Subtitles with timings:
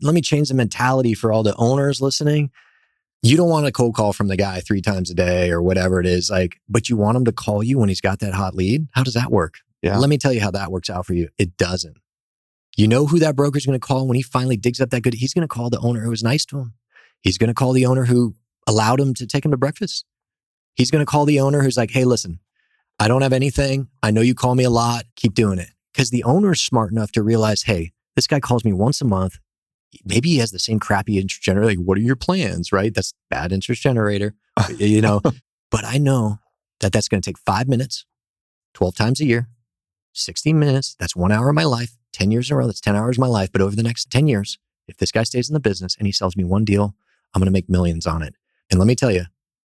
[0.00, 2.50] let me change the mentality for all the owners listening.
[3.22, 6.00] You don't want a cold call from the guy three times a day or whatever
[6.00, 8.54] it is, like, but you want him to call you when he's got that hot
[8.54, 8.86] lead.
[8.92, 9.54] How does that work?
[9.82, 9.98] Yeah.
[9.98, 11.28] Let me tell you how that works out for you.
[11.38, 11.96] It doesn't.
[12.76, 15.14] You know who that broker's going to call when he finally digs up that good?
[15.14, 16.74] He's going to call the owner who was nice to him.
[17.22, 18.36] He's going to call the owner who
[18.68, 20.04] allowed him to take him to breakfast.
[20.76, 22.38] He's going to call the owner who's like, hey, listen,
[23.00, 23.88] I don't have anything.
[24.00, 25.06] I know you call me a lot.
[25.16, 25.70] Keep doing it.
[25.92, 29.04] Because the owner is smart enough to realize, hey, this guy calls me once a
[29.04, 29.40] month.
[30.04, 31.78] Maybe he has the same crappy interest generator.
[31.78, 32.72] Like, what are your plans?
[32.72, 32.94] Right?
[32.94, 34.34] That's bad interest generator,
[34.78, 35.20] you know.
[35.70, 36.38] but I know
[36.80, 38.04] that that's going to take five minutes,
[38.74, 39.48] 12 times a year,
[40.12, 40.96] 60 minutes.
[40.98, 42.66] That's one hour of my life, 10 years in a row.
[42.66, 43.50] That's 10 hours of my life.
[43.52, 46.12] But over the next 10 years, if this guy stays in the business and he
[46.12, 46.94] sells me one deal,
[47.34, 48.34] I'm going to make millions on it.
[48.70, 49.24] And let me tell you,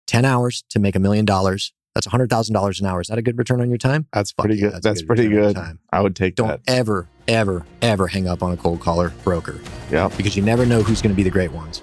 [0.07, 1.73] 10 hours to make a million dollars.
[1.95, 3.01] That's $100,000 an hour.
[3.01, 4.07] Is that a good return on your time?
[4.13, 4.73] That's Fuck pretty yeah, good.
[4.75, 5.57] that's That's good pretty good.
[5.91, 6.41] I would take that.
[6.43, 6.71] Don't that.
[6.73, 10.09] ever, ever, ever hang up on a cold caller broker Yeah.
[10.17, 11.81] because you never know who's going to be the great ones.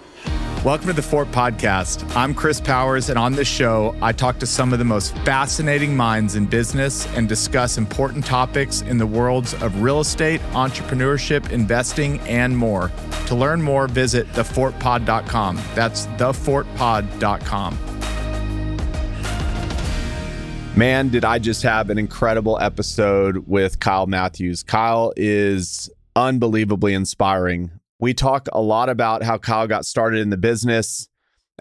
[0.65, 2.05] Welcome to the Fort Podcast.
[2.17, 5.97] I'm Chris Powers, and on this show, I talk to some of the most fascinating
[5.97, 12.19] minds in business and discuss important topics in the worlds of real estate, entrepreneurship, investing,
[12.21, 12.91] and more.
[13.27, 15.61] To learn more, visit thefortpod.com.
[15.77, 17.79] That's thefortpod.com.
[20.77, 24.63] Man, did I just have an incredible episode with Kyle Matthews.
[24.63, 27.71] Kyle is unbelievably inspiring.
[27.99, 31.09] We talk a lot about how Kyle got started in the business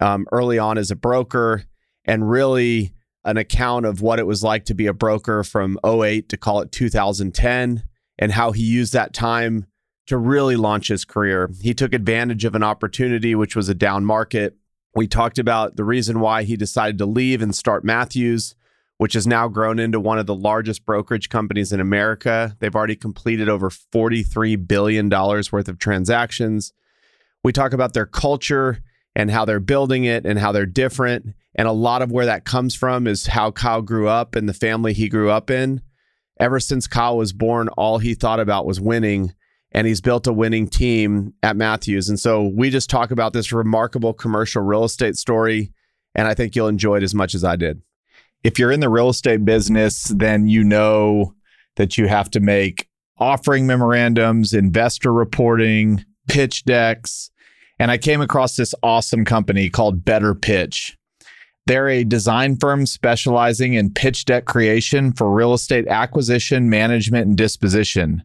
[0.01, 1.63] um, early on as a broker
[2.03, 2.91] and really
[3.23, 6.59] an account of what it was like to be a broker from 08 to call
[6.59, 7.83] it 2010
[8.19, 9.65] and how he used that time
[10.07, 11.49] to really launch his career.
[11.61, 14.57] He took advantage of an opportunity, which was a down market.
[14.93, 18.55] We talked about the reason why he decided to leave and start Matthews
[18.97, 22.55] which has now grown into one of the largest brokerage companies in America.
[22.59, 26.73] They've already completed over $43 billion worth of transactions.
[27.43, 28.79] We talk about their culture
[29.15, 31.35] and how they're building it and how they're different.
[31.55, 34.53] And a lot of where that comes from is how Kyle grew up and the
[34.53, 35.81] family he grew up in.
[36.39, 39.33] Ever since Kyle was born, all he thought about was winning.
[39.71, 42.07] And he's built a winning team at Matthews.
[42.07, 45.73] And so we just talk about this remarkable commercial real estate story.
[46.13, 47.81] And I think you'll enjoy it as much as I did
[48.45, 51.33] if you're in the real estate business, then you know
[51.77, 57.31] that you have to make offering memorandums, investor reporting, pitch decks.
[57.79, 60.95] And I came across this awesome company called Better Pitch.
[61.65, 67.35] They're a design firm specializing in pitch deck creation for real estate acquisition, management, and
[67.35, 68.23] disposition.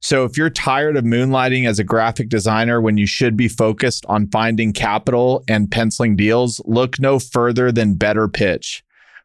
[0.00, 4.04] So if you're tired of moonlighting as a graphic designer when you should be focused
[4.06, 8.82] on finding capital and penciling deals, look no further than Better Pitch.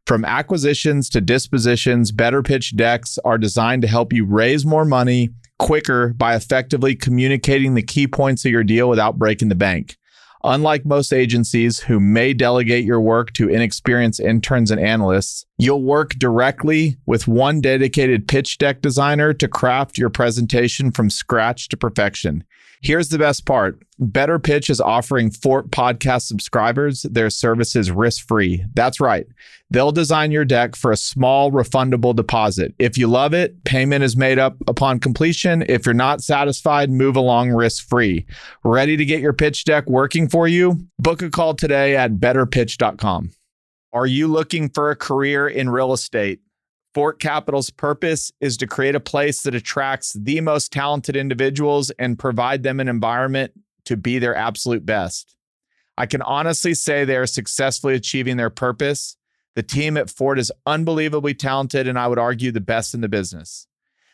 [0.07, 5.31] From acquisitions to dispositions, Better Pitch decks are designed to help you raise more money
[5.59, 9.97] quicker by effectively communicating the key points of your deal without breaking the bank.
[10.45, 16.11] Unlike most agencies who may delegate your work to inexperienced interns and analysts, you'll work
[16.11, 22.45] directly with one dedicated pitch deck designer to craft your presentation from scratch to perfection.
[22.81, 28.63] Here's the best part Better Pitch is offering Fort podcast subscribers their services risk free.
[28.75, 29.25] That's right.
[29.69, 32.73] They'll design your deck for a small refundable deposit.
[32.79, 35.65] If you love it, payment is made up upon completion.
[35.67, 38.25] If you're not satisfied, move along risk free.
[38.63, 40.87] Ready to get your pitch deck working for you?
[40.99, 43.31] Book a call today at betterpitch.com.
[43.91, 46.39] Are you looking for a career in real estate?
[46.93, 52.17] Fort Capital's purpose is to create a place that attracts the most talented individuals and
[52.17, 53.51] provide them an environment
[53.85, 55.35] to be their absolute best.
[55.97, 59.16] I can honestly say they are successfully achieving their purpose.
[59.57, 63.09] The team at Fort is unbelievably talented, and I would argue the best in the
[63.09, 63.65] business.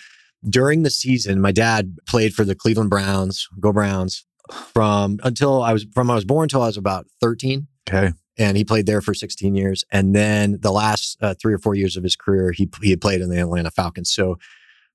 [0.49, 5.73] during the season, my dad played for the Cleveland Browns, go Browns, from until I
[5.73, 7.67] was from I was born until I was about 13.
[7.89, 8.13] Okay.
[8.37, 9.85] And he played there for 16 years.
[9.93, 13.01] And then the last uh, three or four years of his career, he, he had
[13.01, 14.13] played in the Atlanta Falcons.
[14.13, 14.39] So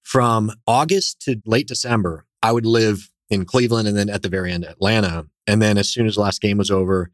[0.04, 4.52] from August to late December, I would live in Cleveland and then at the very
[4.52, 5.26] end, Atlanta.
[5.48, 7.12] And then as soon as the last game was over,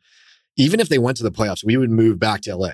[0.57, 2.71] even if they went to the playoffs, we would move back to LA.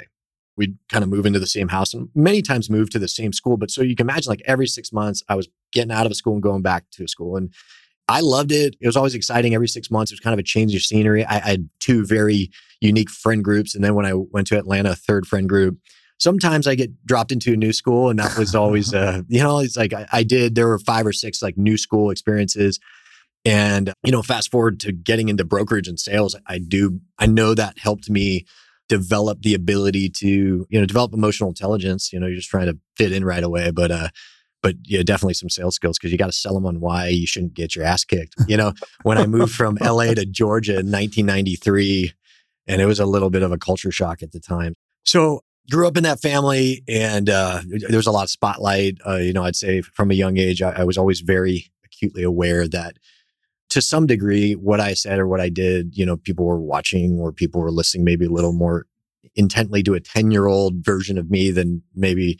[0.58, 3.34] We'd kind of move into the same house and many times move to the same
[3.34, 3.58] school.
[3.58, 6.16] But so you can imagine, like every six months, I was getting out of a
[6.16, 7.38] school and going back to a school.
[7.38, 7.54] And
[8.08, 8.76] I loved it.
[8.82, 10.12] It was always exciting every six months.
[10.12, 11.24] It was kind of a change of scenery.
[11.24, 12.52] I, I had two very
[12.82, 13.74] unique friend groups.
[13.74, 15.78] And then when I went to Atlanta, a third friend group.
[16.18, 19.60] Sometimes I get dropped into a new school, and that was always, uh, you know,
[19.60, 20.54] it's like I, I did.
[20.54, 22.80] There were five or six like new school experiences,
[23.46, 27.00] and you know, fast forward to getting into brokerage and sales, I do.
[27.18, 28.46] I know that helped me
[28.90, 30.28] develop the ability to,
[30.70, 32.12] you know, develop emotional intelligence.
[32.12, 34.10] You know, you're just trying to fit in right away, but uh,
[34.62, 37.26] but yeah, definitely some sales skills because you got to sell them on why you
[37.26, 38.36] shouldn't get your ass kicked.
[38.48, 38.74] You know,
[39.04, 42.14] when I moved from LA to Georgia in 1993,
[42.68, 44.76] and it was a little bit of a culture shock at the time.
[45.04, 48.98] So grew up in that family, and uh, there was a lot of spotlight.
[49.08, 52.24] Uh, you know, I'd say from a young age, I, I was always very acutely
[52.24, 52.98] aware that
[53.72, 57.20] to some degree, what I said or what I did, you know, people were watching
[57.20, 58.86] or people were listening maybe a little more
[59.36, 62.38] intently to a 10 year old version of me than maybe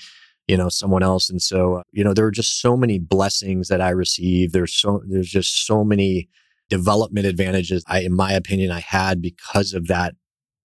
[0.48, 1.30] you know someone else.
[1.30, 4.54] And so uh, you know there were just so many blessings that i received.
[4.54, 6.28] There's so there's just so many
[6.70, 10.16] development advantages i in my opinion i had because of that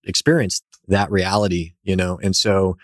[0.05, 2.19] experience that reality you know?
[2.23, 2.79] And so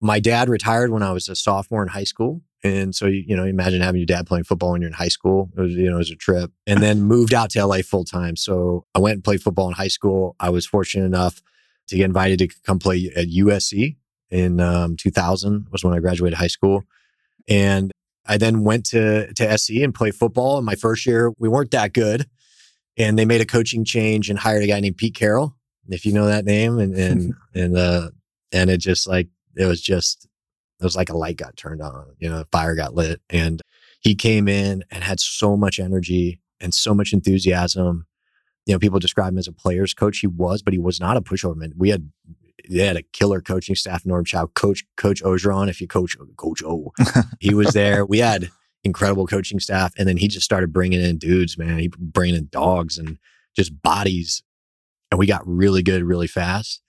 [0.00, 3.36] my dad retired when i was a sophomore in high school and so you, you
[3.36, 5.88] know imagine having your dad playing football when you're in high school it was you
[5.88, 8.98] know it was a trip and then moved out to la full time so i
[8.98, 11.42] went and played football in high school i was fortunate enough
[11.86, 13.96] to get invited to come play at usc
[14.34, 16.82] in um, 2000 was when I graduated high school.
[17.48, 17.92] And
[18.26, 20.58] I then went to, to SC and played football.
[20.58, 22.26] In my first year, we weren't that good.
[22.96, 25.56] And they made a coaching change and hired a guy named Pete Carroll,
[25.88, 26.78] if you know that name.
[26.78, 28.10] And, and, and, uh,
[28.50, 30.26] and it just like, it was just,
[30.84, 33.20] it was like a light got turned on, you know, a fire got lit.
[33.30, 33.62] And
[34.00, 38.06] he came in and had so much energy and so much enthusiasm.
[38.66, 40.18] You know, people describe him as a player's coach.
[40.18, 41.72] He was, but he was not a pushover man.
[41.76, 42.10] We had
[42.68, 44.04] they had a killer coaching staff.
[44.04, 45.68] Norm Chow, Coach Coach Orgeron.
[45.68, 46.92] If you coach Coach O,
[47.40, 48.04] he was there.
[48.04, 48.50] We had
[48.84, 51.56] incredible coaching staff, and then he just started bringing in dudes.
[51.56, 53.18] Man, he bringing in dogs and
[53.56, 54.42] just bodies,
[55.10, 56.82] and we got really good really fast.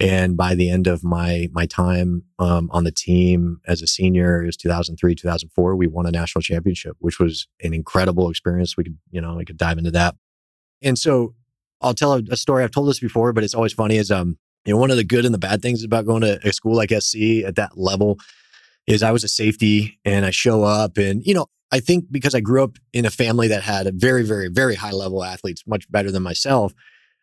[0.00, 4.42] And by the end of my my time um, on the team as a senior,
[4.42, 5.76] it was 2003, 2004.
[5.76, 8.76] We won a national championship, which was an incredible experience.
[8.76, 10.14] We could, you know, we could dive into that.
[10.82, 11.34] And so
[11.82, 12.64] I'll tell a, story.
[12.64, 13.96] I've told this before, but it's always funny.
[13.96, 16.38] Is um, you know, one of the good and the bad things about going to
[16.46, 18.18] a school like SC at that level
[18.86, 22.34] is I was a safety and I show up and, you know, I think because
[22.34, 25.62] I grew up in a family that had a very, very, very high level athletes,
[25.66, 26.74] much better than myself,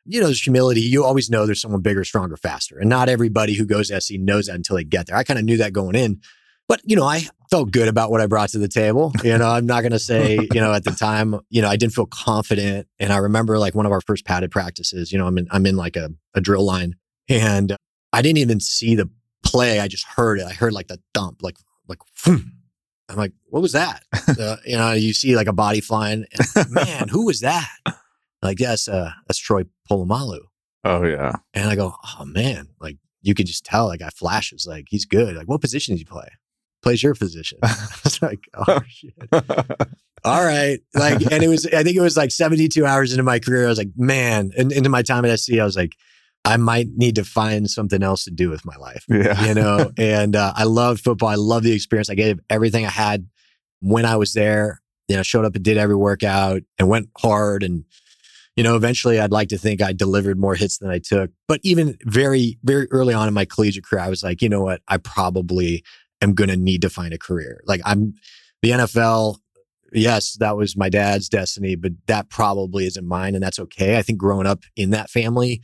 [0.07, 0.81] you know, there's humility.
[0.81, 2.79] You always know there's someone bigger, stronger, faster.
[2.79, 5.17] And not everybody who goes to SC knows that until they get there.
[5.17, 6.21] I kind of knew that going in.
[6.67, 9.13] But, you know, I felt good about what I brought to the table.
[9.23, 11.77] You know, I'm not going to say, you know, at the time, you know, I
[11.77, 12.87] didn't feel confident.
[12.99, 15.65] And I remember like one of our first padded practices, you know, I'm in, I'm
[15.65, 16.95] in like a, a drill line
[17.29, 17.75] and
[18.11, 19.09] I didn't even see the
[19.43, 19.79] play.
[19.79, 20.45] I just heard it.
[20.45, 22.51] I heard like the thump, like, like, phoom.
[23.09, 24.03] I'm like, what was that?
[24.39, 26.25] uh, you know, you see like a body flying.
[26.55, 27.69] And, Man, who was that?
[28.41, 30.39] Like, yes, uh, that's Troy Polamalu.
[30.83, 31.33] Oh yeah.
[31.53, 35.05] And I go, oh man, like you could just tell, like I flashes, like he's
[35.05, 35.35] good.
[35.35, 36.27] Like, what position does he play?
[36.83, 37.57] Plays your position.
[38.05, 39.13] it's like, oh shit.
[40.23, 40.79] All right.
[40.93, 43.65] Like, and it was, I think it was like 72 hours into my career.
[43.65, 45.95] I was like, man, and into my time at SC, I was like,
[46.45, 49.43] I might need to find something else to do with my life, Yeah.
[49.45, 49.91] you know?
[49.97, 51.29] and uh, I loved football.
[51.29, 52.09] I love the experience.
[52.09, 53.27] I gave everything I had
[53.81, 54.81] when I was there.
[55.07, 57.85] You know, showed up and did every workout and went hard and,
[58.57, 61.29] you know, eventually I'd like to think I delivered more hits than I took.
[61.47, 64.63] But even very, very early on in my collegiate career, I was like, you know
[64.63, 64.81] what?
[64.87, 65.83] I probably
[66.21, 67.61] am going to need to find a career.
[67.67, 68.15] Like I'm
[68.63, 69.37] the NFL.
[69.93, 73.35] Yes, that was my dad's destiny, but that probably isn't mine.
[73.35, 73.97] And that's okay.
[73.97, 75.61] I think growing up in that family,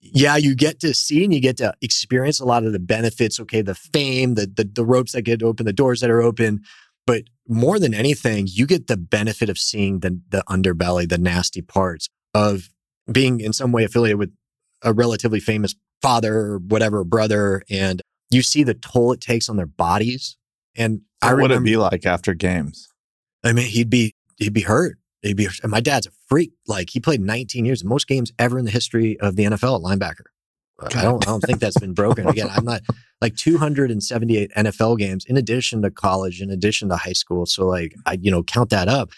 [0.00, 3.40] yeah, you get to see and you get to experience a lot of the benefits.
[3.40, 6.60] Okay, the fame, the the, the ropes that get open, the doors that are open.
[7.06, 11.62] But more than anything, you get the benefit of seeing the the underbelly, the nasty
[11.62, 12.70] parts of
[13.10, 14.32] being in some way affiliated with
[14.82, 19.56] a relatively famous father or whatever brother, and you see the toll it takes on
[19.56, 20.36] their bodies.
[20.76, 22.88] And I what would it be like after games?
[23.44, 24.98] I mean, he'd be he'd be hurt.
[25.22, 26.52] He'd be, and my dad's a freak.
[26.66, 29.98] Like he played 19 years, most games ever in the history of the NFL at
[29.98, 30.26] linebacker.
[30.82, 32.28] I don't, I don't think that's been broken.
[32.28, 32.82] Again, I'm not
[33.20, 37.46] like 278 NFL games in addition to college, in addition to high school.
[37.46, 39.10] So like I, you know, count that up.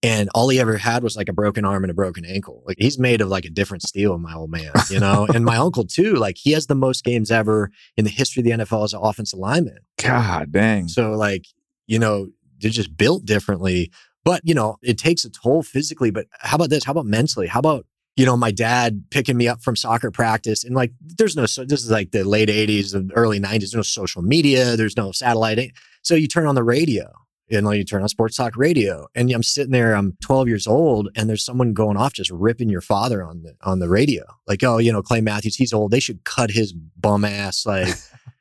[0.00, 2.62] And all he ever had was like a broken arm and a broken ankle.
[2.66, 5.26] Like he's made of like a different steel, my old man, you know?
[5.26, 8.44] and my uncle too, like he has the most games ever in the history of
[8.44, 9.78] the NFL as an offensive lineman.
[10.00, 10.86] God dang.
[10.86, 11.46] So like,
[11.88, 12.28] you know,
[12.60, 13.90] they're just built differently.
[14.24, 16.10] But, you know, it takes a toll physically.
[16.10, 16.84] But how about this?
[16.84, 17.46] How about mentally?
[17.46, 17.86] How about,
[18.18, 21.64] you know, my dad picking me up from soccer practice and like, there's no, so
[21.64, 23.58] this is like the late 80s and early 90s.
[23.60, 25.60] There's no social media, there's no satellite.
[25.60, 25.68] Eh,
[26.02, 27.12] so you turn on the radio
[27.48, 30.66] and like you turn on sports talk radio and I'm sitting there, I'm 12 years
[30.66, 34.24] old and there's someone going off just ripping your father on the, on the radio.
[34.48, 35.92] Like, oh, you know, Clay Matthews, he's old.
[35.92, 37.64] They should cut his bum ass.
[37.64, 37.86] Like,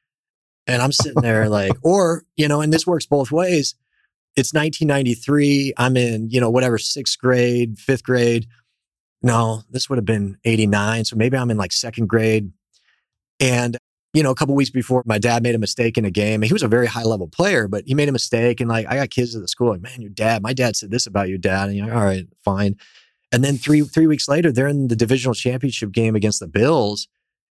[0.66, 3.76] and I'm sitting there like, or, you know, and this works both ways
[4.38, 5.74] it's 1993.
[5.78, 8.46] I'm in, you know, whatever, sixth grade, fifth grade.
[9.22, 11.06] No, this would have been 89.
[11.06, 12.52] So maybe I'm in like second grade.
[13.40, 13.78] And,
[14.14, 16.42] you know, a couple weeks before my dad made a mistake in a game.
[16.42, 18.60] He was a very high level player, but he made a mistake.
[18.60, 20.92] And like, I got kids at the school, like, man, your dad, my dad said
[20.92, 21.70] this about your dad.
[21.70, 22.76] And you're like, all right, fine.
[23.32, 27.08] And then three, three weeks later, they're in the divisional championship game against the Bills.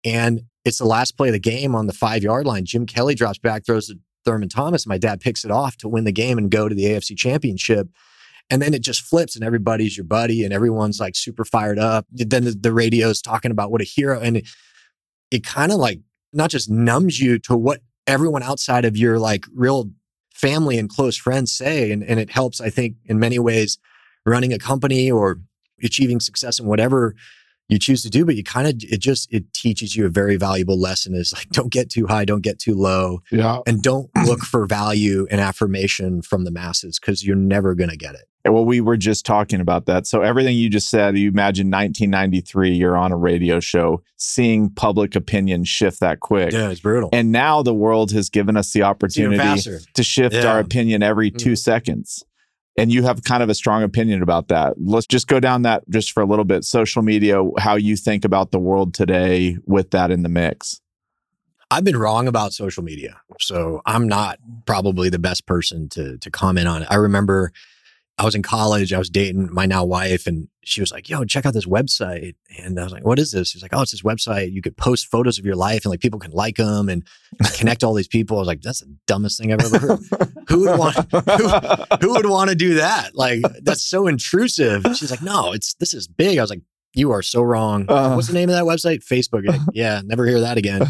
[0.03, 2.65] And it's the last play of the game on the five yard line.
[2.65, 4.85] Jim Kelly drops back, throws to Thurman Thomas.
[4.85, 7.87] My dad picks it off to win the game and go to the AFC championship.
[8.51, 12.05] And then it just flips and everybody's your buddy and everyone's like super fired up.
[12.11, 14.19] Then the, the radio's talking about what a hero.
[14.19, 14.49] And it,
[15.31, 16.01] it kind of like
[16.33, 19.89] not just numbs you to what everyone outside of your like real
[20.33, 21.91] family and close friends say.
[21.93, 23.77] And, and it helps, I think, in many ways,
[24.25, 25.39] running a company or
[25.81, 27.15] achieving success in whatever
[27.69, 30.35] you choose to do, but you kind of, it just, it teaches you a very
[30.35, 33.21] valuable lesson is like, don't get too high, don't get too low.
[33.31, 33.59] Yeah.
[33.65, 37.95] And don't look for value and affirmation from the masses because you're never going to
[37.95, 38.25] get it.
[38.45, 40.07] Well, we were just talking about that.
[40.07, 45.15] So everything you just said, you imagine 1993, you're on a radio show, seeing public
[45.15, 46.51] opinion shift that quick.
[46.51, 47.09] Yeah, it's brutal.
[47.13, 49.61] And now the world has given us the opportunity
[49.93, 50.45] to shift yeah.
[50.45, 51.55] our opinion every 2 mm-hmm.
[51.55, 52.23] seconds
[52.77, 54.73] and you have kind of a strong opinion about that.
[54.77, 56.63] Let's just go down that just for a little bit.
[56.63, 60.81] Social media, how you think about the world today with that in the mix.
[61.69, 63.21] I've been wrong about social media.
[63.39, 66.87] So I'm not probably the best person to to comment on it.
[66.89, 67.51] I remember
[68.21, 71.25] I was in college, I was dating my now wife, and she was like, yo,
[71.25, 72.35] check out this website.
[72.59, 73.49] And I was like, what is this?
[73.49, 74.51] She's like, oh, it's this website.
[74.51, 77.03] You could post photos of your life and like people can like them and
[77.55, 78.37] connect all these people.
[78.37, 79.99] I was like, that's the dumbest thing I've ever heard.
[80.47, 81.47] who would want, who,
[81.99, 83.15] who would want to do that?
[83.15, 84.85] Like, that's so intrusive.
[84.95, 86.37] She's like, no, it's, this is big.
[86.37, 86.61] I was like,
[86.93, 87.87] you are so wrong.
[87.89, 89.03] Uh, What's the name of that website?
[89.03, 89.41] Facebook.
[89.73, 90.85] Yeah, never hear that again.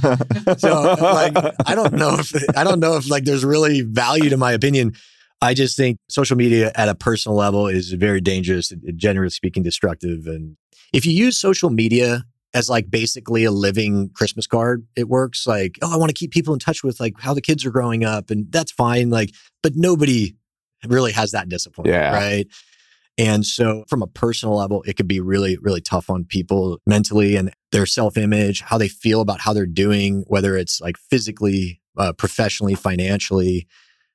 [0.57, 4.37] So like, I don't know if, I don't know if like there's really value to
[4.37, 4.95] my opinion.
[5.41, 10.27] I just think social media at a personal level is very dangerous, generally speaking, destructive.
[10.27, 10.55] And
[10.93, 15.47] if you use social media as like basically a living Christmas card, it works.
[15.47, 17.71] Like, oh, I want to keep people in touch with like how the kids are
[17.71, 19.09] growing up, and that's fine.
[19.09, 19.31] Like,
[19.63, 20.35] but nobody
[20.87, 22.13] really has that discipline, yeah.
[22.13, 22.47] right?
[23.17, 27.35] And so, from a personal level, it could be really, really tough on people mentally
[27.35, 31.81] and their self image, how they feel about how they're doing, whether it's like physically,
[31.97, 33.67] uh, professionally, financially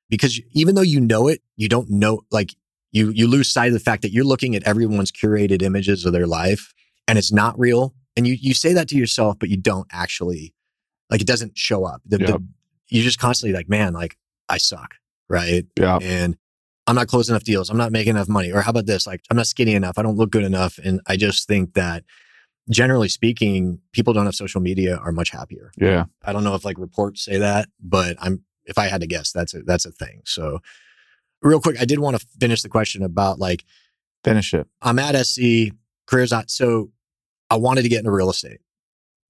[0.09, 2.55] because even though you know it, you don't know, like
[2.91, 6.13] you, you lose sight of the fact that you're looking at everyone's curated images of
[6.13, 6.73] their life
[7.07, 7.93] and it's not real.
[8.15, 10.53] And you, you say that to yourself, but you don't actually,
[11.09, 12.01] like, it doesn't show up.
[12.05, 12.43] The, the,
[12.89, 14.17] you're just constantly like, man, like
[14.49, 14.95] I suck.
[15.29, 15.65] Right.
[15.77, 15.99] Yeah.
[16.01, 16.37] And
[16.87, 17.69] I'm not closing enough deals.
[17.69, 18.51] I'm not making enough money.
[18.51, 19.05] Or how about this?
[19.05, 19.97] Like, I'm not skinny enough.
[19.97, 20.79] I don't look good enough.
[20.81, 22.05] And I just think that
[22.69, 25.71] generally speaking, people don't have social media are much happier.
[25.77, 26.05] Yeah.
[26.23, 29.31] I don't know if like reports say that, but I'm if I had to guess,
[29.31, 30.21] that's a that's a thing.
[30.25, 30.59] So,
[31.41, 33.65] real quick, I did want to finish the question about like
[34.23, 34.67] finish it.
[34.81, 35.71] I'm at SC
[36.05, 36.91] careers not so.
[37.49, 38.59] I wanted to get into real estate.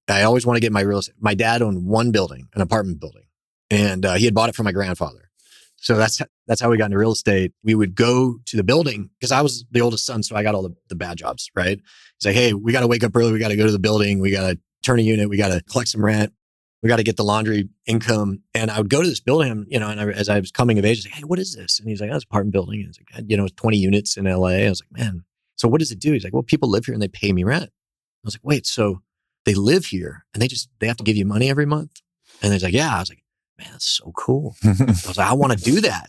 [0.08, 1.16] I always want to get my real estate.
[1.20, 3.24] My dad owned one building, an apartment building,
[3.70, 5.28] and uh, he had bought it from my grandfather.
[5.76, 7.52] So that's that's how we got into real estate.
[7.62, 10.54] We would go to the building because I was the oldest son, so I got
[10.54, 11.78] all the, the bad jobs, right?
[12.18, 13.32] He's like, hey, we got to wake up early.
[13.32, 14.18] We got to go to the building.
[14.18, 15.28] We got to turn a unit.
[15.28, 16.32] We got to collect some rent.
[16.82, 18.42] We got to get the laundry income.
[18.54, 20.78] And I would go to this building, you know, and I, as I was coming
[20.78, 21.80] of age, I was like, hey, what is this?
[21.80, 22.80] And he's like, oh, it's apartment building.
[22.80, 24.48] And it's like, you know, it's 20 units in LA.
[24.48, 25.24] I was like, man,
[25.56, 26.12] so what does it do?
[26.12, 27.64] He's like, well, people live here and they pay me rent.
[27.64, 29.00] I was like, wait, so
[29.44, 32.00] they live here and they just, they have to give you money every month?
[32.42, 32.94] And he's like, yeah.
[32.94, 33.24] I was like,
[33.58, 34.54] man, that's so cool.
[34.64, 36.08] I was like, I want to do that.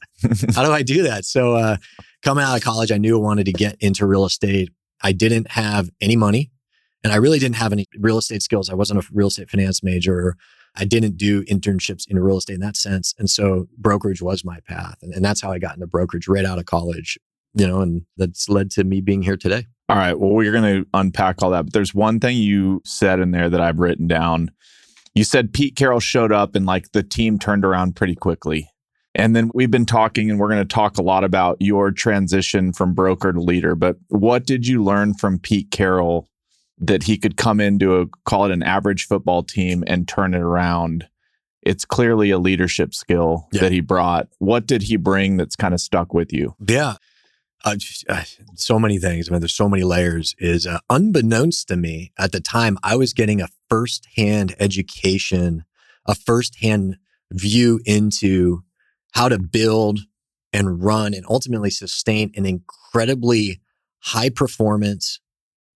[0.54, 1.26] How do I do that?
[1.26, 1.78] So, uh,
[2.22, 4.70] coming out of college, I knew I wanted to get into real estate.
[5.02, 6.52] I didn't have any money
[7.04, 8.70] and I really didn't have any real estate skills.
[8.70, 10.36] I wasn't a real estate finance major.
[10.80, 13.14] I didn't do internships in real estate in that sense.
[13.20, 14.98] And so brokerage was my path.
[15.02, 17.18] And, and that's how I got into brokerage right out of college,
[17.54, 19.66] you know, and that's led to me being here today.
[19.90, 20.18] All right.
[20.18, 21.66] Well, we're going to unpack all that.
[21.66, 24.52] But there's one thing you said in there that I've written down.
[25.16, 28.70] You said Pete Carroll showed up and like the team turned around pretty quickly.
[29.16, 32.72] And then we've been talking and we're going to talk a lot about your transition
[32.72, 33.76] from broker to leader.
[33.76, 36.30] But what did you learn from Pete Carroll
[36.80, 40.42] that he could come into a call it an average football team and turn it
[40.42, 41.08] around?
[41.62, 43.62] It's clearly a leadership skill Yeah.
[43.62, 44.30] that he brought.
[44.40, 46.56] What did he bring that's kind of stuck with you?
[46.66, 46.96] Yeah.
[47.66, 47.76] Uh,
[48.08, 48.24] uh,
[48.56, 49.28] so many things.
[49.28, 50.34] I mean, there's so many layers.
[50.40, 55.66] Is uh, unbeknownst to me at the time, I was getting a firsthand education,
[56.06, 56.96] a firsthand
[57.32, 58.62] view into
[59.12, 60.00] how to build
[60.54, 63.60] and run and ultimately sustain an incredibly
[64.00, 65.20] high performance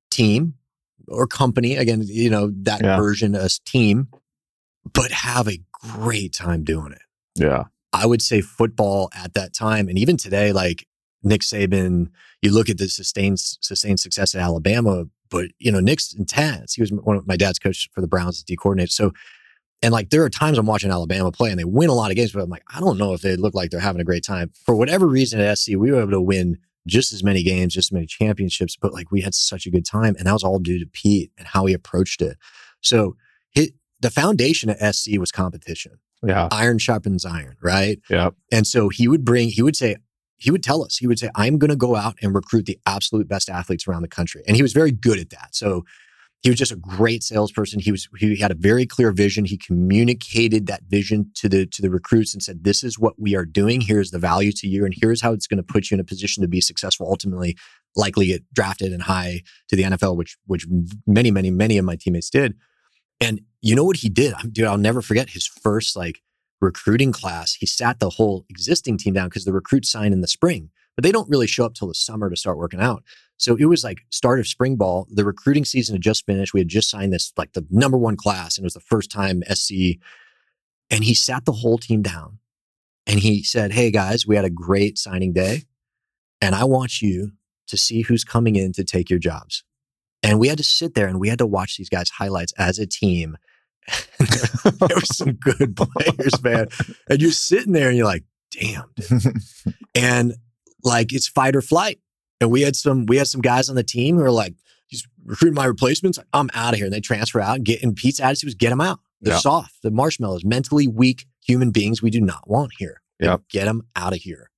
[0.09, 0.53] team
[1.07, 1.75] or company.
[1.75, 2.97] Again, you know, that Yeah.
[2.97, 4.07] version as team,
[4.93, 7.01] but have a great time doing it.
[7.35, 7.65] Yeah.
[7.91, 10.87] I would say football at that time, and even today, like
[11.21, 12.07] Nick Saban,
[12.41, 16.73] you look at the sustained sustained success at Alabama, but you know Nick's intense.
[16.73, 18.89] He was one of my dad's coach for the Browns as D coordinator.
[18.91, 19.11] So,
[19.83, 22.15] and like there are times I'm watching Alabama play and they win a lot of
[22.17, 24.23] games, but I'm like, I don't know if they look like they're having a great
[24.25, 24.51] time.
[24.65, 27.87] For whatever reason at SC, we were able to win just as many games, just
[27.87, 30.59] as many championships, but like we had such a good time, and that was all
[30.59, 32.37] due to Pete and how he approached it.
[32.81, 33.15] So,
[33.51, 33.71] hit,
[34.01, 36.49] the foundation at SC was competition Yeah.
[36.51, 37.99] iron sharpens iron, right?
[38.09, 38.31] Yeah.
[38.51, 39.95] And so he would bring, he would say,
[40.35, 42.77] he would tell us, he would say, I'm going to go out and recruit the
[42.85, 44.43] absolute best athletes around the country.
[44.45, 45.49] And he was very good at that.
[45.55, 45.85] So
[46.43, 47.79] he was just a great salesperson.
[47.79, 49.45] He was, he had a very clear vision.
[49.45, 53.33] He communicated that vision to the, to the recruits and said, this is what we
[53.33, 53.79] are doing.
[53.79, 54.83] Here's the value to you.
[54.83, 57.57] And here's how it's going to put you in a position to be successful, ultimately,
[57.95, 60.67] likely get drafted and high to the NFL, which, which
[61.07, 62.55] many, many, many of my teammates did.
[63.21, 64.33] And you know what he did?
[64.51, 66.21] Dude, I'll never forget his first like
[66.59, 67.53] recruiting class.
[67.53, 71.03] He sat the whole existing team down because the recruits sign in the spring, but
[71.03, 73.03] they don't really show up till the summer to start working out.
[73.37, 75.07] So it was like start of spring ball.
[75.11, 76.53] The recruiting season had just finished.
[76.53, 79.11] We had just signed this like the number one class, and it was the first
[79.11, 79.99] time SC.
[80.89, 82.39] And he sat the whole team down,
[83.07, 85.63] and he said, "Hey guys, we had a great signing day,
[86.41, 87.31] and I want you
[87.67, 89.63] to see who's coming in to take your jobs."
[90.21, 92.79] And we had to sit there and we had to watch these guys' highlights as
[92.79, 93.37] a team.
[94.19, 96.67] there were some good players, man.
[97.09, 98.85] And you're sitting there and you're like, damn.
[98.95, 99.35] dude."
[99.95, 100.33] and
[100.83, 101.99] like it's fight or flight.
[102.43, 104.53] And we had some we had some guys on the team who are like,
[104.87, 106.19] he's recruiting my replacements.
[106.33, 106.85] I'm out of here.
[106.85, 108.99] And they transfer out and get and Pete's attitude was get them out.
[109.21, 109.39] They're Yeah.
[109.39, 109.81] soft.
[109.81, 113.01] The marshmallows, mentally weak human beings we do not want here.
[113.21, 113.41] Yep.
[113.49, 114.49] Get them out of here.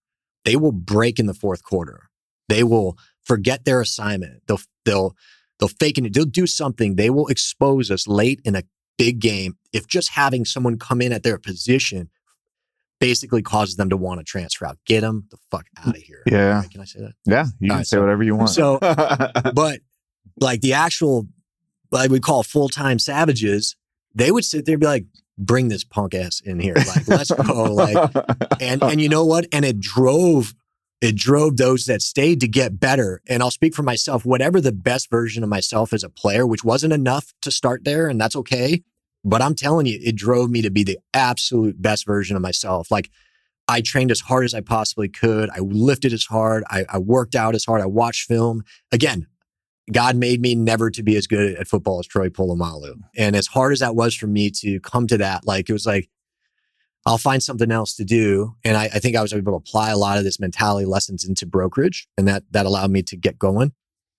[0.43, 2.09] They will break in the fourth quarter.
[2.49, 4.41] They will forget their assignment.
[4.47, 5.15] They'll they'll
[5.59, 6.13] they'll fake it.
[6.13, 6.95] They'll do something.
[6.95, 8.63] They will expose us late in a
[8.97, 12.09] big game if just having someone come in at their position
[13.07, 14.77] basically causes them to want to transfer out.
[14.85, 16.23] Get them the fuck out of here.
[16.25, 16.63] Yeah.
[16.71, 17.13] Can I say that?
[17.25, 17.45] Yeah.
[17.59, 18.49] You All can right, say so- whatever you want.
[18.49, 18.79] So,
[19.53, 19.79] but
[20.39, 21.27] like the actual,
[21.91, 23.75] like we call full time savages,
[24.15, 25.05] they would sit there and be like,
[25.37, 26.75] bring this punk ass in here.
[26.75, 27.63] Like, let's go.
[27.73, 28.11] Like,
[28.59, 29.45] and and you know what?
[29.51, 30.55] And it drove
[31.01, 33.21] it drove those that stayed to get better.
[33.27, 34.25] And I'll speak for myself.
[34.25, 38.07] Whatever the best version of myself as a player, which wasn't enough to start there,
[38.07, 38.81] and that's okay.
[39.25, 42.91] But I'm telling you, it drove me to be the absolute best version of myself.
[42.91, 43.09] Like
[43.67, 45.49] I trained as hard as I possibly could.
[45.49, 46.63] I lifted as hard.
[46.69, 47.81] I, I worked out as hard.
[47.81, 48.63] I watched film.
[48.91, 49.25] Again,
[49.91, 52.95] God made me never to be as good at football as Troy Polamalu.
[53.17, 55.87] And as hard as that was for me to come to that, like it was
[55.87, 56.07] like,
[57.07, 58.55] I'll find something else to do.
[58.63, 61.23] And I, I think I was able to apply a lot of this mentality lessons
[61.23, 62.07] into brokerage.
[62.17, 63.73] And that that allowed me to get going.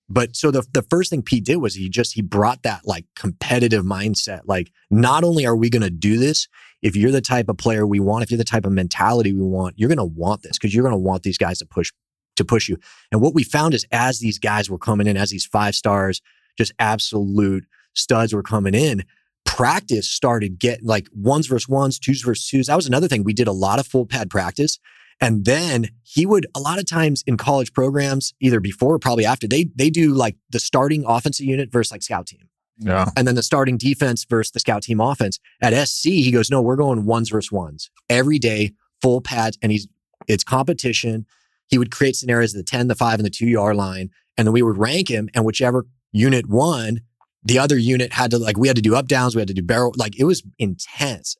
[0.08, 3.06] But so the the first thing Pete did was he just he brought that like
[3.16, 4.42] competitive mindset.
[4.44, 6.46] Like, not only are we gonna do this,
[6.82, 9.42] if you're the type of player we want, if you're the type of mentality we
[9.42, 11.90] want, you're gonna want this because you're gonna want these guys to push
[12.36, 12.76] to push you.
[13.10, 16.20] And what we found is as these guys were coming in, as these five stars,
[16.56, 17.64] just absolute
[17.94, 19.04] studs were coming in,
[19.44, 22.66] practice started getting like ones versus ones, twos versus twos.
[22.66, 23.24] That was another thing.
[23.24, 24.78] We did a lot of full pad practice.
[25.20, 29.24] And then he would a lot of times in college programs, either before or probably
[29.24, 32.48] after, they they do like the starting offensive unit versus like scout team.
[32.78, 33.08] Yeah.
[33.16, 35.38] And then the starting defense versus the scout team offense.
[35.62, 39.72] At SC, he goes, No, we're going ones versus ones every day, full pads, and
[39.72, 39.88] he's
[40.28, 41.26] it's competition.
[41.68, 44.10] He would create scenarios of the 10, the five, and the two yard line.
[44.36, 47.00] And then we would rank him, and whichever unit won,
[47.42, 49.54] the other unit had to like we had to do up downs, we had to
[49.54, 51.36] do barrel, like it was intense.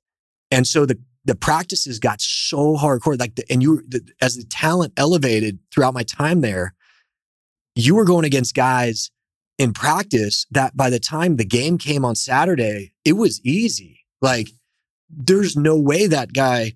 [0.50, 4.44] And so the the practices got so hardcore, like the, and you the, as the
[4.44, 6.74] talent elevated throughout my time there,
[7.74, 9.10] you were going against guys
[9.58, 14.04] in practice that by the time the game came on Saturday, it was easy.
[14.22, 14.48] Like
[15.10, 16.74] there's no way that guy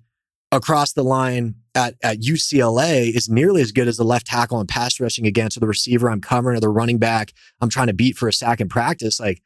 [0.51, 4.67] across the line at, at UCLA is nearly as good as the left tackle and
[4.67, 7.93] pass rushing against or the receiver I'm covering or the running back I'm trying to
[7.93, 9.17] beat for a sack in practice.
[9.17, 9.41] Like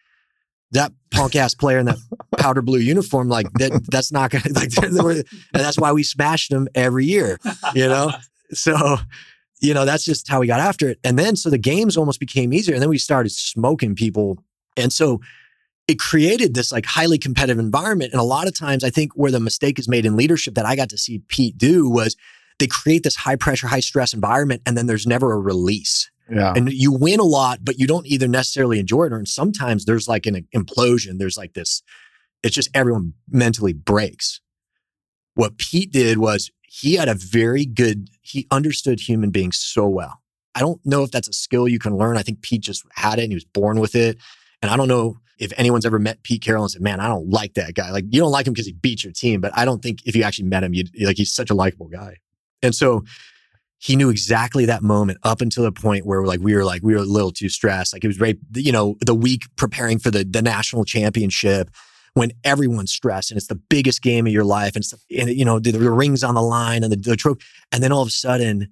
[0.76, 1.98] that punk ass player in that
[2.38, 6.68] powder blue uniform, like that, that's not gonna like, and that's why we smashed them
[6.76, 7.40] every year,
[7.74, 8.12] you know?
[8.52, 8.98] So,
[9.60, 11.00] you know, that's just how we got after it.
[11.04, 12.76] And then, so the games almost became easier.
[12.76, 14.38] And then we started smoking people.
[14.78, 15.20] And so
[15.88, 18.12] it created this like highly competitive environment.
[18.12, 20.66] And a lot of times, I think where the mistake is made in leadership that
[20.68, 22.16] I got to see Pete do was
[22.60, 26.10] they create this high pressure, high stress environment, and then there's never a release.
[26.30, 26.54] Yeah.
[26.56, 29.86] And you win a lot, but you don't either necessarily enjoy it, or and sometimes
[29.86, 31.20] there's like an implosion.
[31.20, 31.84] There's like this,
[32.44, 34.42] it's just everyone mentally breaks.
[35.36, 40.22] What Pete did was he had a very good, he understood human beings so well.
[40.56, 42.18] I don't know if that's a skill you can learn.
[42.18, 44.18] I think Pete just had it and he was born with it.
[44.62, 47.30] And I don't know if anyone's ever met Pete Carroll and said, man, I don't
[47.30, 47.92] like that guy.
[47.92, 50.16] Like you don't like him because he beat your team, but I don't think if
[50.16, 52.18] you actually met him, you'd like, he's such a likable guy.
[52.64, 53.04] And so
[53.78, 56.94] he knew exactly that moment up until the point where like we were like we
[56.94, 57.94] were a little too stressed.
[57.94, 61.70] Like it was right you know the week preparing for the the national championship
[62.16, 65.30] when everyone's stressed and it's the biggest game of your life and it's the, and,
[65.30, 68.02] you know the, the, rings on the line and the, the trophy and then all
[68.02, 68.72] of a sudden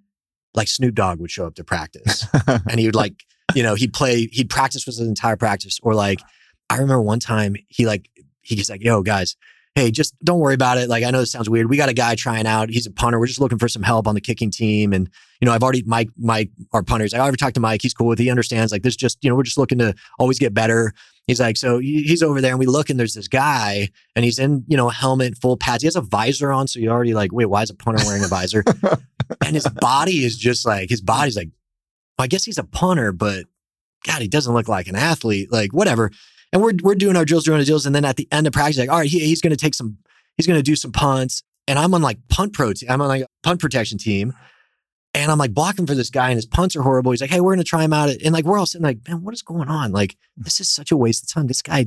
[0.56, 3.94] like Snoop Dogg would show up to practice and he would like you know he'd
[3.94, 6.22] play he'd practice with his entire practice or like
[6.70, 8.10] I remember one time he like
[8.42, 9.36] he's like yo guys
[9.76, 10.88] hey, just don't worry about it.
[10.88, 11.70] Like, I know this sounds weird.
[11.70, 12.70] We got a guy trying out.
[12.70, 13.20] He's a punter.
[13.20, 14.94] We're just looking for some help on the kicking team.
[14.94, 15.10] And,
[15.42, 17.82] you know, I've already, Mike, Mike, our punter, he's like, I already talked to Mike.
[17.82, 18.24] He's cool with it.
[18.24, 18.72] He understands.
[18.72, 20.94] Like, this just, you know, we're just looking to always get better.
[21.26, 24.40] He's like, so he's over there and we look and there's this guy and he's
[24.40, 25.82] in, you know, helmet, full pads.
[25.82, 26.68] He has a visor on.
[26.68, 28.64] So you're already like, wait, why is a punter wearing a visor?
[29.46, 31.50] and his body is just like, his body's like,
[32.18, 33.46] well, I guess he's a punter, but
[34.06, 35.50] God, he doesn't look like an athlete.
[35.50, 36.12] Like, whatever.
[36.54, 37.86] And we're, we're doing our drills, doing our drills.
[37.86, 39.74] And then at the end of practice, like, all right, he, he's going to take
[39.74, 39.98] some
[40.38, 41.44] he's going to do some punts.
[41.68, 44.34] And I'm on like punt pro, I'm on like punt protection team.
[45.16, 47.12] And I'm like blocking for this guy and his punts are horrible.
[47.12, 48.10] He's like, hey, we're going to try him out.
[48.10, 49.92] And like, we're all sitting like, man, what is going on?
[49.92, 51.48] Like, this is such a waste of time.
[51.48, 51.86] This guy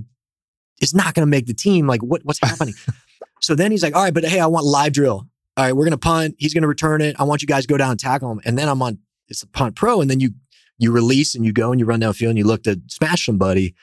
[0.81, 1.89] is not going to make the team.
[1.89, 2.75] Like, what, what's happening?
[3.41, 5.27] so then he's like, all right, but hey, I want live drill.
[5.57, 6.37] All right, we're going to punt.
[6.39, 7.17] He's going to return it.
[7.19, 8.41] I want you guys to go down and tackle him.
[8.45, 8.99] And then I'm on,
[9.29, 10.01] it's a punt pro.
[10.01, 10.31] And then you,
[10.79, 13.75] you release and you go and you run downfield and you look to smash somebody.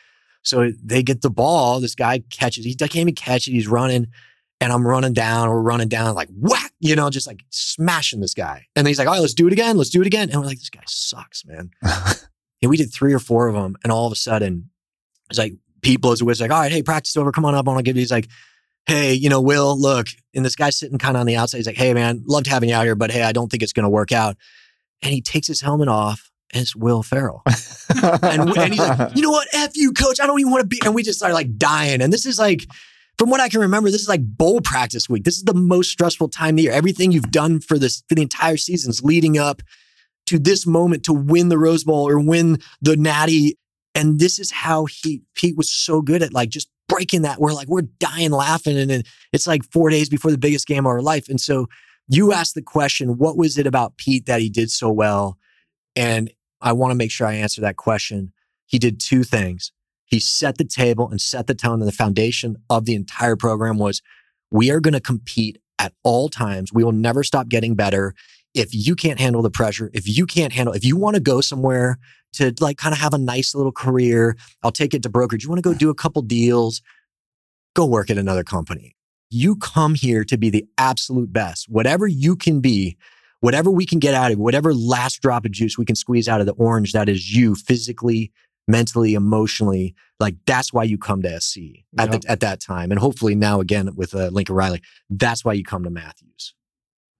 [0.44, 1.80] So they get the ball.
[1.80, 2.66] This guy catches.
[2.66, 3.52] He can't even catch it.
[3.52, 4.08] He's running
[4.64, 8.34] and I'm running down, we're running down, like whack, you know, just like smashing this
[8.34, 8.66] guy.
[8.78, 9.78] And he's like, all right, let's do it again.
[9.78, 10.30] Let's do it again.
[10.30, 11.72] And we're like, this guy sucks, man.
[11.84, 13.76] and we did three or four of them.
[13.84, 14.70] And all of a sudden,
[15.30, 17.32] it's like Pete blows a whistle, like, all right, hey, practice over.
[17.34, 17.68] Come on up.
[17.68, 18.02] I want to give you.
[18.02, 18.30] He's like,
[18.86, 20.08] hey, you know, Will, look.
[20.34, 21.58] And this guy's sitting kind of on the outside.
[21.58, 23.74] He's like, hey, man, loved having you out here, but hey, I don't think it's
[23.74, 24.38] going to work out.
[25.02, 27.42] And he takes his helmet off it's Will Ferrell.
[27.46, 29.48] and, and he's like, you know what?
[29.54, 30.20] F you, coach.
[30.20, 30.80] I don't even want to be.
[30.86, 32.02] And we just started like dying.
[32.02, 32.66] And this is like,
[33.18, 35.24] from what I can remember, this is like bowl practice week.
[35.24, 36.72] This is the most stressful time of the year.
[36.72, 39.62] Everything you've done for this for the entire season is leading up
[40.28, 43.58] to this moment to win the Rose Bowl or win the Natty.
[43.96, 47.39] And this is how he Pete was so good at like just breaking that.
[47.39, 50.86] We're like we're dying laughing, and then it's like four days before the biggest game
[50.86, 51.30] of our life.
[51.30, 51.68] And so
[52.08, 55.38] you asked the question, what was it about Pete that he did so well?
[55.96, 56.32] And
[56.63, 58.32] I want to make sure I answer that question.
[58.65, 59.71] He did two things.
[60.06, 63.78] He set the table and set the tone and the foundation of the entire program
[63.78, 64.02] was
[64.49, 66.71] we are going to compete at all times.
[66.71, 68.15] We will never stop getting better.
[68.54, 71.41] If you can't handle the pressure, if you can't handle, if you want to go
[71.41, 71.97] somewhere
[72.34, 75.43] to like kind of have a nice little career, I'll take it to brokerage.
[75.43, 76.82] You want to go do a couple deals,
[77.76, 78.95] go work at another company.
[79.30, 81.67] You come here to be the absolute best.
[81.67, 82.97] Whatever you can be,
[83.44, 86.40] whatever we can get out of, whatever last drop of juice we can squeeze out
[86.40, 88.32] of the orange that is you physically,
[88.70, 89.94] mentally, emotionally.
[90.18, 91.58] Like that's why you come to SC
[92.00, 92.90] at, the, at that time.
[92.90, 96.54] And hopefully now again with uh, Lincoln Riley, that's why you come to Matthews.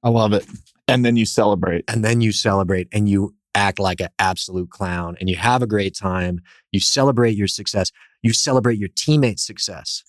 [0.02, 0.46] I love it.
[0.88, 1.84] And then you celebrate.
[1.90, 5.68] And then you celebrate and you act like an absolute clown and you have a
[5.68, 6.40] great time.
[6.72, 7.92] You celebrate your success.
[8.22, 10.04] You celebrate your teammates' success.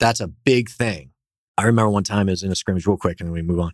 [0.00, 1.10] That's a big thing.
[1.58, 3.60] I remember one time I was in a scrimmage, real quick, and then we move
[3.60, 3.72] on.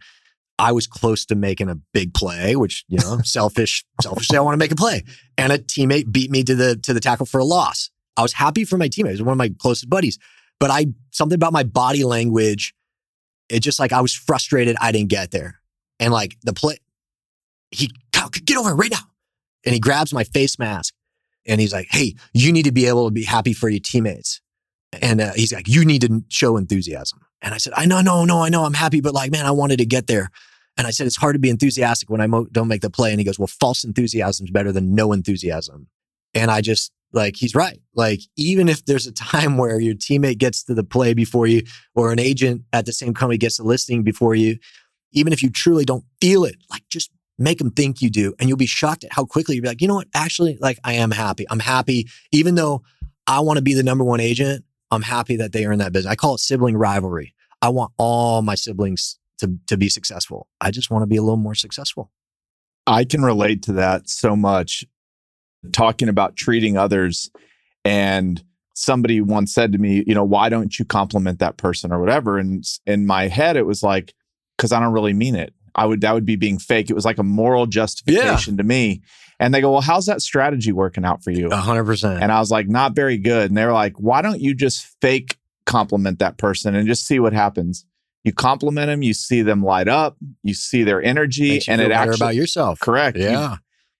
[0.58, 4.54] I was close to making a big play, which, you know, selfish, selfishly, I want
[4.54, 5.02] to make a play.
[5.36, 7.90] And a teammate beat me to the, to the tackle for a loss.
[8.16, 9.06] I was happy for my teammate.
[9.06, 10.18] He was one of my closest buddies,
[10.60, 12.74] but I, something about my body language,
[13.48, 15.60] it just like I was frustrated I didn't get there.
[15.98, 16.78] And like the play,
[17.70, 17.90] he,
[18.34, 19.06] could get over right now.
[19.64, 20.94] And he grabs my face mask
[21.46, 24.40] and he's like, Hey, you need to be able to be happy for your teammates.
[25.00, 27.20] And uh, he's like, You need to show enthusiasm.
[27.44, 29.50] And I said, I know, no, no, I know I'm happy, but like, man, I
[29.50, 30.30] wanted to get there.
[30.78, 33.10] And I said, it's hard to be enthusiastic when I mo- don't make the play.
[33.10, 35.88] And he goes, well, false enthusiasm is better than no enthusiasm.
[36.32, 37.80] And I just like, he's right.
[37.94, 41.62] Like, even if there's a time where your teammate gets to the play before you,
[41.94, 44.58] or an agent at the same company gets the listing before you,
[45.12, 48.34] even if you truly don't feel it, like just make them think you do.
[48.40, 50.08] And you'll be shocked at how quickly you'll be like, you know what?
[50.14, 51.44] Actually, like, I am happy.
[51.50, 52.82] I'm happy, even though
[53.26, 54.64] I want to be the number one agent.
[54.90, 56.10] I'm happy that they earn that business.
[56.10, 57.33] I call it sibling rivalry.
[57.64, 60.48] I want all my siblings to, to be successful.
[60.60, 62.10] I just want to be a little more successful.
[62.86, 64.84] I can relate to that so much.
[65.72, 67.30] Talking about treating others,
[67.86, 71.98] and somebody once said to me, you know, why don't you compliment that person or
[71.98, 72.36] whatever?
[72.36, 74.12] And in my head, it was like,
[74.58, 75.54] because I don't really mean it.
[75.74, 76.90] I would that would be being fake.
[76.90, 78.58] It was like a moral justification yeah.
[78.58, 79.00] to me.
[79.40, 81.50] And they go, well, how's that strategy working out for you?
[81.50, 82.22] hundred percent.
[82.22, 83.50] And I was like, not very good.
[83.50, 87.18] And they were like, why don't you just fake compliment that person and just see
[87.18, 87.84] what happens.
[88.24, 92.16] You compliment them, you see them light up, you see their energy, and it actually
[92.16, 92.80] about yourself.
[92.80, 93.18] Correct.
[93.18, 93.52] Yeah.
[93.52, 93.56] You,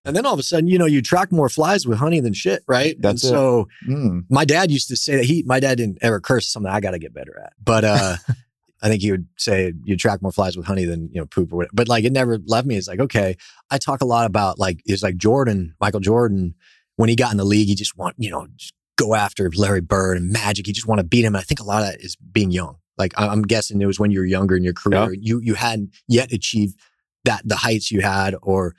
[0.07, 2.33] and then all of a sudden, you know, you track more flies with honey than
[2.33, 2.97] shit, right?
[3.01, 3.69] That's and so.
[3.89, 4.25] Mm.
[4.29, 6.47] My dad used to say that he, my dad didn't ever curse.
[6.47, 8.17] Something I got to get better at, but uh,
[8.83, 11.53] I think he would say you track more flies with honey than you know poop
[11.53, 11.73] or whatever.
[11.75, 12.77] But like it never left me.
[12.77, 13.37] It's like okay,
[13.71, 16.55] I talk a lot about like it's like Jordan, Michael Jordan,
[16.97, 19.81] when he got in the league, he just want you know just go after Larry
[19.81, 20.67] Bird and Magic.
[20.67, 21.35] You just want to beat him.
[21.35, 22.77] And I think a lot of that is being young.
[22.97, 25.21] Like I'm guessing it was when you were younger in your career, yeah.
[25.21, 26.79] you you hadn't yet achieved
[27.25, 28.75] that the heights you had, or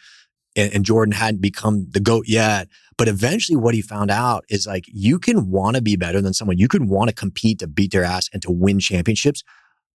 [0.56, 2.70] and, and Jordan hadn't become the goat yet.
[2.98, 6.34] But eventually, what he found out is like you can want to be better than
[6.34, 6.58] someone.
[6.58, 9.44] You can want to compete to beat their ass and to win championships,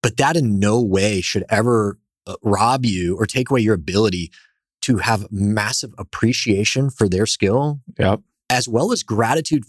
[0.03, 4.31] but that in no way should ever uh, rob you or take away your ability
[4.83, 7.81] to have massive appreciation for their skill.
[7.99, 8.21] Yep.
[8.51, 9.65] As well as gratitude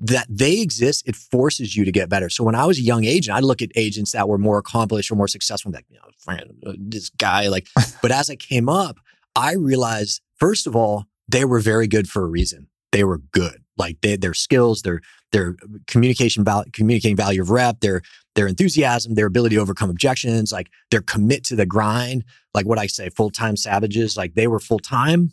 [0.00, 2.30] that they exist, it forces you to get better.
[2.30, 5.10] So when I was a young agent, I'd look at agents that were more accomplished
[5.10, 7.68] or more successful, like, you know, uh, this guy, like,
[8.02, 8.96] but as I came up,
[9.36, 12.68] I realized, first of all, they were very good for a reason.
[12.92, 13.62] They were good.
[13.76, 15.00] Like they, their skills, their
[15.32, 18.02] their communication value, communicating value of rep, their
[18.34, 22.78] their enthusiasm, their ability to overcome objections, like their commit to the grind, like what
[22.78, 25.30] I say, full time savages, like they were full time.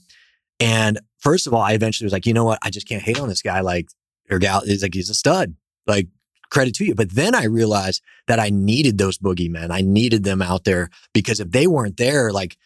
[0.60, 2.60] And first of all, I eventually was like, you know what?
[2.62, 3.60] I just can't hate on this guy.
[3.62, 3.90] Like
[4.30, 5.56] or gal is like he's a stud.
[5.86, 6.08] Like
[6.50, 6.96] credit to you.
[6.96, 9.72] But then I realized that I needed those boogeymen.
[9.72, 12.58] I needed them out there because if they weren't there, like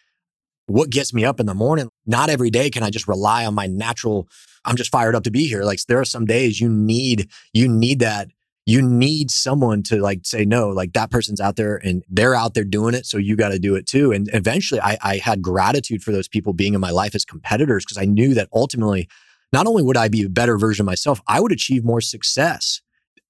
[0.68, 3.56] what gets me up in the morning, not every day can I just rely on
[3.56, 4.28] my natural,
[4.66, 5.64] I'm just fired up to be here.
[5.64, 8.30] Like there are some days you need, you need that.
[8.68, 12.54] You need someone to like say, no, like that person's out there and they're out
[12.54, 13.08] there doing it.
[13.08, 14.12] So you got to do it too.
[14.12, 17.84] And eventually I, I had gratitude for those people being in my life as competitors
[17.84, 19.10] because I knew that ultimately
[19.54, 22.82] not only would I be a better version of myself, I would achieve more success.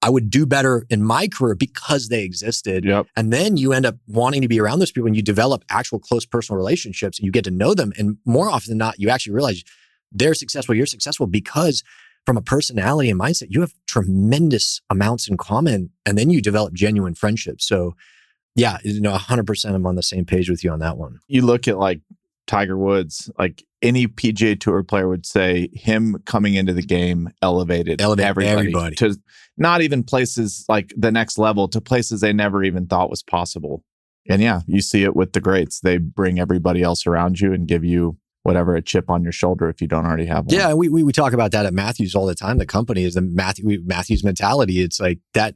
[0.03, 2.86] I would do better in my career because they existed.
[2.86, 3.07] Yep.
[3.15, 5.99] And then you end up wanting to be around those people and you develop actual
[5.99, 7.93] close personal relationships and you get to know them.
[7.97, 9.63] And more often than not, you actually realize
[10.12, 11.84] they're successful, you're successful because
[12.25, 15.91] from a personality and mindset, you have tremendous amounts in common.
[16.05, 17.67] And then you develop genuine friendships.
[17.67, 17.95] So
[18.55, 21.19] yeah, you know, 100% I'm on the same page with you on that one.
[21.27, 22.01] You look at like
[22.47, 28.02] Tiger Woods, like any PGA Tour player would say, him coming into the game elevated,
[28.02, 29.15] elevated everybody, everybody, to
[29.58, 33.84] not even places like the next level to places they never even thought was possible.
[34.30, 35.80] And yeah, you see it with the greats.
[35.80, 39.70] They bring everybody else around you and give you whatever a chip on your shoulder
[39.70, 40.56] if you don't already have one.
[40.56, 42.58] Yeah, we, we, we talk about that at Matthews all the time.
[42.58, 44.82] The company is the Matthew Matthews mentality.
[44.82, 45.56] It's like that.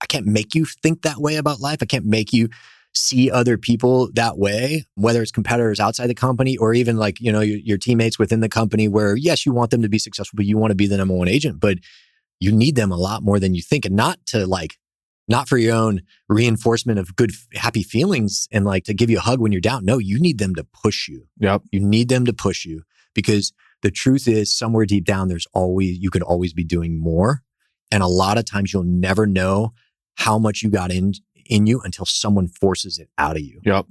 [0.00, 1.78] I can't make you think that way about life.
[1.80, 2.48] I can't make you
[2.94, 7.32] see other people that way, whether it's competitors outside the company or even like, you
[7.32, 10.36] know, your, your, teammates within the company where yes, you want them to be successful,
[10.36, 11.78] but you want to be the number one agent, but
[12.38, 14.78] you need them a lot more than you think and not to like,
[15.26, 19.22] not for your own reinforcement of good, happy feelings and like to give you a
[19.22, 19.84] hug when you're down.
[19.84, 21.26] No, you need them to push you.
[21.40, 21.62] Yep.
[21.72, 22.82] You need them to push you
[23.14, 23.52] because
[23.82, 27.42] the truth is somewhere deep down, there's always, you could always be doing more.
[27.90, 29.72] And a lot of times you'll never know
[30.16, 31.12] how much you got in,
[31.46, 33.60] in you until someone forces it out of you.
[33.64, 33.86] Yep.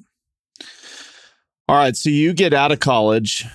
[1.69, 1.95] All right.
[1.95, 3.45] So you get out of college.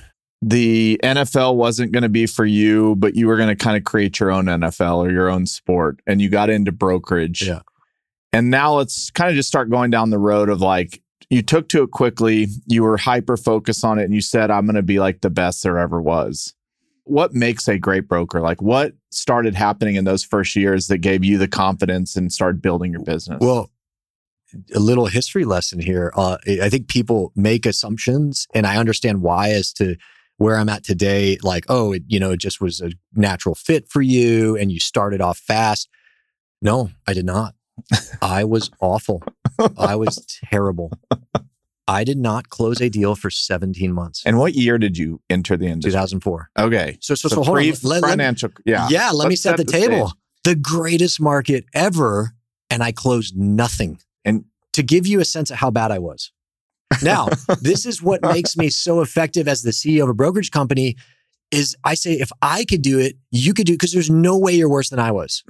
[0.41, 3.85] The NFL wasn't going to be for you, but you were going to kind of
[3.85, 6.01] create your own NFL or your own sport.
[6.07, 7.43] And you got into brokerage.
[7.43, 7.61] Yeah.
[8.33, 11.69] And now let's kind of just start going down the road of like, you took
[11.71, 12.47] to it quickly.
[12.67, 15.31] You were hyper focused on it and you said, I'm going to be like the
[15.31, 16.55] best there ever was.
[17.05, 18.41] What makes a great broker?
[18.41, 22.63] Like, what started happening in those first years that gave you the confidence and started
[22.63, 23.39] building your business?
[23.41, 23.71] Well,
[24.75, 26.13] a little history lesson here.
[26.17, 29.97] Uh, I think people make assumptions, and I understand why as to
[30.39, 31.37] where I'm at today.
[31.43, 34.81] Like, oh, it, you know, it just was a natural fit for you, and you
[34.81, 35.89] started off fast.
[36.63, 37.55] No, I did not.
[38.23, 39.23] I was awful.
[39.79, 40.93] I was terrible.
[41.87, 44.23] I did not close a deal for 17 months.
[44.27, 45.93] and what year did you enter the industry?
[45.93, 46.51] 2004.
[46.59, 46.99] Okay.
[47.01, 47.73] So, so, so, So, hold on.
[47.83, 48.51] Let- financial.
[48.67, 48.89] Yeah.
[48.91, 49.85] yeah, let me Let's set, the, stage.
[49.87, 50.13] table.
[50.45, 52.35] The greatest market ever,
[52.69, 54.01] and I closed nothing.
[54.29, 56.31] And- to give you a sense of how bad I was.
[57.03, 57.29] Now,
[57.61, 60.97] this is what makes me so effective as the CEO of a brokerage company
[61.51, 64.39] is I say if I could do it, you could do it because there's no
[64.39, 65.43] way you're worse than I was.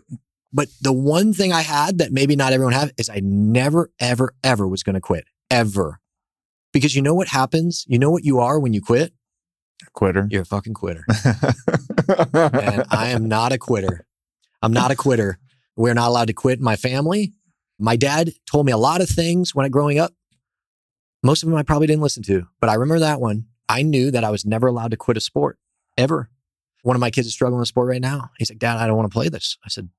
[0.52, 4.34] But the one thing I had that maybe not everyone have is I never, ever,
[4.42, 5.24] ever was going to quit.
[5.50, 6.00] Ever.
[6.72, 7.84] Because you know what happens?
[7.88, 9.12] You know what you are when you quit?
[9.92, 10.26] Quitter.
[10.30, 11.04] You're a fucking quitter.
[12.08, 14.06] and I am not a quitter.
[14.62, 15.38] I'm not a quitter.
[15.76, 17.32] We're not allowed to quit in my family.
[17.78, 20.12] My dad told me a lot of things when I growing up.
[21.22, 23.46] Most of them I probably didn't listen to, but I remember that one.
[23.68, 25.58] I knew that I was never allowed to quit a sport
[25.96, 26.30] ever.
[26.82, 28.30] One of my kids is struggling in sport right now.
[28.38, 29.58] He's like, Dad, I don't want to play this.
[29.64, 29.90] I said,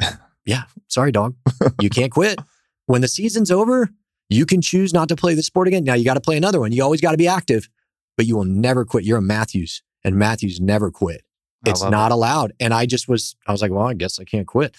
[0.48, 1.34] Yeah, sorry, dog.
[1.78, 2.40] You can't quit.
[2.86, 3.90] When the season's over,
[4.30, 5.84] you can choose not to play this sport again.
[5.84, 6.72] Now you got to play another one.
[6.72, 7.68] You always got to be active,
[8.16, 9.04] but you will never quit.
[9.04, 11.22] You're a Matthews, and Matthews never quit.
[11.66, 12.54] It's not allowed.
[12.60, 14.74] And I just was, I was like, well, I guess I can't quit.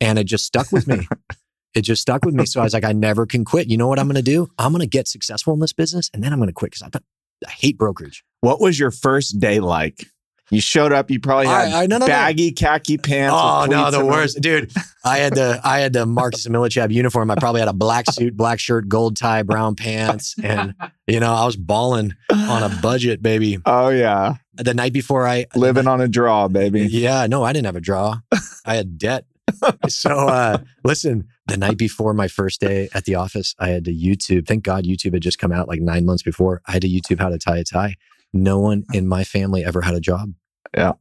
[0.00, 1.06] And it just stuck with me.
[1.74, 2.46] it just stuck with me.
[2.46, 3.68] So I was like, I never can quit.
[3.68, 4.48] You know what I'm going to do?
[4.58, 6.82] I'm going to get successful in this business and then I'm going to quit because
[6.82, 6.98] I,
[7.46, 8.24] I hate brokerage.
[8.40, 10.06] What was your first day like?
[10.52, 11.10] You showed up.
[11.10, 12.06] You probably had all right, no, no, no.
[12.06, 13.34] baggy khaki pants.
[13.34, 14.12] Oh no, the in them.
[14.12, 14.70] worst, dude!
[15.02, 17.30] I had the I had the Marcus and Millichap uniform.
[17.30, 20.74] I probably had a black suit, black shirt, gold tie, brown pants, and
[21.06, 23.60] you know I was balling on a budget, baby.
[23.64, 26.82] Oh yeah, The night before I living on a draw, baby.
[26.82, 28.18] Yeah, no, I didn't have a draw.
[28.66, 29.24] I had debt.
[29.88, 33.92] so uh listen, the night before my first day at the office, I had to
[33.94, 34.46] YouTube.
[34.46, 36.62] Thank God YouTube had just come out like nine months before.
[36.66, 37.96] I had to YouTube how to tie a tie.
[38.32, 40.32] No one in my family ever had a job.
[40.76, 40.92] Yeah.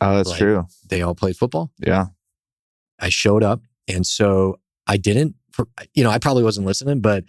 [0.00, 0.66] Oh, that's Like- true.
[0.88, 1.70] They all played football.
[1.78, 2.06] Yeah.
[3.00, 3.62] I showed up.
[3.88, 5.34] And so I didn't,
[5.94, 7.24] you know, I probably wasn't listening, but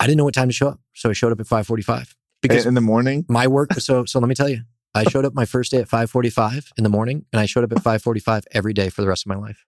[0.00, 0.80] I didn't know what time to show up.
[0.94, 3.24] So I showed up at 545 because in the morning.
[3.28, 3.72] my work.
[3.74, 4.60] So, so let me tell you,
[4.94, 7.72] I showed up my first day at 545 in the morning and I showed up
[7.72, 9.64] at 545 every day for the rest of my life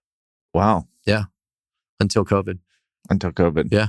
[0.53, 0.87] Wow.
[1.05, 1.25] Yeah.
[1.99, 2.59] Until COVID.
[3.09, 3.69] Until COVID.
[3.71, 3.87] Yeah.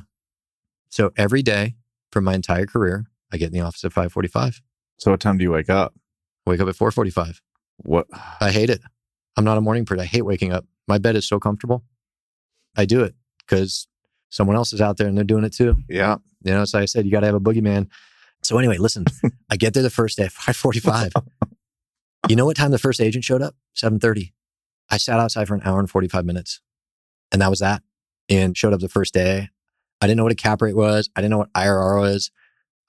[0.89, 1.75] So every day
[2.13, 4.61] for my entire career, I get in the office at 545,
[4.99, 5.95] So what time do you wake up?
[6.47, 7.41] wake up at 445.
[7.79, 8.07] What?
[8.41, 8.81] I hate it.
[9.37, 10.01] I'm not a morning person.
[10.01, 10.67] I hate waking up.
[10.87, 11.85] My bed is so comfortable.
[12.77, 13.89] I do it because
[14.29, 15.77] someone else is out there and they're doing it too.
[15.89, 16.17] Yeah.
[16.45, 17.89] You know, so I said, you got to have a boogeyman.
[18.43, 19.05] So anyway, listen,
[19.51, 21.13] I get there the first day at 545.
[22.29, 23.55] you know what time the first agent showed up?
[23.75, 24.33] 730.
[24.91, 26.61] I sat outside for an hour and 45 minutes.
[27.31, 27.83] And that was that.
[28.29, 29.49] And showed up the first day.
[30.01, 31.09] I didn't know what a cap rate was.
[31.15, 32.31] I didn't know what IRR was.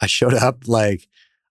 [0.01, 1.07] I showed up like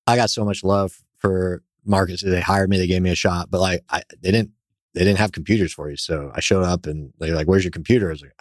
[0.07, 2.23] I got so much love for Marcus.
[2.23, 4.51] They hired me, they gave me a shot, but like I they didn't
[4.95, 5.97] they didn't have computers for you.
[5.97, 8.09] So I showed up and they're like, Where's your computer?
[8.09, 8.33] I was like,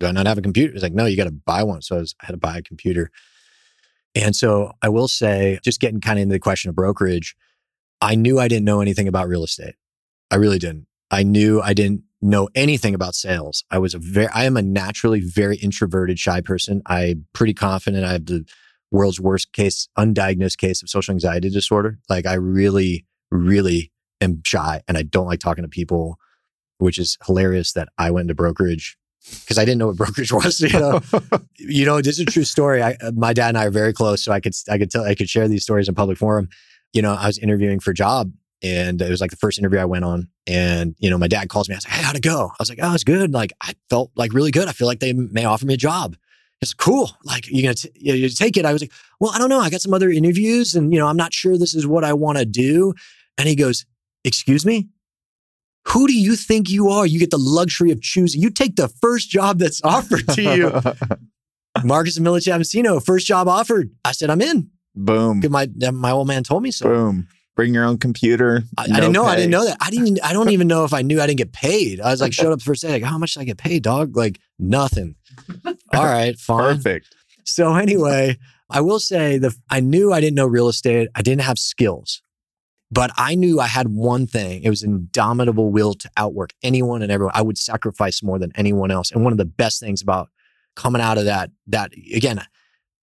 [0.00, 0.72] Do I not have a computer?
[0.72, 1.82] It's like, no, you got to buy one.
[1.82, 3.10] So I, was, I had to buy a computer.
[4.14, 7.34] And so I will say, just getting kind of into the question of brokerage,
[8.00, 9.74] I knew I didn't know anything about real estate.
[10.30, 10.86] I really didn't.
[11.10, 13.64] I knew I didn't know anything about sales.
[13.70, 16.82] I was a very, I am a naturally very introverted, shy person.
[16.86, 18.44] I'm pretty confident I have the
[18.90, 21.98] world's worst case, undiagnosed case of social anxiety disorder.
[22.08, 26.18] Like I really, really am shy and I don't like talking to people,
[26.78, 28.96] which is hilarious that I went into brokerage
[29.40, 30.60] because I didn't know what brokerage was.
[30.60, 31.00] You know,
[31.58, 32.82] you know, this is a true story.
[32.82, 35.04] I, uh, my dad and I are very close, so I could, I could tell,
[35.04, 36.48] I could share these stories in public forum.
[36.92, 38.32] You know, I was interviewing for a job,
[38.62, 40.28] and it was like the first interview I went on.
[40.46, 41.74] And you know, my dad calls me.
[41.74, 43.74] I was like, "Hey, how'd it go?" I was like, "Oh, it's good." Like, I
[43.90, 44.68] felt like really good.
[44.68, 46.16] I feel like they may offer me a job.
[46.60, 47.10] It's cool.
[47.24, 48.64] Like, you're gonna t- you, you take it?
[48.64, 49.60] I was like, "Well, I don't know.
[49.60, 52.12] I got some other interviews, and you know, I'm not sure this is what I
[52.12, 52.94] want to do."
[53.38, 53.86] And he goes,
[54.24, 54.88] "Excuse me."
[55.88, 57.06] Who do you think you are?
[57.06, 58.40] You get the luxury of choosing.
[58.40, 60.82] You take the first job that's offered to you.
[61.84, 63.90] Marcus and first job offered.
[64.04, 64.70] I said, I'm in.
[64.94, 65.42] Boom.
[65.50, 66.86] My, my old man told me so.
[66.86, 67.28] Boom.
[67.54, 68.62] Bring your own computer.
[68.78, 69.24] I, I didn't know.
[69.24, 69.76] I didn't know that.
[69.80, 70.18] I didn't.
[70.24, 72.00] I don't even know if I knew I didn't get paid.
[72.00, 72.90] I was like, showed up the first day.
[72.92, 74.16] Like, how much did I get paid, dog?
[74.16, 75.16] Like nothing.
[75.66, 76.76] All right, fine.
[76.76, 77.14] Perfect.
[77.44, 78.38] So anyway,
[78.70, 81.08] I will say the I knew I didn't know real estate.
[81.14, 82.22] I didn't have skills,
[82.92, 84.62] but I knew I had one thing.
[84.62, 87.32] It was indomitable will to outwork anyone and everyone.
[87.34, 89.10] I would sacrifice more than anyone else.
[89.10, 90.28] And one of the best things about
[90.76, 92.42] coming out of that that again,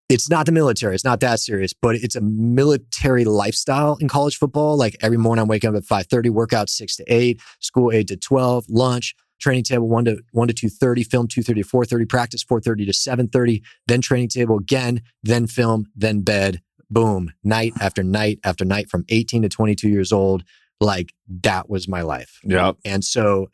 [0.08, 0.94] it's not the military.
[0.94, 4.78] It's not that serious, but it's a military lifestyle in college football.
[4.78, 8.16] Like every morning I'm waking up at 5:30, workout 6 to 8, school 8 to
[8.16, 12.86] 12, lunch, training table 1 to 1 to 2:30, film 2:30 to 4:30, practice 4:30
[12.86, 16.62] to 7:30, then training table again, then film, then bed.
[16.92, 20.44] Boom, night after night after night from 18 to 22 years old.
[20.82, 21.14] Like
[21.44, 22.40] that was my life.
[22.44, 22.78] Yep.
[22.86, 23.50] And so,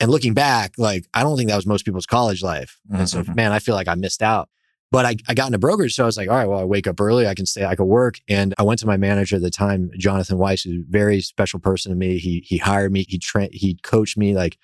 [0.00, 2.78] and looking back, like I don't think that was most people's college life.
[2.92, 3.36] And so, Mhm.
[3.36, 4.48] man, I feel like I missed out.
[4.90, 6.86] But I, I got into brokerage, so I was like, all right, well, I wake
[6.86, 8.16] up early, I can stay, I could work.
[8.28, 11.58] And I went to my manager at the time, Jonathan Weiss, who's a very special
[11.58, 12.18] person to me.
[12.18, 14.56] He he hired me, he tra- he coached me, like,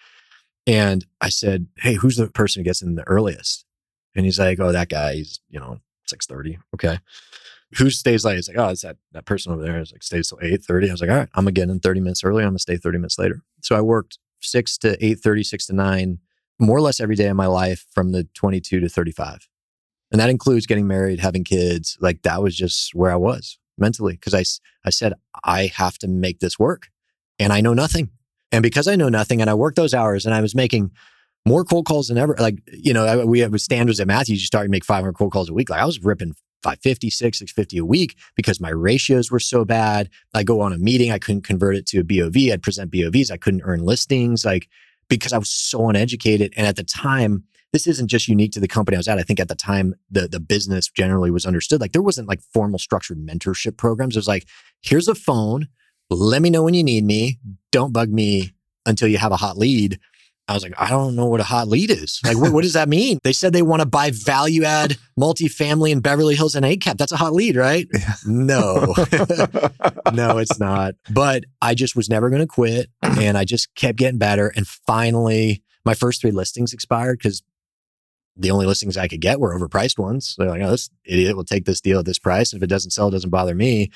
[0.67, 3.65] and I said, hey, who's the person who gets in the earliest?
[4.15, 6.99] And he's like, oh, that guy, he's you know six thirty, okay.
[7.79, 8.39] Who stays late?
[8.39, 9.79] It's like, oh, it's that that person over there.
[9.79, 10.89] Like stays till eight thirty.
[10.89, 12.43] I was like, all right, I'm gonna in thirty minutes early.
[12.43, 13.43] I'm gonna stay thirty minutes later.
[13.63, 16.19] So I worked six to eight thirty, six to nine,
[16.59, 19.49] more or less every day of my life from the twenty two to thirty five,
[20.11, 21.97] and that includes getting married, having kids.
[22.01, 24.45] Like that was just where I was mentally because I,
[24.85, 25.15] I said
[25.45, 26.89] I have to make this work,
[27.39, 28.11] and I know nothing,
[28.51, 30.91] and because I know nothing, and I worked those hours, and I was making
[31.47, 32.37] more cold calls than ever.
[32.39, 35.49] Like, you know, we have standards at Matthews, you start to make 500 cold calls
[35.49, 35.71] a week.
[35.71, 40.11] Like I was ripping 550, 6, 650 a week because my ratios were so bad.
[40.35, 42.53] I go on a meeting, I couldn't convert it to a BOV.
[42.53, 43.31] I'd present BOVs.
[43.31, 44.69] I couldn't earn listings like
[45.09, 46.53] because I was so uneducated.
[46.57, 49.19] And at the time, this isn't just unique to the company I was at.
[49.19, 51.81] I think at the time, the, the business generally was understood.
[51.81, 54.17] Like there wasn't like formal structured mentorship programs.
[54.17, 54.47] It was like,
[54.83, 55.69] here's a phone.
[56.11, 57.39] Let me know when you need me.
[57.71, 58.55] Don't bug me
[58.87, 60.01] until you have a hot lead.
[60.49, 62.21] I was like, I don't know what a hot lead is.
[62.25, 63.19] Like, what, what does that mean?
[63.23, 66.97] They said they want to buy value add multifamily in Beverly Hills and ACAP.
[66.97, 67.87] That's a hot lead, right?
[67.95, 68.15] Yeah.
[68.27, 68.95] No,
[70.13, 70.95] no, it's not.
[71.09, 72.91] But I just was never going to quit.
[73.03, 74.49] And I just kept getting better.
[74.49, 77.45] And finally, my first three listings expired because
[78.37, 80.35] the only listings I could get were overpriced ones.
[80.39, 82.53] They're like, oh, this idiot will take this deal at this price.
[82.53, 83.91] And if it doesn't sell, it doesn't bother me.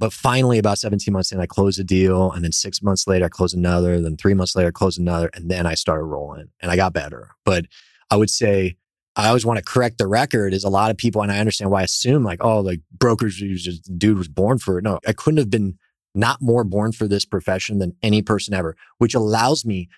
[0.00, 2.32] But finally, about 17 months in, I closed a deal.
[2.32, 4.00] And then six months later, I closed another.
[4.00, 5.30] Then three months later, I closed another.
[5.34, 7.32] And then I started rolling and I got better.
[7.44, 7.66] But
[8.10, 8.76] I would say,
[9.14, 11.70] I always want to correct the record is a lot of people, and I understand
[11.70, 14.84] why I assume like, oh, like brokers, just, dude was born for it.
[14.84, 15.78] No, I couldn't have been
[16.14, 19.88] not more born for this profession than any person ever, which allows me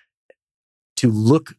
[0.97, 1.53] to look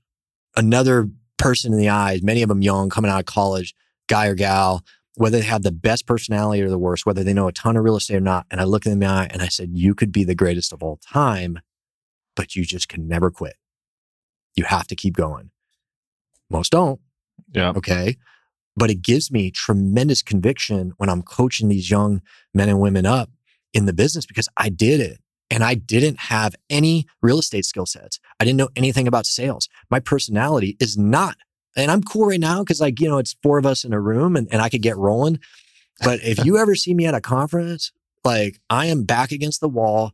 [0.57, 3.75] another person in the eyes, many of them young, coming out of college,
[4.09, 4.85] guy or gal,
[5.17, 7.85] whether they have the best personality or the worst, whether they know a ton of
[7.85, 8.47] real estate or not.
[8.51, 10.73] And I look them in the eye and I said, you could be the greatest
[10.73, 11.61] of all time,
[12.35, 13.57] but you just can never quit.
[14.57, 15.51] You have to keep going.
[16.51, 17.01] Most don't.
[17.53, 17.73] Yeah.
[17.77, 18.17] Okay.
[18.77, 22.21] But it gives me tremendous conviction when I'm coaching these young
[22.53, 23.31] men and women up
[23.73, 25.19] in the business because I did it.
[25.51, 28.19] And I didn't have any real estate skill sets.
[28.41, 29.69] I didn't know anything about sales.
[29.91, 31.37] My personality is not,
[31.77, 34.01] and I'm cool right now because, like, you know, it's four of us in a
[34.01, 35.41] room and, and I could get rolling.
[36.03, 37.93] But if you ever see me at a conference,
[38.25, 40.13] like, I am back against the wall,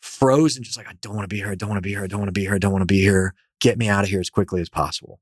[0.00, 1.50] frozen, just like, I don't want to be here.
[1.50, 2.04] I don't want to be here.
[2.04, 2.54] I don't want to be here.
[2.54, 3.34] I don't want to be here.
[3.60, 5.20] Get me out of here as quickly as possible.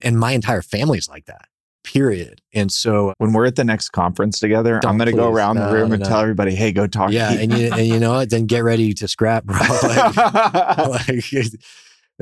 [0.00, 1.48] And my entire family is like that,
[1.82, 2.40] period.
[2.52, 5.72] And so, When we're at the next conference together, I'm going to go around the
[5.72, 6.08] room no, and no.
[6.08, 7.32] tell everybody, "Hey, go talk." yeah.
[7.32, 8.30] to And you, and you know what?
[8.30, 9.58] Then get ready to scrap, bro.
[9.82, 10.16] Like,
[11.08, 11.24] like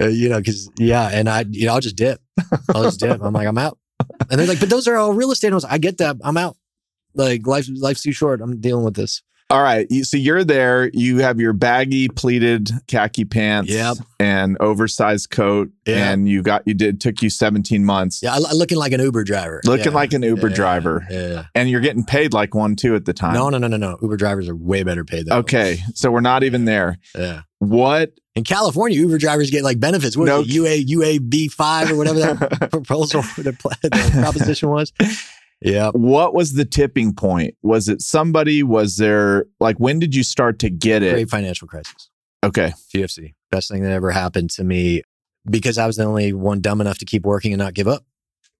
[0.01, 2.21] uh, you know, because yeah, and I, you know, I'll just dip.
[2.75, 3.23] I'll just dip.
[3.23, 3.79] I'm like, I'm out.
[4.31, 5.49] And they're like, but those are all real estate.
[5.49, 5.65] owners.
[5.65, 6.17] I get that.
[6.23, 6.57] I'm out.
[7.15, 8.41] Like life, life's too short.
[8.41, 9.23] I'm dealing with this.
[9.49, 9.87] All right.
[9.91, 10.91] You, so you're there.
[10.93, 13.99] You have your baggy pleated khaki pants Yep.
[14.19, 16.11] and oversized coat, Yeah.
[16.11, 19.61] and you got you did took you 17 months, Yeah, looking like an Uber driver.
[19.65, 19.91] looking Yeah.
[19.93, 21.45] like an Uber Yeah, driver, Yeah.
[21.55, 23.35] and you're getting paid like one too at the time.
[23.35, 23.97] No, no, no, no, no.
[24.03, 26.99] Uber drivers are way better paid than Okay, so we're not even there.
[27.17, 27.43] Yeah.
[27.59, 28.13] What?
[28.35, 30.17] In California, Uber drivers get like benefits.
[30.17, 30.41] What No.
[30.41, 30.47] it?
[30.49, 34.93] UA UAB five or whatever that proposal the, the proposition was.
[35.63, 35.91] Yeah.
[35.93, 37.55] What was the tipping point?
[37.63, 38.63] Was it somebody?
[38.63, 41.13] Was there like when did you start to get it?
[41.13, 42.11] Great financial crisis.
[42.45, 42.73] Okay.
[42.95, 43.35] GFC.
[43.51, 45.03] Best thing that ever happened to me
[45.49, 48.05] because I was the only one dumb enough to keep working and not give up.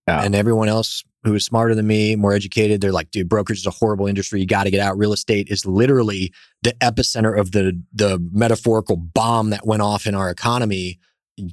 [0.07, 0.23] Yeah.
[0.23, 3.67] And everyone else who is smarter than me, more educated, they're like, dude, brokerage is
[3.67, 4.41] a horrible industry.
[4.41, 4.97] You got to get out.
[4.97, 6.33] Real estate is literally
[6.63, 10.99] the epicenter of the the metaphorical bomb that went off in our economy.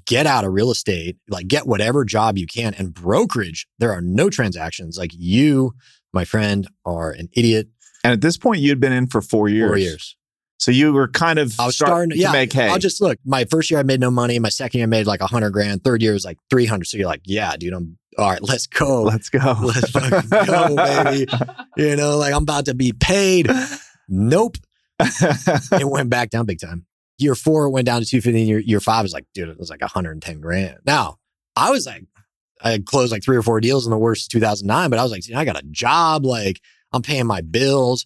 [0.05, 2.73] Get out of real estate, like get whatever job you can.
[2.75, 4.97] And brokerage, there are no transactions.
[4.97, 5.73] Like you,
[6.13, 7.67] my friend, are an idiot.
[8.03, 9.69] And at this point, you'd been in for four years.
[9.69, 10.15] Four years.
[10.59, 12.69] So you were kind of I was start starting to yeah, make hay.
[12.69, 13.17] I'll just look.
[13.25, 14.39] My first year I made no money.
[14.39, 15.83] My second year I made like a hundred grand.
[15.83, 16.85] Third year was like three hundred.
[16.85, 18.41] So you're like, yeah, dude, I'm all right.
[18.41, 19.03] Let's go.
[19.03, 19.55] Let's go.
[19.61, 21.31] Let's fucking go, baby.
[21.75, 23.49] You know, like I'm about to be paid.
[24.07, 24.57] Nope.
[24.99, 26.85] It went back down big time.
[27.17, 28.41] Year four went down to 250.
[28.41, 30.77] Year, year five was like, dude, it was like 110 grand.
[30.85, 31.17] Now
[31.55, 32.05] I was like,
[32.61, 35.23] I closed like three or four deals in the worst 2009, but I was like,
[35.35, 36.25] I got a job.
[36.25, 38.05] Like I'm paying my bills.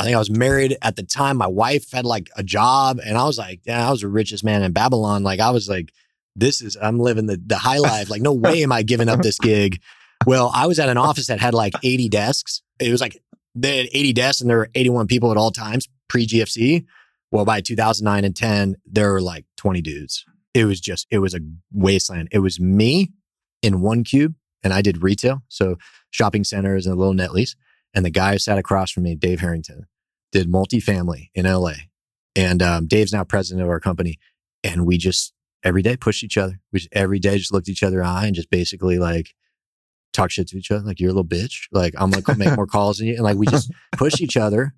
[0.00, 1.36] I think I was married at the time.
[1.36, 4.42] My wife had like a job, and I was like, yeah, I was the richest
[4.42, 5.22] man in Babylon.
[5.22, 5.92] Like I was like,
[6.34, 8.08] this is I'm living the the high life.
[8.08, 9.82] Like no way am I giving up this gig.
[10.26, 12.62] Well, I was at an office that had like 80 desks.
[12.78, 13.22] It was like
[13.54, 16.86] they had 80 desks, and there were 81 people at all times pre GFC.
[17.30, 20.24] Well, by 2009 and 10, there were like 20 dudes.
[20.54, 21.40] It was just it was a
[21.74, 22.28] wasteland.
[22.32, 23.12] It was me
[23.60, 24.34] in one cube,
[24.64, 25.76] and I did retail, so
[26.10, 27.54] shopping centers and a little net lease.
[27.92, 29.86] And the guy who sat across from me, Dave Harrington,
[30.32, 31.74] did multifamily in LA.
[32.36, 34.18] And um, Dave's now president of our company.
[34.62, 36.60] And we just every day pushed each other.
[36.72, 39.34] We just, every day just looked each other eye and just basically like
[40.12, 40.84] talk shit to each other.
[40.84, 41.68] Like, you're a little bitch.
[41.72, 43.14] Like, I'm going to make more calls than you.
[43.14, 44.74] And like, we just pushed each other.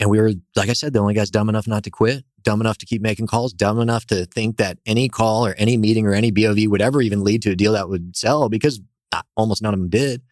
[0.00, 2.60] And we were, like I said, the only guys dumb enough not to quit, dumb
[2.60, 6.06] enough to keep making calls, dumb enough to think that any call or any meeting
[6.06, 8.80] or any BOV would ever even lead to a deal that would sell because
[9.12, 10.22] not, almost none of them did.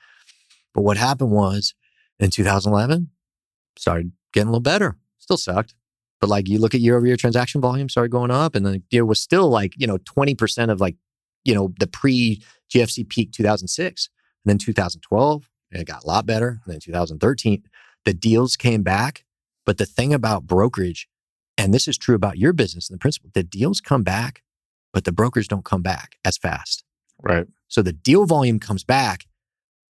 [0.75, 1.75] But what happened was
[2.19, 3.11] in 2011,
[3.79, 4.97] started getting a little better.
[5.19, 5.75] Still sucked.
[6.21, 8.83] But like you look at year over year transaction volume started going up and then
[8.91, 10.97] it was still like, you know, 20% of like,
[11.45, 12.41] you know, the pre
[12.73, 14.09] GFC peak 2006.
[14.45, 16.61] And then 2012, and it got a lot better.
[16.65, 17.63] And then 2013,
[18.05, 19.25] the deals came back.
[19.65, 21.09] But the thing about brokerage,
[21.57, 24.43] and this is true about your business and the principle, the deals come back,
[24.93, 26.85] but the brokers don't come back as fast.
[27.23, 27.47] Right.
[27.69, 29.27] So the deal volume comes back,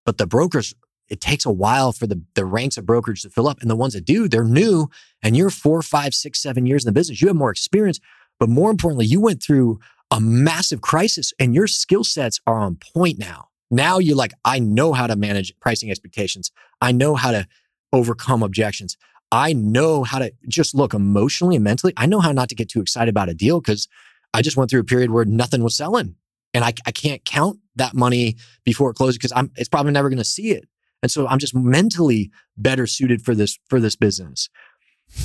[0.04, 0.74] but the brokers
[1.12, 3.60] it takes a while for the, the ranks of brokerage to fill up.
[3.60, 4.88] And the ones that do, they're new
[5.22, 7.20] and you're four, five, six, seven years in the business.
[7.20, 8.00] You have more experience.
[8.40, 9.78] But more importantly, you went through
[10.10, 13.48] a massive crisis and your skill sets are on point now.
[13.70, 16.50] Now you're like, I know how to manage pricing expectations.
[16.80, 17.46] I know how to
[17.92, 18.96] overcome objections.
[19.30, 21.92] I know how to just look emotionally and mentally.
[21.98, 23.86] I know how not to get too excited about a deal because
[24.32, 26.16] I just went through a period where nothing was selling
[26.54, 30.08] and I, I can't count that money before it closes because I'm it's probably never
[30.08, 30.66] going to see it.
[31.02, 34.48] And so I'm just mentally better suited for this, for this business.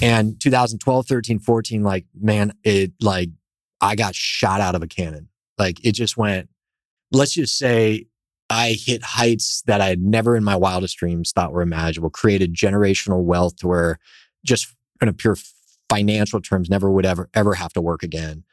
[0.01, 3.29] And 2012, 13, 14, like, man, it like,
[3.79, 5.29] I got shot out of a cannon.
[5.57, 6.49] Like it just went,
[7.11, 8.07] let's just say
[8.49, 12.53] I hit heights that I had never in my wildest dreams thought were imaginable, created
[12.53, 13.99] generational wealth where
[14.45, 15.37] just in a pure
[15.89, 18.43] financial terms, never would ever, ever have to work again.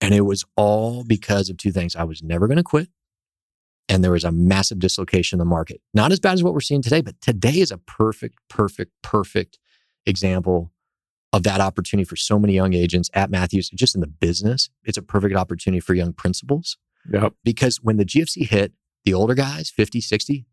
[0.00, 1.96] And it was all because of two things.
[1.96, 2.88] I was never going to quit
[3.88, 5.80] and there was a massive dislocation in the market.
[5.94, 9.58] Not as bad as what we're seeing today, but today is a perfect, perfect, perfect
[10.06, 10.72] example
[11.32, 14.70] of that opportunity for so many young agents at Matthews, just in the business.
[14.84, 16.78] It's a perfect opportunity for young principals.
[17.10, 17.34] Yep.
[17.44, 18.72] Because when the GFC hit,
[19.04, 20.46] the older guys, 50, 60,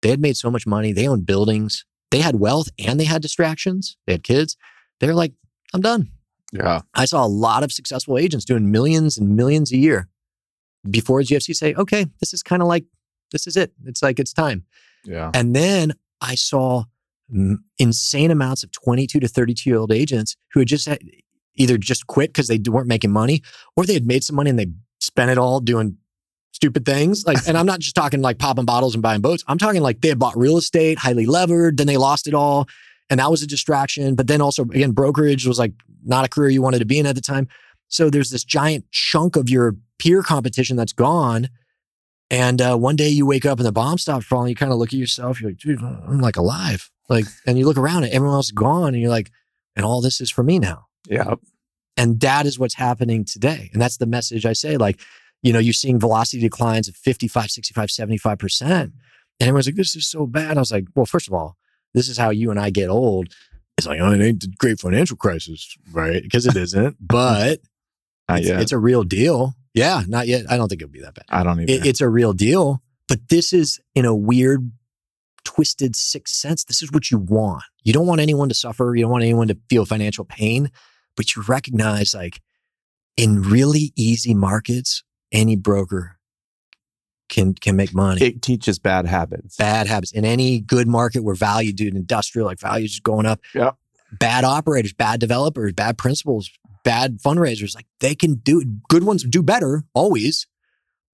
[0.00, 0.92] they had made so much money.
[0.92, 3.96] They owned buildings, they had wealth and they had distractions.
[4.06, 4.56] They had kids.
[5.00, 5.32] They're like,
[5.72, 6.10] I'm done.
[6.52, 6.82] Yeah.
[6.94, 10.08] I saw a lot of successful agents doing millions and millions a year
[10.90, 12.84] before GFC say, okay, this is kind of like,
[13.30, 13.72] this is it.
[13.84, 14.64] It's like, it's time.
[15.04, 15.30] Yeah.
[15.34, 16.84] And then I saw
[17.78, 21.00] insane amounts of 22 to 32 year old agents who had just had,
[21.54, 23.42] either just quit because they weren't making money
[23.76, 24.66] or they had made some money and they
[25.00, 25.96] spent it all doing
[26.52, 27.26] stupid things.
[27.26, 29.44] Like, and I'm not just talking like popping bottles and buying boats.
[29.48, 32.68] I'm talking like they had bought real estate, highly levered, then they lost it all.
[33.10, 34.14] And that was a distraction.
[34.14, 35.72] But then also, again, brokerage was like
[36.04, 37.48] not a career you wanted to be in at the time.
[37.88, 41.48] So there's this giant chunk of your peer competition that's gone.
[42.30, 44.48] And uh, one day you wake up and the bomb stops falling.
[44.48, 45.40] You kind of look at yourself.
[45.40, 46.90] You're like, dude, I'm like alive.
[47.08, 48.94] Like, and you look around and everyone else is gone.
[48.94, 49.30] And you're like,
[49.76, 50.86] and all this is for me now.
[51.08, 51.34] Yeah.
[51.96, 53.70] And that is what's happening today.
[53.72, 54.76] And that's the message I say.
[54.76, 55.00] Like,
[55.42, 58.70] you know, you're seeing velocity declines of 55, 65, 75%.
[58.70, 58.92] And
[59.40, 60.56] everyone's like, this is so bad.
[60.56, 61.56] I was like, well, first of all,
[61.94, 63.28] this is how you and I get old.
[63.76, 66.22] It's like, oh, it ain't the great financial crisis, right?
[66.22, 66.96] Because it isn't.
[67.06, 67.60] But
[68.30, 69.54] it's, it's, a real deal.
[69.74, 70.44] Yeah, not yet.
[70.50, 71.24] I don't think it'll be that bad.
[71.28, 71.72] I don't either.
[71.72, 74.70] It, it's a real deal, but this is in a weird,
[75.44, 76.64] twisted sixth sense.
[76.64, 77.62] This is what you want.
[77.82, 78.94] You don't want anyone to suffer.
[78.94, 80.70] You don't want anyone to feel financial pain,
[81.16, 82.40] but you recognize like
[83.16, 85.02] in really easy markets,
[85.32, 86.18] any broker
[87.28, 88.22] can can make money.
[88.22, 89.56] It teaches bad habits.
[89.56, 93.40] Bad habits in any good market where value, dude, industrial like value is going up.
[93.54, 93.72] Yeah.
[94.12, 96.50] Bad operators, bad developers, bad principals,
[96.84, 100.46] bad fundraisers, like they can do good ones do better always,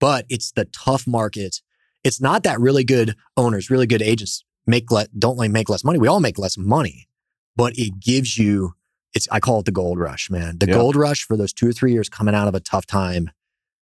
[0.01, 1.61] but it's the tough market.
[2.05, 5.85] It's not that really good owners, really good agents make le- don't like make less
[5.85, 5.99] money.
[5.99, 7.09] We all make less money,
[7.57, 8.75] but it gives you
[9.15, 10.59] it's I call it the gold rush, man.
[10.59, 10.77] The yep.
[10.77, 13.31] gold rush for those two or three years coming out of a tough time.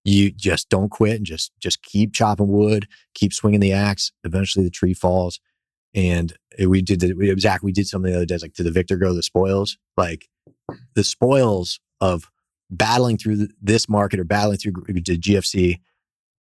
[0.04, 4.12] You just don't quit and just just keep chopping wood, keep swinging the axe.
[4.24, 5.40] Eventually, the tree falls.
[5.94, 6.34] And
[6.66, 9.14] we did the, Zach, we did something the other day, like to the victor go
[9.14, 9.78] the spoils.
[9.96, 10.28] Like
[10.94, 12.30] the spoils of
[12.70, 15.80] battling through this market or battling through the GFC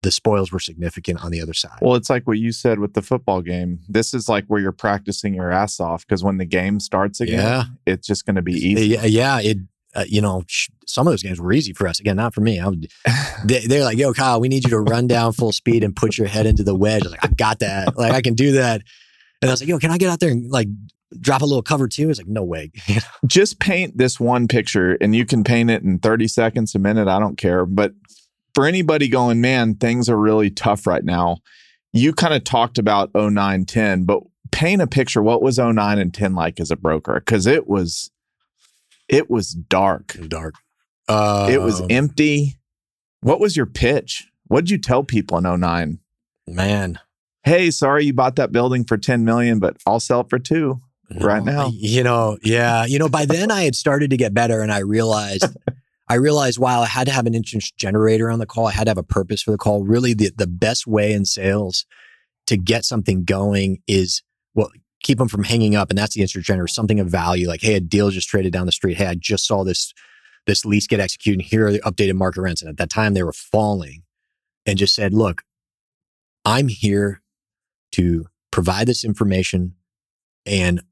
[0.03, 1.79] the spoils were significant on the other side.
[1.81, 3.79] Well, it's like what you said with the football game.
[3.89, 7.39] This is like where you're practicing your ass off because when the game starts again,
[7.39, 7.65] Yeah.
[7.87, 8.87] it's just going to be easy.
[8.89, 9.39] Yeah, yeah.
[9.41, 9.59] It,
[9.95, 12.01] uh, you know, sh- some of those games were easy for us.
[12.01, 12.59] Again, not for me.
[12.59, 12.89] I would,
[13.45, 16.19] they, they're like, "Yo, Kyle, we need you to run down full speed and put
[16.19, 17.97] your head into the wedge." I like, "I got that.
[17.97, 18.83] Like, I can do that."
[19.41, 20.67] And I was like, "Yo, can I get out there and like
[21.21, 22.73] drop a little cover too?" It's like, "No way."
[23.27, 27.09] just paint this one picture and you can paint it in 30 seconds, a minute.
[27.09, 27.67] I don't care.
[27.67, 27.93] But
[28.55, 31.39] for anybody going, man, things are really tough right now.
[31.93, 35.23] You kind of talked about 09, 10, but paint a picture.
[35.23, 37.15] What was 09 and 10 like as a broker?
[37.15, 38.11] Because it was,
[39.09, 40.17] it was dark.
[40.29, 40.55] Dark.
[41.09, 42.59] Uh, it was empty.
[43.21, 44.27] What was your pitch?
[44.47, 45.99] What did you tell people in 09?
[46.47, 46.99] man.
[47.45, 50.81] Hey, sorry you bought that building for 10 million, but I'll sell it for two.
[51.21, 51.71] Right now.
[51.73, 52.85] You know, yeah.
[52.85, 55.45] You know, by then I had started to get better and I realized
[56.09, 58.85] I realized while I had to have an interest generator on the call, I had
[58.85, 59.85] to have a purpose for the call.
[59.85, 61.87] Really the the best way in sales
[62.47, 64.23] to get something going is
[64.55, 64.71] well,
[65.03, 65.91] keep them from hanging up.
[65.91, 67.49] And that's the interest generator, something of value.
[67.49, 68.97] Like, hey, a deal just traded down the street.
[68.97, 69.93] Hey, I just saw this
[70.47, 71.41] this lease get executed.
[71.41, 72.63] And here are the updated market rents.
[72.63, 74.03] And at that time they were falling
[74.67, 75.43] and just said, look,
[76.45, 77.23] I'm here
[77.93, 79.75] to provide this information
[80.45, 80.83] and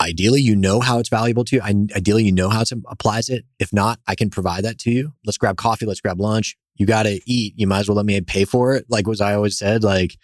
[0.00, 1.62] ideally you know how it's valuable to you.
[1.62, 3.44] I, ideally you know how it applies it.
[3.58, 5.12] If not, I can provide that to you.
[5.24, 5.86] Let's grab coffee.
[5.86, 6.56] Let's grab lunch.
[6.76, 7.54] You got to eat.
[7.56, 8.86] You might as well let me pay for it.
[8.88, 10.16] Like was I always said, like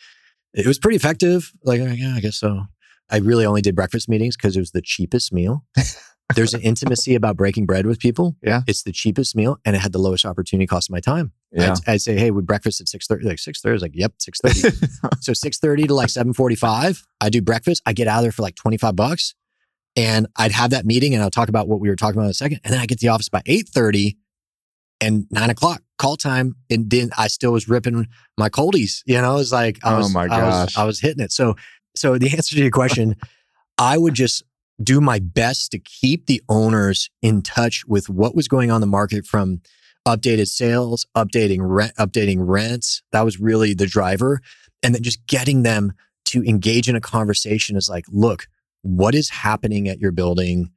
[0.55, 1.53] it was pretty effective.
[1.65, 2.65] Like, uh, yeah, I guess so.
[3.11, 5.65] I really only did breakfast meetings because it was the cheapest meal.
[6.35, 8.37] There's an intimacy about breaking bread with people.
[8.43, 8.63] Yeah.
[8.67, 11.33] It's the cheapest meal and it had the lowest opportunity cost of my time.
[11.51, 11.73] Yeah.
[11.73, 13.25] I'd, I'd say, hey, we breakfast at 6.30.
[13.25, 13.69] Like 6.30.
[13.69, 15.21] I was like, yep, 6.30.
[15.21, 17.83] so 6.30 to like 7.45, I do breakfast.
[17.85, 19.35] I get out of there for like 25 bucks
[19.97, 22.31] and I'd have that meeting and I'll talk about what we were talking about in
[22.31, 22.61] a second.
[22.65, 24.17] And then I get to the office by 8.30
[25.01, 26.57] and 9 o'clock call time.
[26.71, 28.07] And then I still was ripping
[28.39, 29.03] my coldies.
[29.05, 30.79] You know, it was like, I Oh was, my I was, gosh.
[30.79, 31.33] I was hitting it.
[31.33, 31.57] So,
[31.95, 33.17] so the answer to your question,
[33.79, 34.43] I would just
[34.83, 38.87] do my best to keep the owners in touch with what was going on the
[38.87, 39.61] market from
[40.09, 43.03] updated sales, updating rent, updating rents.
[43.13, 44.41] That was really the driver.
[44.83, 45.93] And then just getting them
[46.27, 48.47] to engage in a conversation is like, look,
[48.83, 50.71] what is happening at your building?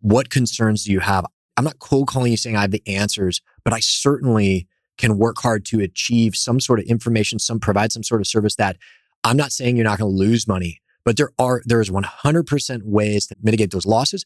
[0.00, 1.24] What concerns do you have?
[1.56, 5.38] I'm not cold calling you saying I have the answers, but I certainly can work
[5.38, 8.76] hard to achieve some sort of information, some provide some sort of service that
[9.24, 12.82] I'm not saying you're not going to lose money, but there are there is 100%
[12.84, 14.24] ways to mitigate those losses.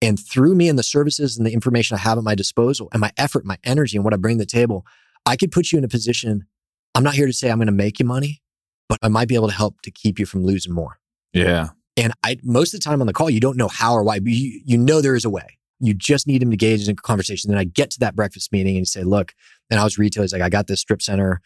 [0.00, 3.00] And through me and the services and the information I have at my disposal and
[3.00, 4.86] my effort, my energy and what I bring to the table,
[5.26, 6.46] I could put you in a position.
[6.94, 8.40] I'm not here to say I'm going to make you money,
[8.88, 11.00] but I might be able to help to keep you from losing more.
[11.32, 11.70] Yeah.
[11.98, 14.20] And I most of the time on the call, you don't know how or why,
[14.20, 15.58] but you, you know there is a way.
[15.80, 17.50] You just need him to engage in a conversation.
[17.50, 19.34] Then I get to that breakfast meeting and you say, look,
[19.68, 20.22] and I was retail.
[20.22, 21.40] He's like, I got this strip center.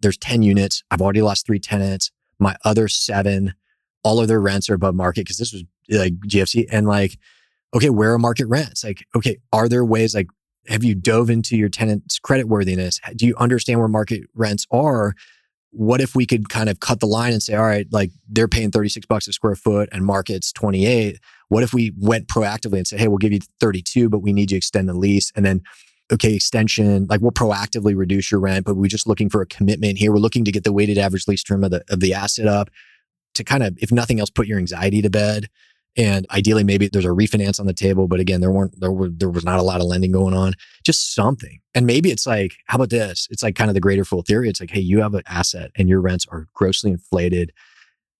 [0.00, 0.82] There's 10 units.
[0.90, 2.10] I've already lost three tenants.
[2.38, 3.54] My other seven,
[4.04, 6.66] all of their rents are above market because this was like GFC.
[6.70, 7.18] And like,
[7.74, 8.84] okay, where are market rents?
[8.84, 10.28] Like, okay, are there ways like,
[10.68, 13.00] have you dove into your tenant's credit worthiness?
[13.14, 15.14] Do you understand where market rents are?
[15.76, 18.48] What if we could kind of cut the line and say, all right, like they're
[18.48, 21.20] paying 36 bucks a square foot and market's 28.
[21.48, 24.50] What if we went proactively and said, hey, we'll give you 32, but we need
[24.50, 25.30] you to extend the lease?
[25.36, 25.60] And then,
[26.10, 29.98] okay, extension, like we'll proactively reduce your rent, but we're just looking for a commitment
[29.98, 30.12] here.
[30.12, 32.70] We're looking to get the weighted average lease term of the, of the asset up
[33.34, 35.50] to kind of, if nothing else, put your anxiety to bed.
[35.96, 39.08] And ideally, maybe there's a refinance on the table, but again, there weren't there were
[39.08, 40.52] there was not a lot of lending going on.
[40.84, 43.26] Just something, and maybe it's like, how about this?
[43.30, 44.48] It's like kind of the greater fool theory.
[44.48, 47.50] It's like, hey, you have an asset, and your rents are grossly inflated,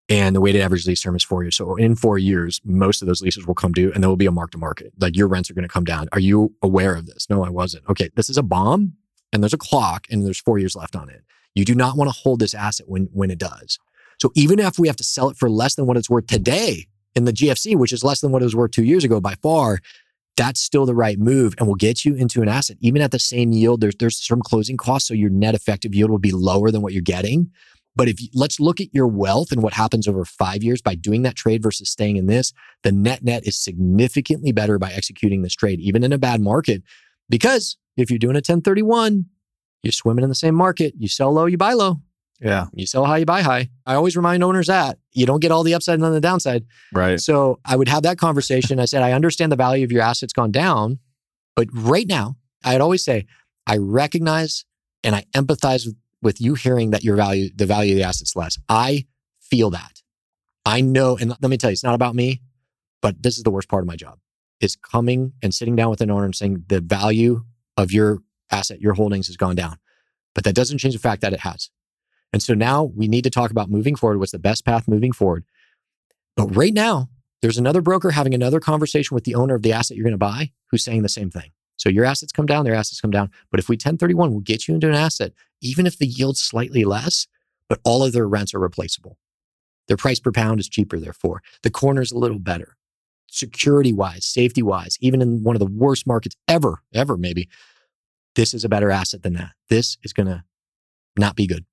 [0.09, 1.57] and the weighted average lease term is four years.
[1.57, 4.27] So in four years, most of those leases will come due, and there will be
[4.27, 4.93] a mark to market.
[4.99, 6.09] Like your rents are going to come down.
[6.13, 7.29] Are you aware of this?
[7.29, 7.85] No, I wasn't.
[7.91, 8.95] Okay, this is a bomb,
[9.35, 11.25] and there's a clock, and there's four years left on it.
[11.55, 13.79] You do not want to hold this asset when when it does.
[14.19, 16.87] So even if we have to sell it for less than what it's worth today
[17.17, 19.35] in the GFC, which is less than what it was worth two years ago by
[19.43, 19.81] far,
[20.37, 22.77] that's still the right move and will get you into an asset.
[22.81, 26.11] Even at the same yield, there's there's some closing costs, so your net effective yield
[26.11, 27.51] will be lower than what you're getting.
[27.97, 30.95] But if you, let's look at your wealth and what happens over five years by
[30.95, 32.53] doing that trade versus staying in this,
[32.83, 36.83] the net net is significantly better by executing this trade, even in a bad market.
[37.31, 39.25] Because if you're doing a 1031,
[39.83, 40.93] you're swimming in the same market.
[40.99, 42.03] You sell low, you buy low.
[42.41, 42.67] Yeah.
[42.73, 43.71] You sell high, you buy high.
[43.87, 46.65] I always remind owners that you don't get all the upside and then the downside.
[46.93, 47.21] Right.
[47.21, 48.79] So I would have that conversation.
[48.79, 50.99] I said, I understand the value of your assets gone down,
[51.55, 53.27] but right now, I'd always say,
[53.67, 54.65] I recognize
[55.03, 58.37] and I empathize with, with you hearing that your value, the value of the assets
[58.37, 58.59] less.
[58.69, 59.07] I
[59.41, 60.03] feel that.
[60.65, 62.43] I know, and let me tell you, it's not about me,
[63.01, 64.19] but this is the worst part of my job
[64.61, 67.45] is coming and sitting down with an owner and saying the value
[67.77, 68.21] of your
[68.51, 69.77] asset, your holdings has gone down.
[70.35, 71.71] But that doesn't change the fact that it has.
[72.37, 74.19] And so now we need to talk about moving forward.
[74.19, 75.47] What's the best path moving forward?
[76.37, 77.09] But right now,
[77.41, 80.19] there's another broker having another conversation with the owner of the asset you're going to
[80.19, 81.53] buy who's saying the same thing.
[81.79, 83.31] So your assets come down, their assets come down.
[83.51, 85.33] But if we 1031, we'll get you into an asset,
[85.63, 87.27] even if the yield's slightly less,
[87.71, 89.17] but all of their rents are replaceable.
[89.89, 91.43] Their price per pound is cheaper, therefore.
[91.63, 92.77] The corner's a little better.
[93.29, 97.49] Security wise, safety wise, even in one of the worst markets ever, ever maybe,
[98.35, 99.53] this is a better asset than that.
[99.71, 100.45] This is going to
[101.17, 101.65] not be good.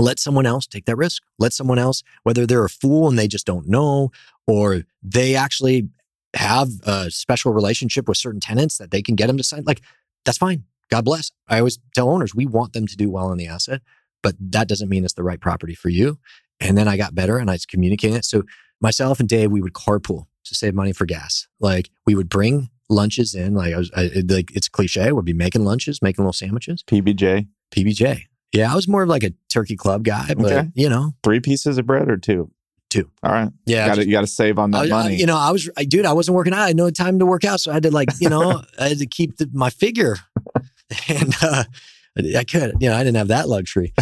[0.00, 1.22] Let someone else take that risk.
[1.38, 4.10] Let someone else, whether they're a fool and they just don't know,
[4.46, 5.88] or they actually
[6.34, 9.82] have a special relationship with certain tenants that they can get them to sign, like
[10.24, 10.64] that's fine.
[10.90, 11.32] God bless.
[11.48, 13.80] I always tell owners we want them to do well on the asset,
[14.22, 16.18] but that doesn't mean it's the right property for you.
[16.60, 18.24] And then I got better and I was communicating it.
[18.24, 18.42] So
[18.80, 21.46] myself and Dave, we would carpool to save money for gas.
[21.58, 23.54] Like we would bring lunches in.
[23.54, 25.12] Like I was, I, like it's cliche.
[25.12, 26.82] We'd be making lunches, making little sandwiches.
[26.82, 27.46] PBJ.
[27.74, 28.26] PBJ.
[28.52, 30.68] Yeah, I was more of like a turkey club guy, but Okay.
[30.74, 32.50] you know, Three pieces of bread or two?
[32.88, 33.08] Two.
[33.22, 33.50] All right.
[33.66, 35.16] yeah, got to you got to save on that I- I- money.
[35.16, 36.60] you know, I was, I, dude, I wasn't working out.
[36.60, 37.60] I had no time to work out.
[37.60, 40.16] So I had to like, you know, I had to keep the, my figure
[41.08, 41.64] and, uh,
[42.36, 43.94] I could, you know, I didn't have that luxury.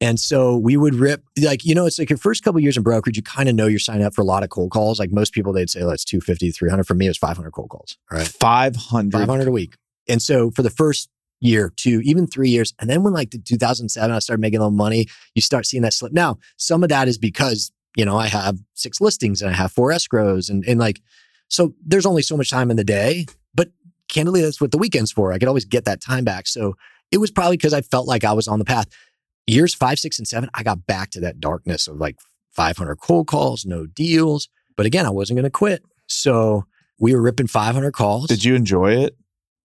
[0.00, 2.82] And so we would rip, like, you know, it's like your first couple years in
[2.82, 4.98] brokerage, you kind of know you're signing up for a lot of cold calls.
[4.98, 6.84] Like most people, they'd say, let's 250, 300.
[6.84, 7.98] For me, it was 500 cold calls.
[8.10, 8.26] All right.
[8.26, 9.18] Five hundred.
[9.18, 9.74] 500 a week.
[10.08, 11.10] And so for the first
[11.40, 14.62] year, two, even three years, and then when like the 2007, I started making a
[14.62, 16.12] little money, you start seeing that slip.
[16.12, 19.72] Now, some of that is because, you know, I have six listings and I have
[19.72, 21.00] four escrows and, and like,
[21.48, 23.70] so there's only so much time in the day, but
[24.08, 25.32] candidly, that's what the weekend's for.
[25.32, 26.46] I could always get that time back.
[26.46, 26.76] So
[27.10, 28.86] it was probably because I felt like I was on the path.
[29.46, 32.16] Years five, six, and seven, I got back to that darkness of like
[32.52, 34.48] 500 cold calls, no deals.
[34.76, 35.82] But again, I wasn't going to quit.
[36.06, 36.66] So
[37.00, 39.16] we were ripping 500 calls Did you enjoy it?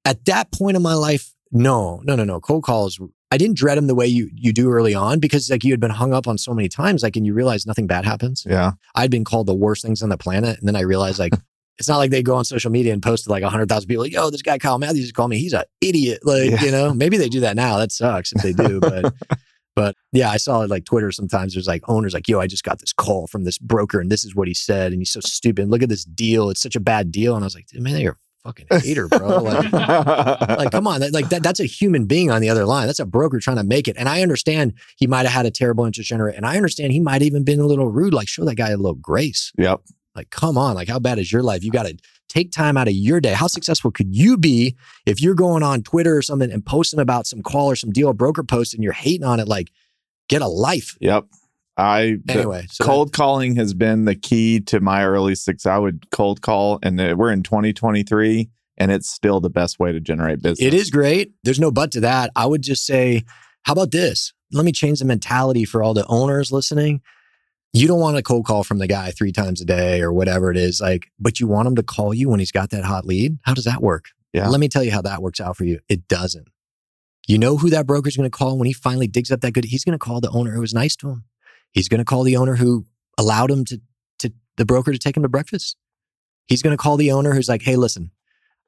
[0.06, 2.39] at that point in my life, no, no, no, no.
[2.39, 2.99] Cold calls.
[3.32, 5.80] I didn't dread them the way you you do early on because like you had
[5.80, 8.45] been hung up on so many times, like, and you realize nothing bad happens.
[8.47, 8.74] Yeah.
[8.93, 11.34] I'd been called the worst things on the planet, and then I realized like
[11.80, 14.03] it's not like they go on social media and post to like hundred thousand people,
[14.03, 15.38] like, yo, this guy Kyle Matthews called me.
[15.39, 16.20] He's an idiot.
[16.24, 16.64] Like, Yeah.
[16.64, 17.78] you know, maybe they do that now.
[17.78, 19.14] That sucks if they do, but.
[19.76, 21.53] But yeah, I saw it like Twitter sometimes.
[21.53, 24.24] There's like owners like, yo, I just got this call from this broker and this
[24.24, 24.93] is what he said.
[24.93, 25.68] And he's so stupid.
[25.68, 26.49] Look at this deal.
[26.49, 27.36] It's such a bad deal.
[27.36, 29.41] And I was like, man, you're fucking hater, bro.
[29.41, 31.02] Like, like come on.
[31.02, 32.88] That, like that, that's a human being on the other line.
[32.88, 33.96] That's a broker trying to make it.
[33.98, 37.00] And i understand he might have had a terrible interest generator and i understand he
[37.00, 39.52] might even been a little rude like show that guy a little grace.
[39.58, 39.82] Yep.
[40.16, 40.76] like come on.
[40.76, 41.64] Like how bad is your life?
[41.64, 43.34] You got to take time out of your day.
[43.34, 44.76] How successful could you be
[45.06, 48.10] if you're going on twitter or something and posting about some call or some deal
[48.10, 49.72] a broker post and you're hating on it like
[50.28, 50.98] get a life.
[51.00, 51.26] Yep.
[51.78, 55.66] I anyway so cold calling has been the key to my early six.
[55.66, 59.92] I would cold call, and uh, we're in 2023, and it's still the best way
[59.92, 60.66] to generate business.
[60.66, 61.34] It is great.
[61.44, 62.32] There's no but to that.
[62.36, 63.24] I would just say,
[63.64, 64.34] how about this?
[64.52, 67.02] Let me change the mentality for all the owners listening.
[67.74, 70.50] You don't want a cold call from the guy three times a day or whatever
[70.50, 73.06] it is, like, but you want him to call you when he's got that hot
[73.06, 73.38] lead.
[73.42, 74.06] How does that work?
[74.32, 74.48] Yeah.
[74.48, 75.80] Let me tell you how that works out for you.
[75.90, 76.48] It doesn't.
[77.28, 79.66] You know who that broker's going to call when he finally digs up that good.
[79.66, 81.26] He's going to call the owner who was nice to him.
[81.76, 82.86] He's going to call the owner who
[83.18, 83.82] allowed him to,
[84.20, 85.76] to the broker to take him to breakfast.
[86.48, 88.12] He's going to call the owner who's like, hey, listen,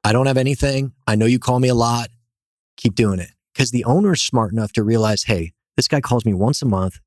[0.04, 0.92] I don't have anything.
[1.06, 2.10] I know you call me a lot.
[2.76, 3.30] Keep doing it.
[3.52, 6.66] Because the owner is smart enough to realize, hey, this guy calls me once a
[6.66, 7.00] month.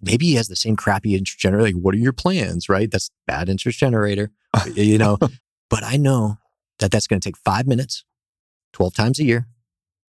[0.00, 1.76] Maybe he has the same crappy interest generator.
[1.76, 2.70] Like, what are your plans?
[2.70, 2.90] Right?
[2.90, 4.32] That's bad interest generator.
[4.74, 5.18] you know,
[5.68, 6.38] but I know
[6.78, 8.04] that that's going to take five minutes,
[8.72, 9.46] 12 times a year,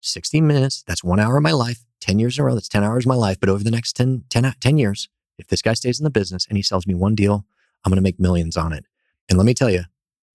[0.02, 0.84] 16 minutes.
[0.86, 2.54] That's one hour of my life, 10 years in a row.
[2.54, 3.40] That's 10 hours of my life.
[3.40, 6.46] But over the next 10, 10, 10 years, if this guy stays in the business
[6.48, 7.46] and he sells me one deal,
[7.86, 8.86] I'm going to make millions on it.
[9.30, 9.84] And let me tell you,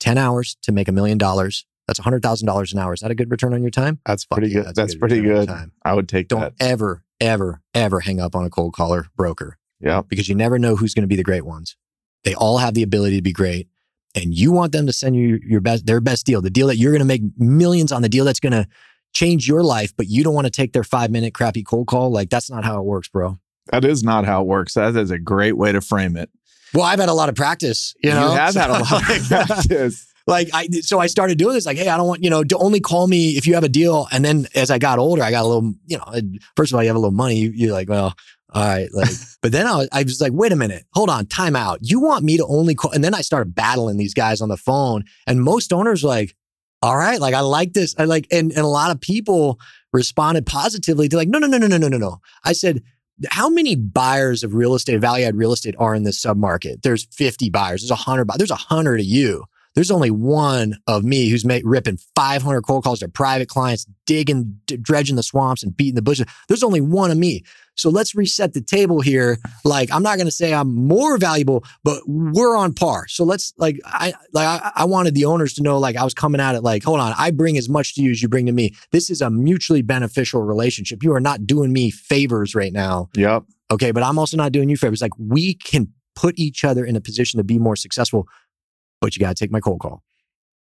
[0.01, 2.93] 10 hours to make a million dollars, that's $100,000 an hour.
[2.95, 4.01] Is that a good return on your time?
[4.07, 4.75] That's Fuck pretty good.
[4.75, 5.71] That's pretty return on your good.
[5.85, 6.55] I would take Don't that.
[6.61, 10.07] ever, ever, ever hang up on a cold caller broker Yep.
[10.09, 11.77] because you never know who's going to be the great ones.
[12.25, 13.69] They all have the ability to be great.
[14.15, 16.77] And you want them to send you your best, their best deal, the deal that
[16.77, 18.67] you're going to make millions on, the deal that's going to
[19.15, 22.11] change your life, but you don't want to take their five minute crappy cold call.
[22.11, 23.39] Like that's not how it works, bro.
[23.71, 24.75] That is not how it works.
[24.75, 26.31] That is a great way to frame it.
[26.75, 27.95] Well, I've had a lot of practice.
[28.03, 28.33] You, know?
[28.33, 30.07] have had a lot of practice.
[30.27, 31.67] like I, so I started doing this.
[31.67, 33.69] Like, hey, I don't want you know to only call me if you have a
[33.69, 34.07] deal.
[34.13, 36.05] And then as I got older, I got a little, you know,
[36.57, 37.37] first of all, you have a little money.
[37.37, 38.15] You, you're like, well,
[38.53, 39.09] all right, like.
[39.43, 41.79] but then I was, I was like, wait a minute, hold on, time out.
[41.83, 42.93] You want me to only call?
[42.93, 46.35] And then I started battling these guys on the phone, and most owners were like,
[46.83, 47.95] all right, like I like this.
[47.99, 49.59] I like, and and a lot of people
[49.93, 51.09] responded positively.
[51.09, 52.21] They're like, no, no, no, no, no, no, no, no.
[52.45, 52.83] I said.
[53.31, 56.83] How many buyers of real estate, value add real estate are in this submarket?
[56.83, 57.83] There's 50 buyers.
[57.83, 58.39] There's 100 buyers.
[58.39, 59.45] There's 100 of you.
[59.79, 64.59] There's only one of me who's made, ripping 500 cold calls to private clients, digging,
[64.67, 66.27] d- dredging the swamps and beating the bushes.
[66.49, 67.45] There's only one of me.
[67.77, 69.39] So let's reset the table here.
[69.65, 73.07] Like, I'm not going to say I'm more valuable, but we're on par.
[73.07, 76.13] So let's like, I, like, I, I wanted the owners to know, like, I was
[76.13, 78.47] coming at it like, hold on, I bring as much to you as you bring
[78.47, 78.75] to me.
[78.91, 81.05] This is a mutually beneficial relationship.
[81.05, 83.11] You are not doing me favors right now.
[83.15, 83.45] Yep.
[83.71, 83.93] Okay.
[83.93, 85.01] But I'm also not doing you favors.
[85.01, 88.27] Like, we can put each other in a position to be more successful,
[89.01, 90.03] but you got to take my cold call.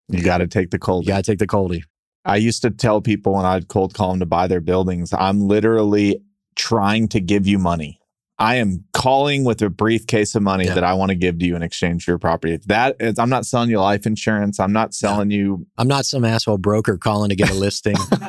[0.08, 1.04] You got to take the cold.
[1.04, 1.82] You got to take the coldie.
[2.24, 5.46] I used to tell people when I'd cold call them to buy their buildings, I'm
[5.46, 6.20] literally
[6.56, 7.98] trying to give you money.
[8.38, 10.74] I am calling with a briefcase of money Yeah.
[10.74, 12.54] that I want to give to you in exchange for your property.
[12.54, 14.58] If that is, I'm not selling you life insurance.
[14.58, 15.66] I'm not selling you.
[15.76, 17.96] I'm not some asshole broker calling to get a listing.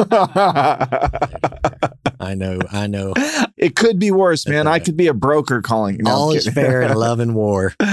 [2.20, 3.14] I know, I know.
[3.58, 4.68] it could be worse, man.
[4.68, 5.97] I could be a broker calling.
[6.02, 7.74] No, All is fair in love and war.
[7.82, 7.88] All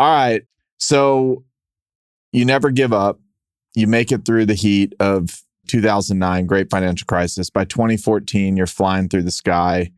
[0.00, 0.42] right.
[0.78, 1.44] So
[2.32, 3.20] you never give up.
[3.74, 7.50] You make it through the heat of 2009, great financial crisis.
[7.50, 9.90] By 2014, you're flying through the sky.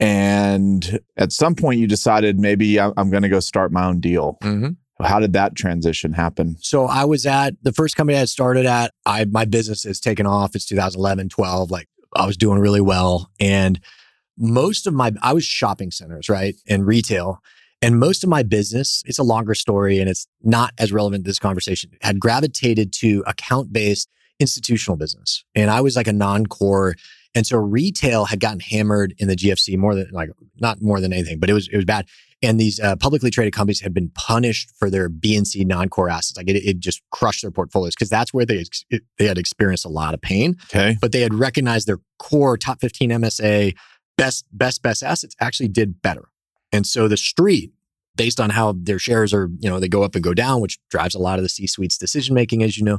[0.00, 4.00] And at some point, you decided maybe I- I'm going to go start my own
[4.00, 4.38] deal.
[4.42, 5.04] Mm-hmm.
[5.04, 6.56] How did that transition happen?
[6.60, 8.92] So I was at the first company I started at.
[9.06, 10.56] I my business has taken off.
[10.56, 11.70] It's 2011, 12.
[11.70, 13.78] Like I was doing really well, and
[14.36, 17.40] most of my I was shopping centers, right, and retail,
[17.82, 19.02] and most of my business.
[19.06, 21.90] It's a longer story, and it's not as relevant to this conversation.
[22.00, 24.08] Had gravitated to account based
[24.40, 26.94] institutional business, and I was like a non core.
[27.34, 31.12] And so retail had gotten hammered in the GFC more than like not more than
[31.12, 32.06] anything, but it was it was bad.
[32.40, 36.36] And these uh, publicly traded companies had been punished for their BNC non-core assets.
[36.36, 38.84] Like it, it just crushed their portfolios because that's where they ex-
[39.18, 40.56] they had experienced a lot of pain.
[40.72, 40.96] Okay.
[41.00, 43.76] But they had recognized their core top 15 MSA
[44.16, 46.28] best best best assets actually did better.
[46.72, 47.72] And so the street,
[48.16, 50.78] based on how their shares are, you know, they go up and go down, which
[50.90, 52.98] drives a lot of the C-suite's decision making, as you know.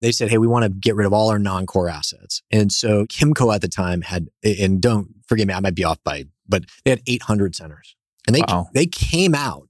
[0.00, 3.06] They said, "Hey, we want to get rid of all our non-core assets." And so
[3.06, 6.64] Kimco at the time had, and don't forgive me, I might be off by, but
[6.84, 7.94] they had 800 centers,
[8.26, 8.68] and they Wow.
[8.74, 9.68] they came out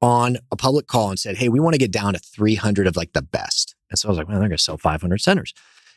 [0.00, 2.96] on a public call and said, "Hey, we want to get down to 300 of
[2.96, 5.52] like the best." And so I was like, "Man, they're going to sell 500 centers."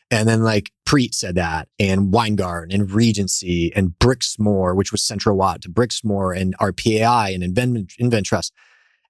[0.10, 5.36] And then like Preet said that, and Weingarten, and Regency, and Brixmor, which was Central
[5.36, 8.52] Watt to Brixmor, and RPAI, and Invent, InvenTrust.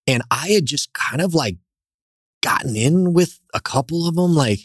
[0.08, 1.58] And I had just kind of like
[2.42, 4.34] gotten in with a couple of them.
[4.34, 4.60] Like,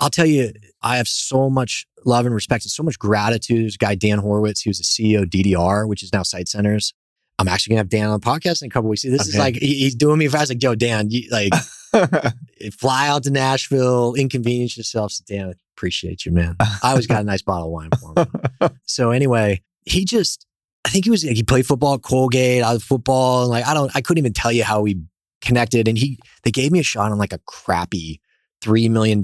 [0.00, 0.52] I'll tell you,
[0.82, 3.62] I have so much love and respect and so much gratitude.
[3.62, 6.92] There's a guy, Dan Hurwitz, who's the CEO of DDR, which is now Site Centers.
[7.38, 9.02] I'm actually gonna have Dan on the podcast in a couple weeks.
[9.02, 10.50] This is like he- he's doing me a fast.
[10.50, 11.52] Like, yo, Dan, you, like
[12.78, 15.12] fly out to Nashville, inconvenience yourself.
[15.12, 16.56] So, Dan, I appreciate you, man.
[16.60, 18.70] I always got a nice bottle of wine for him.
[18.84, 20.46] so anyway, he just,
[20.84, 23.42] I think he was, he played football at Colgate, I was football.
[23.42, 24.98] And like, I don't, I couldn't even tell you how we
[25.40, 25.88] connected.
[25.88, 28.20] And he, they gave me a shot on like a crappy
[28.62, 29.22] $3 million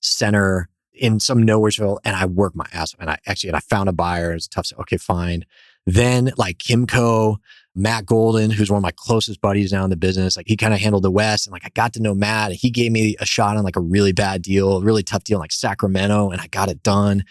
[0.00, 1.98] center in some nowheresville.
[2.04, 3.00] And I worked my ass off.
[3.00, 4.32] And I actually, and I found a buyer.
[4.32, 5.44] It's tough, okay, fine.
[5.86, 7.36] Then like Kimco,
[7.76, 10.72] Matt Golden, who's one of my closest buddies now in the business, like he kind
[10.72, 11.46] of handled the West.
[11.46, 13.76] And like I got to know Matt and he gave me a shot on like
[13.76, 16.82] a really bad deal, a really tough deal in like Sacramento, and I got it
[16.82, 17.24] done.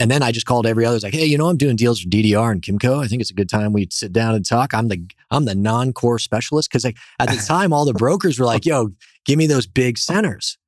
[0.00, 0.98] And then I just called every other.
[0.98, 3.02] Like, hey, you know, I'm doing deals for DDR and Kimco.
[3.02, 4.74] I think it's a good time we sit down and talk.
[4.74, 6.68] I'm the I'm the non-core specialist.
[6.70, 8.90] Cause like at the time, all the brokers were like, yo,
[9.24, 10.58] give me those big centers.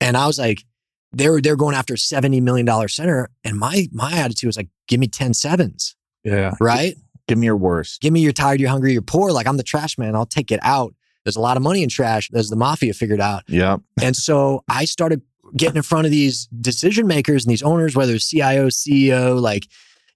[0.00, 0.64] And I was like,
[1.12, 3.30] they were they're going after a $70 million center.
[3.42, 6.54] And my my attitude was like, give me 10 sevens, yeah.
[6.60, 6.94] right?
[7.28, 8.00] Give me your worst.
[8.00, 9.32] give me you're tired, you're hungry, you're poor.
[9.32, 10.14] Like I'm the trash man.
[10.14, 10.94] I'll take it out.
[11.24, 13.42] There's a lot of money in trash, as the mafia figured out.
[13.48, 13.80] Yep.
[14.00, 15.22] And so I started
[15.56, 19.66] getting in front of these decision makers and these owners, whether it's CIO, CEO, like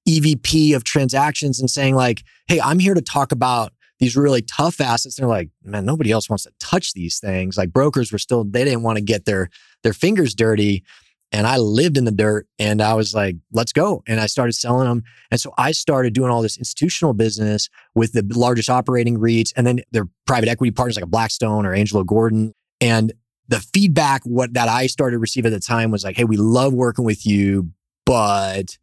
[0.09, 4.81] EVP of transactions, and saying, like, hey, I'm here to talk about these really tough
[4.81, 5.17] assets.
[5.17, 7.59] They're like, man, nobody else wants to touch these things.
[7.59, 9.51] Like brokers were still, they didn't want to get their
[9.83, 10.85] their fingers dirty.
[11.33, 14.03] And I lived in the dirt and I was like, let's go.
[14.09, 15.05] And I started selling them.
[15.31, 19.67] And so I started doing all this institutional business with the largest operating REITs and
[19.67, 22.53] then their private equity partners like a Blackstone or Angelo Gordon.
[22.81, 23.13] And
[23.47, 26.37] the feedback what that I started to receive at the time was like, hey, we
[26.37, 27.71] love working with you,
[28.07, 28.77] but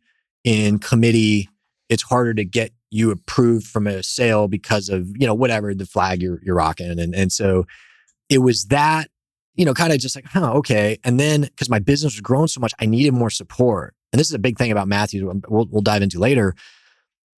[0.44, 1.50] in committee,
[1.90, 5.86] it's harder to get you approved from a sale because of, you know, whatever the
[5.86, 7.00] flag you're you're rocking.
[7.00, 7.66] And and so
[8.30, 9.10] it was that,
[9.58, 10.98] you know, kind of just like, huh, okay.
[11.04, 13.96] And then because my business was growing so much, I needed more support.
[14.14, 16.56] And this is a big thing about Matthews, um, we'll, we'll dive into later.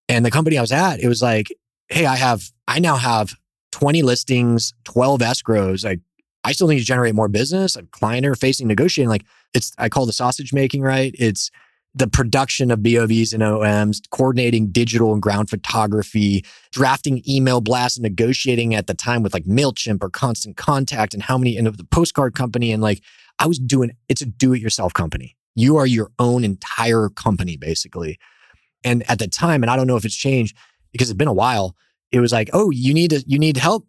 [0.07, 1.51] And the company I was at, it was like,
[1.87, 3.33] hey, I have, I now have
[3.71, 5.83] 20 listings, 12 escrows.
[5.85, 6.01] Like,
[6.43, 7.75] I still need to generate more business.
[7.75, 9.09] I'm client facing negotiating.
[9.09, 11.15] Like, it's, I call the sausage making, right?
[11.17, 11.51] It's,
[11.95, 18.03] the production of BOVs and OMs, coordinating digital and ground photography, drafting email blasts, and
[18.03, 21.83] negotiating at the time with like MailChimp or Constant Contact and how many, and the
[21.85, 22.71] postcard company.
[22.71, 23.01] And like,
[23.39, 25.35] I was doing, it's a do it yourself company.
[25.55, 28.19] You are your own entire company, basically.
[28.83, 30.55] And at the time, and I don't know if it's changed
[30.91, 31.75] because it's been a while,
[32.11, 33.87] it was like, oh, you need to, you need help,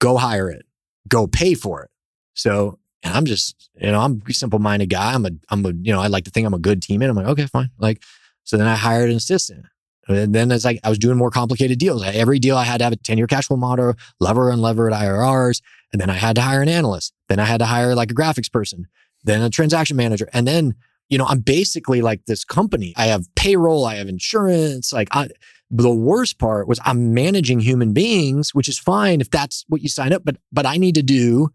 [0.00, 0.66] go hire it,
[1.08, 1.90] go pay for it.
[2.34, 5.14] So and I'm just, you know, I'm a simple minded guy.
[5.14, 7.08] I'm a, I'm a, you know, I like to think I'm a good teammate.
[7.08, 7.70] I'm like, okay, fine.
[7.78, 8.02] Like,
[8.44, 9.66] so then I hired an assistant.
[10.08, 12.02] And then it's like I was doing more complicated deals.
[12.02, 15.60] Every deal I had to have a 10 year cash flow model, lever unlevered IRRs.
[15.92, 17.12] And then I had to hire an analyst.
[17.28, 18.86] Then I had to hire like a graphics person,
[19.24, 20.28] then a transaction manager.
[20.32, 20.74] And then,
[21.08, 22.94] you know, I'm basically like this company.
[22.96, 24.92] I have payroll, I have insurance.
[24.92, 25.28] Like, I,
[25.70, 29.88] the worst part was I'm managing human beings, which is fine if that's what you
[29.88, 31.50] sign up, but but I need to do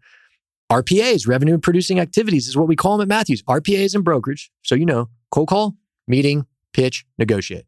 [0.70, 3.42] RPAs, revenue producing activities is what we call them at Matthews.
[3.42, 4.50] RPAs and brokerage.
[4.62, 5.76] So you know, cold call,
[6.08, 7.66] meeting, pitch, negotiate.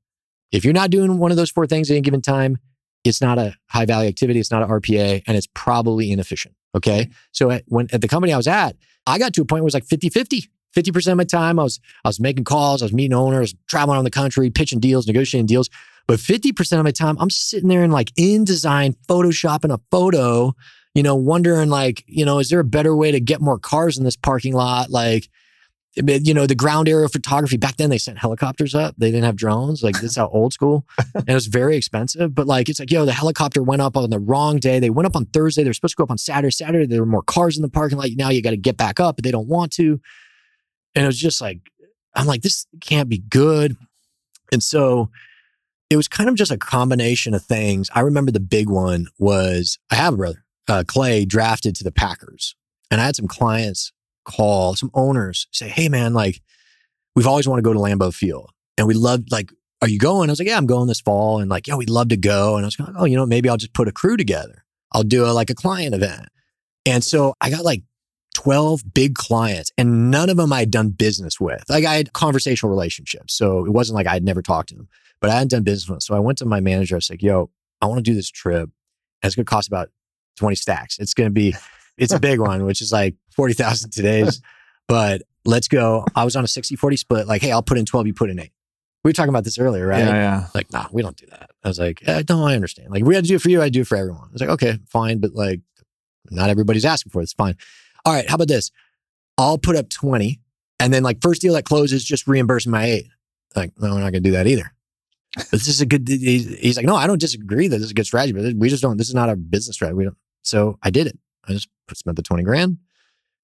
[0.52, 2.58] If you're not doing one of those four things at any given time,
[3.04, 4.40] it's not a high value activity.
[4.40, 6.54] It's not an RPA and it's probably inefficient.
[6.74, 7.10] Okay.
[7.32, 8.76] So at, when at the company I was at,
[9.06, 10.50] I got to a point where it was like 50 50.
[10.74, 13.96] 50% of my time I was I was making calls, I was meeting owners, traveling
[13.96, 15.70] around the country, pitching deals, negotiating deals.
[16.06, 20.54] But 50% of my time, I'm sitting there and like InDesign, photoshopping a photo
[20.96, 23.98] you know, wondering like, you know, is there a better way to get more cars
[23.98, 24.88] in this parking lot?
[24.88, 25.28] Like,
[25.98, 28.94] eh, you know, the ground aerial photography back then they sent helicopters up.
[28.96, 29.82] They didn't have drones.
[29.82, 30.86] Like this is how old school.
[31.14, 32.34] And it was very expensive.
[32.34, 34.80] But like it's like, yo, the helicopter went up on the wrong day.
[34.80, 35.64] They went up on Thursday.
[35.64, 36.50] They're supposed to go up on Saturday.
[36.50, 38.08] Saturday, there were more cars in the parking lot.
[38.16, 40.00] Now you got to get back up, but they don't want to.
[40.94, 41.60] And it was just like,
[42.14, 43.76] I'm like, this can't be good.
[44.50, 45.10] And so
[45.90, 47.90] it was kind of just a combination of things.
[47.94, 51.92] I remember the big one was I have a brother uh, Clay drafted to the
[51.92, 52.54] Packers.
[52.90, 53.92] And I had some clients
[54.24, 56.40] call, some owners say, Hey, man, like,
[57.14, 58.50] we've always wanted to go to Lambeau Field.
[58.78, 59.50] And we love, like,
[59.82, 60.28] are you going?
[60.28, 61.40] I was like, Yeah, I'm going this fall.
[61.40, 62.56] And like, yeah, we'd love to go.
[62.56, 64.64] And I was like, Oh, you know, maybe I'll just put a crew together.
[64.92, 66.28] I'll do a, like a client event.
[66.86, 67.82] And so I got like
[68.34, 71.64] 12 big clients and none of them I'd done business with.
[71.68, 73.34] Like I had conversational relationships.
[73.34, 74.88] So it wasn't like I had never talked to them,
[75.20, 76.00] but I hadn't done business with them.
[76.00, 76.94] So I went to my manager.
[76.94, 77.50] I was like, yo,
[77.80, 78.70] I want to do this trip.
[79.22, 79.90] It's going to cost about
[80.36, 80.98] 20 stacks.
[80.98, 81.54] It's going to be,
[81.98, 84.40] it's a big one, which is like 40,000 today's.
[84.88, 86.06] But let's go.
[86.14, 87.26] I was on a 60 40 split.
[87.26, 88.52] Like, hey, I'll put in 12, you put in eight.
[89.02, 89.98] We were talking about this earlier, right?
[89.98, 90.46] Yeah, yeah.
[90.54, 91.50] Like, nah, we don't do that.
[91.64, 92.90] I was like, yeah, no, I understand.
[92.90, 93.62] Like, we had to do it for you.
[93.62, 94.28] I do it for everyone.
[94.28, 95.18] I was like, okay, fine.
[95.18, 95.60] But like,
[96.30, 97.24] not everybody's asking for it.
[97.24, 97.56] It's fine.
[98.04, 98.28] All right.
[98.28, 98.70] How about this?
[99.38, 100.40] I'll put up 20
[100.80, 103.06] and then like first deal that closes, just reimburse my eight.
[103.54, 104.72] Like, no, we're not going to do that either.
[105.36, 107.94] But this is a good, he's like, no, I don't disagree that this is a
[107.94, 109.96] good strategy, but we just don't, this is not a business strategy.
[109.96, 110.16] We don't,
[110.46, 111.18] so I did it.
[111.48, 112.78] I just spent the 20 grand.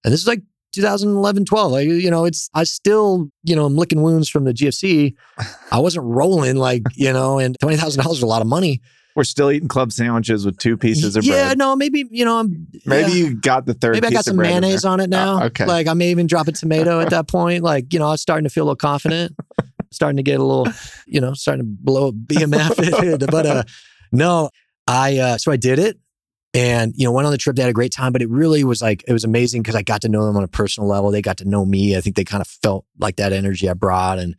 [0.05, 0.43] And this is like
[0.73, 1.73] 2011, 12.
[1.73, 5.15] Like, you know, it's, I still, you know, I'm licking wounds from the GFC.
[5.71, 8.81] I wasn't rolling like, you know, and $20,000 is a lot of money.
[9.15, 11.47] We're still eating club sandwiches with two pieces of yeah, bread.
[11.49, 12.67] Yeah, no, maybe, you know, I'm.
[12.87, 13.17] Maybe yeah.
[13.17, 15.43] you got the third Maybe I got some mayonnaise on it now.
[15.43, 15.67] Uh, okay.
[15.67, 17.63] Like I may even drop a tomato at that point.
[17.63, 19.37] Like, you know, I was starting to feel a little confident,
[19.91, 20.67] starting to get a little,
[21.07, 23.27] you know, starting to blow a BMF.
[23.31, 23.65] but uh,
[24.13, 24.49] no,
[24.87, 25.99] I, uh, so I did it
[26.55, 28.65] and you know went on the trip they had a great time but it really
[28.65, 31.11] was like it was amazing because i got to know them on a personal level
[31.11, 33.75] they got to know me i think they kind of felt like that energy i
[33.75, 34.37] brought and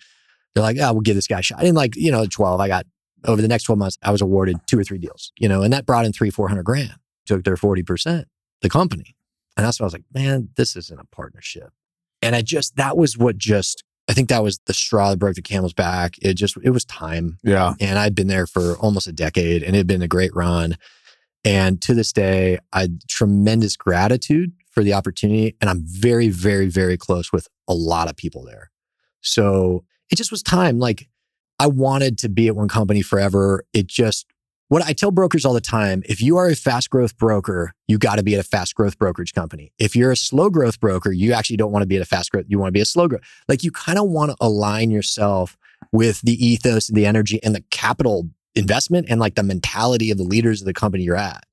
[0.54, 2.68] they're like oh we'll give this guy a shot and like you know 12 i
[2.68, 2.86] got
[3.26, 5.74] over the next 12 months i was awarded two or three deals you know and
[5.74, 6.94] that brought in three 400 grand
[7.26, 8.26] took their 40%
[8.62, 9.16] the company
[9.58, 11.72] and that's why i was like man this isn't a partnership
[12.22, 15.36] and i just that was what just I think that was the straw that broke
[15.36, 16.16] the camel's back.
[16.22, 17.38] It just, it was time.
[17.42, 17.74] Yeah.
[17.80, 20.78] And I'd been there for almost a decade and it had been a great run.
[21.46, 25.56] And to this day, I tremendous gratitude for the opportunity.
[25.62, 28.72] And I'm very, very, very close with a lot of people there.
[29.22, 30.80] So it just was time.
[30.80, 31.08] Like
[31.60, 33.66] I wanted to be at one company forever.
[33.74, 34.26] It just,
[34.70, 37.98] what I tell brokers all the time if you are a fast growth broker, you
[37.98, 39.72] got to be at a fast growth brokerage company.
[39.78, 42.32] If you're a slow growth broker, you actually don't want to be at a fast
[42.32, 43.22] growth, you want to be a slow growth.
[43.48, 45.58] Like you kind of want to align yourself
[45.92, 50.18] with the ethos and the energy and the capital investment and like the mentality of
[50.18, 51.44] the leaders of the company you're at.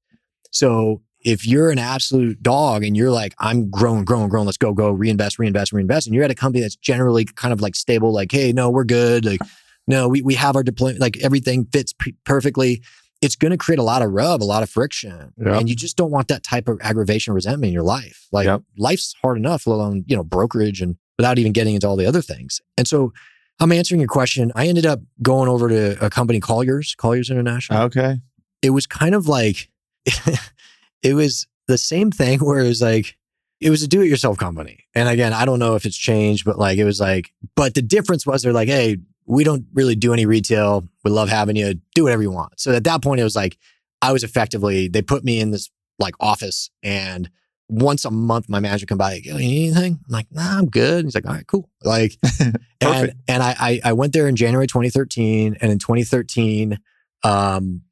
[0.50, 4.72] So if you're an absolute dog and you're like, I'm growing, growing, growing, let's go,
[4.72, 6.06] go, reinvest, reinvest, reinvest.
[6.06, 8.84] And you're at a company that's generally kind of like stable, like, hey, no, we're
[8.84, 9.24] good.
[9.24, 9.40] Like,
[9.86, 12.82] no, we, we have our deployment, like everything fits p- perfectly.
[13.20, 15.32] It's going to create a lot of rub, a lot of friction.
[15.36, 15.60] Yep.
[15.60, 18.26] And you just don't want that type of aggravation, resentment in your life.
[18.32, 18.62] Like Yep.
[18.78, 22.06] life's hard enough, let alone, you know, brokerage and without even getting into all the
[22.06, 22.62] other things.
[22.78, 23.12] And so
[23.60, 24.50] I'm answering your question.
[24.54, 28.20] I ended up going over to a company, Colliers, Colliers International Okay.
[28.62, 29.68] it was kind of like
[31.02, 33.16] it was the same thing where it was like
[33.60, 34.86] it was a do-it-yourself company.
[34.94, 37.82] And again, I don't know if it's changed, but like it was like, but the
[37.82, 38.96] difference was they're like, hey,
[39.26, 40.88] we don't really do any retail.
[41.04, 41.74] We love having you.
[41.94, 42.58] Do whatever you want.
[42.58, 43.58] So at that point, it was like
[44.00, 47.28] I was effectively they put me in this like office and
[47.70, 50.00] once a month my manager come by, you anything?
[50.06, 51.04] I'm like, nah, I'm good.
[51.04, 51.70] He's like, all right, cool.
[51.84, 52.16] Like
[52.80, 55.56] and and I, I I went there in January 2013.
[55.60, 56.78] And in 2013,
[57.22, 57.82] um,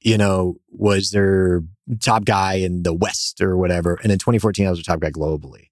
[0.00, 1.62] you know, was their
[2.00, 3.98] top guy in the West or whatever.
[4.02, 5.70] And in 2014, I was the top guy globally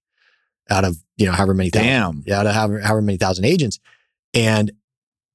[0.69, 2.23] out of, you know, however many thousand, Damn.
[2.25, 3.79] yeah, out of however, however many thousand agents.
[4.33, 4.71] And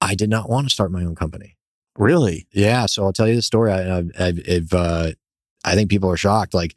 [0.00, 1.56] I did not want to start my own company.
[1.96, 2.46] Really?
[2.52, 2.86] Yeah.
[2.86, 3.70] So I'll tell you the story.
[3.72, 5.10] I, I've, I've, I've, uh,
[5.64, 6.54] I think people are shocked.
[6.54, 6.74] Like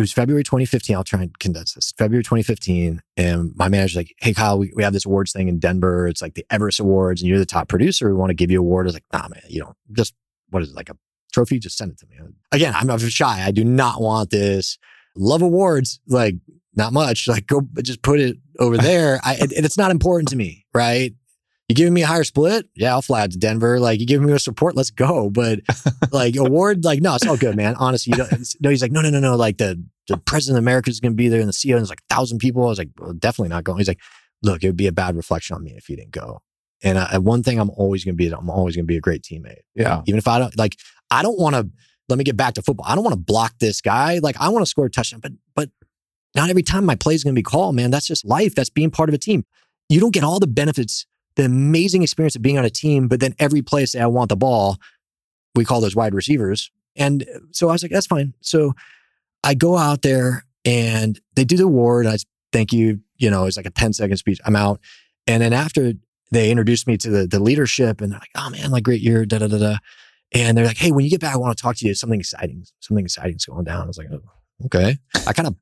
[0.00, 0.96] it was February 2015.
[0.96, 1.92] I'll try and condense this.
[1.98, 3.02] February 2015.
[3.18, 6.08] And my manager's like, Hey, Kyle, we, we have this awards thing in Denver.
[6.08, 8.08] It's like the Everest Awards and you're the top producer.
[8.08, 8.86] We want to give you an award.
[8.86, 10.14] I was like, nah, man, you know, just
[10.48, 10.74] what is it?
[10.74, 10.96] Like a
[11.34, 11.58] trophy?
[11.58, 12.16] Just send it to me.
[12.50, 13.44] Again, I'm shy.
[13.44, 14.78] I do not want this.
[15.16, 16.00] Love awards.
[16.08, 16.36] Like
[16.74, 17.28] not much.
[17.28, 19.20] Like go, just put it over there.
[19.22, 20.64] I, and it's not important to me.
[20.72, 21.12] Right.
[21.70, 22.68] You giving me a higher split?
[22.74, 23.78] Yeah, I'll fly out to Denver.
[23.78, 24.74] Like you giving me a support?
[24.74, 25.30] Let's go.
[25.40, 25.60] But
[26.10, 27.76] like award, like no, it's all good, man.
[27.76, 28.70] Honestly, you don't, no.
[28.70, 29.36] He's like, no, no, no, no.
[29.36, 31.88] Like the the president of America is going to be there, and the CEO is
[31.88, 32.64] like a thousand people.
[32.64, 33.78] I was like, well, definitely not going.
[33.78, 34.00] He's like,
[34.42, 36.42] look, it would be a bad reflection on me if you didn't go.
[36.82, 39.00] And I, one thing I'm always going to be, I'm always going to be a
[39.00, 39.60] great teammate.
[39.76, 40.02] Yeah.
[40.06, 40.76] Even if I don't like,
[41.12, 41.70] I don't want to.
[42.08, 42.86] Let me get back to football.
[42.88, 44.18] I don't want to block this guy.
[44.18, 45.70] Like I want to score a touchdown, but but
[46.34, 47.92] not every time my play is going to be called, man.
[47.92, 48.56] That's just life.
[48.56, 49.44] That's being part of a team.
[49.88, 51.06] You don't get all the benefits
[51.40, 54.28] the amazing experience of being on a team, but then every play say I want
[54.28, 54.76] the ball.
[55.54, 56.70] We call those wide receivers.
[56.96, 58.34] And so I was like, that's fine.
[58.42, 58.74] So
[59.42, 62.06] I go out there and they do the award.
[62.06, 62.18] I
[62.52, 63.00] thank you.
[63.16, 64.38] You know, it's like a 10 second speech.
[64.44, 64.80] I'm out.
[65.26, 65.94] And then after
[66.30, 69.24] they introduced me to the, the leadership and they're like, oh man, like great year,
[69.24, 69.76] da da da da.
[70.32, 71.94] And they're like, hey, when you get back, I want to talk to you.
[71.94, 73.84] Something exciting, something exciting is going down.
[73.84, 74.20] I was like, oh,
[74.66, 74.98] okay.
[75.26, 75.56] I kind of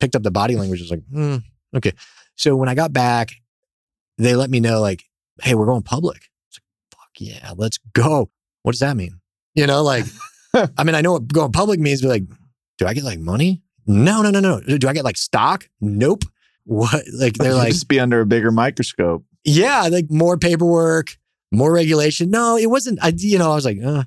[0.00, 0.80] picked up the body language.
[0.80, 1.36] I was like, hmm,
[1.76, 1.92] okay.
[2.34, 3.30] So when I got back,
[4.18, 5.04] they let me know like,
[5.42, 6.28] hey, we're going public.
[6.48, 8.30] It's like, fuck yeah, let's go.
[8.62, 9.20] What does that mean?
[9.54, 10.04] You know, like,
[10.54, 12.24] I mean, I know what going public means, but like,
[12.78, 13.62] do I get like money?
[13.86, 14.60] No, no, no, no.
[14.60, 15.68] Do I get like stock?
[15.80, 16.24] Nope.
[16.64, 17.04] What?
[17.12, 19.24] Like, they're like, just be under a bigger microscope.
[19.44, 21.16] Yeah, like more paperwork,
[21.50, 22.30] more regulation.
[22.30, 22.98] No, it wasn't.
[23.02, 24.04] I, you know, I was like, uh.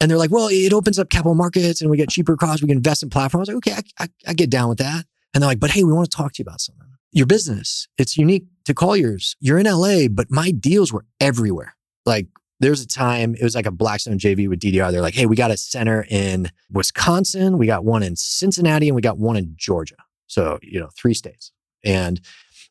[0.00, 2.62] and they're like, well, it opens up capital markets and we get cheaper costs.
[2.62, 3.48] We can invest in platforms.
[3.48, 5.04] I was like, okay, I, I, I get down with that.
[5.34, 6.86] And they're like, but hey, we want to talk to you about something.
[7.12, 9.36] Your business, it's unique to Colliers.
[9.38, 11.76] You're in LA, but my deals were everywhere.
[12.06, 12.26] Like
[12.58, 14.90] there's a time, it was like a Blackstone JV with DDR.
[14.90, 18.96] They're like, hey, we got a center in Wisconsin, we got one in Cincinnati, and
[18.96, 19.96] we got one in Georgia.
[20.26, 21.52] So, you know, three states.
[21.84, 22.20] And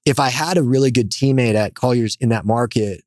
[0.05, 3.03] if I had a really good teammate at Colliers in that market,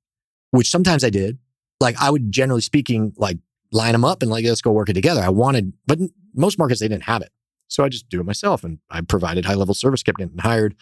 [0.52, 1.38] which sometimes I did,
[1.80, 3.38] like I would generally speaking, like
[3.72, 5.20] line them up and like, let's go work it together.
[5.20, 5.98] I wanted, but
[6.34, 7.32] most markets, they didn't have it.
[7.66, 10.76] So I just do it myself and I provided high level service, kept getting hired.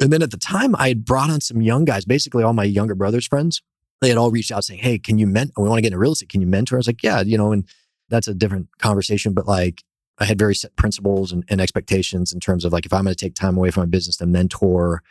[0.00, 2.64] And then at the time, I had brought on some young guys, basically all my
[2.64, 3.62] younger brother's friends.
[4.00, 5.62] They had all reached out saying, Hey, can you mentor?
[5.62, 6.30] We want to get into real estate.
[6.30, 6.76] Can you mentor?
[6.76, 7.66] I was like, Yeah, you know, and
[8.08, 9.34] that's a different conversation.
[9.34, 9.84] But like,
[10.18, 13.14] I had very set principles and, and expectations in terms of like, if I'm going
[13.14, 15.02] to take time away from my business to mentor,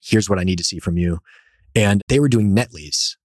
[0.00, 1.20] here's what I need to see from you.
[1.74, 3.16] And they were doing net lease.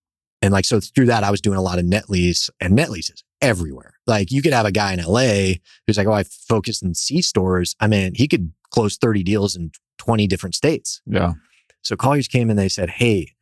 [0.42, 2.90] And like, so through that, I was doing a lot of net lease and net
[2.90, 3.96] leases everywhere.
[4.06, 5.56] Like you could have a guy in LA
[5.86, 7.76] who's like, oh, I focus in C stores.
[7.80, 9.72] I mean, he could close 30 deals in
[10.08, 11.02] 20 different states.
[11.06, 11.34] Yeah.
[11.82, 13.34] So Colliers came and they said, hey,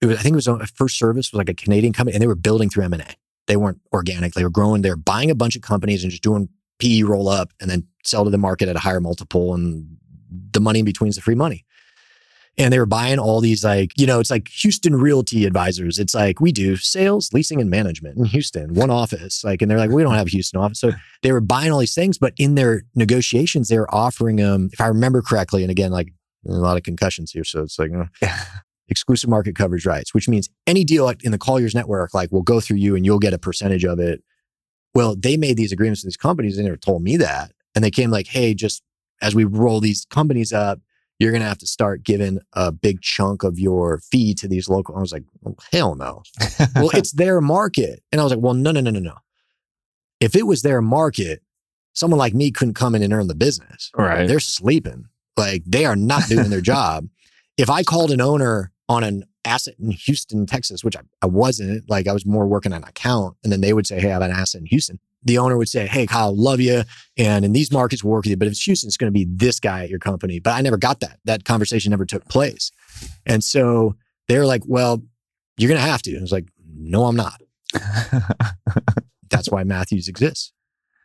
[0.00, 2.26] it was, I think it was a FirstService was like a Canadian company and they
[2.26, 3.04] were building through M&A.
[3.46, 4.32] They weren't organic.
[4.32, 4.80] They were growing.
[4.80, 6.48] They were buying a bunch of companies and just doing
[6.78, 9.52] PE roll up and then sell to the market at a higher multiple.
[9.52, 9.98] And
[10.52, 11.63] the money in between is the free money
[12.56, 15.98] and they were buying all these like you know it's like houston realty advisors.
[15.98, 19.44] It's like we do sales leasing and management in houston one office.
[19.44, 20.80] Like and they're like we don't have a houston office.
[20.80, 20.92] So
[21.22, 24.80] they were buying all these things but in their negotiations they were offering them if
[24.80, 26.12] i remember correctly and again like
[26.46, 28.28] a lot of concussions here so it's like uh,
[28.88, 32.60] exclusive market coverage rights which means any deal in the colliers network like will go
[32.60, 34.22] through you and you'll get a percentage of it.
[34.94, 37.52] Well they made these agreements with these companies and they never told me that.
[37.74, 38.82] And they came like hey just
[39.22, 40.80] as we roll these companies up
[41.24, 44.68] you're going to have to start giving a big chunk of your fee to these
[44.68, 44.94] local.
[44.94, 46.22] I was like, oh, hell no.
[46.76, 48.02] well, it's their market.
[48.12, 49.16] And I was like, well, no, no, no, no, no.
[50.20, 51.42] If it was their market,
[51.94, 53.90] someone like me couldn't come in and earn the business.
[53.96, 54.28] Right.
[54.28, 55.06] They're sleeping.
[55.36, 57.08] Like they are not doing their job.
[57.56, 61.88] If I called an owner on an asset in Houston, Texas, which I, I wasn't,
[61.88, 64.12] like I was more working on an account, and then they would say, Hey, I
[64.12, 66.82] have an asset in Houston the owner would say, Hey, Kyle, love you.
[67.16, 68.36] And in these markets, we'll work with you.
[68.36, 70.38] But if it's Houston, it's going to be this guy at your company.
[70.38, 71.18] But I never got that.
[71.24, 72.70] That conversation never took place.
[73.26, 73.96] And so
[74.28, 75.02] they're like, Well,
[75.56, 76.16] you're going to have to.
[76.16, 77.40] I was like, No, I'm not.
[79.30, 80.52] That's why Matthews exists.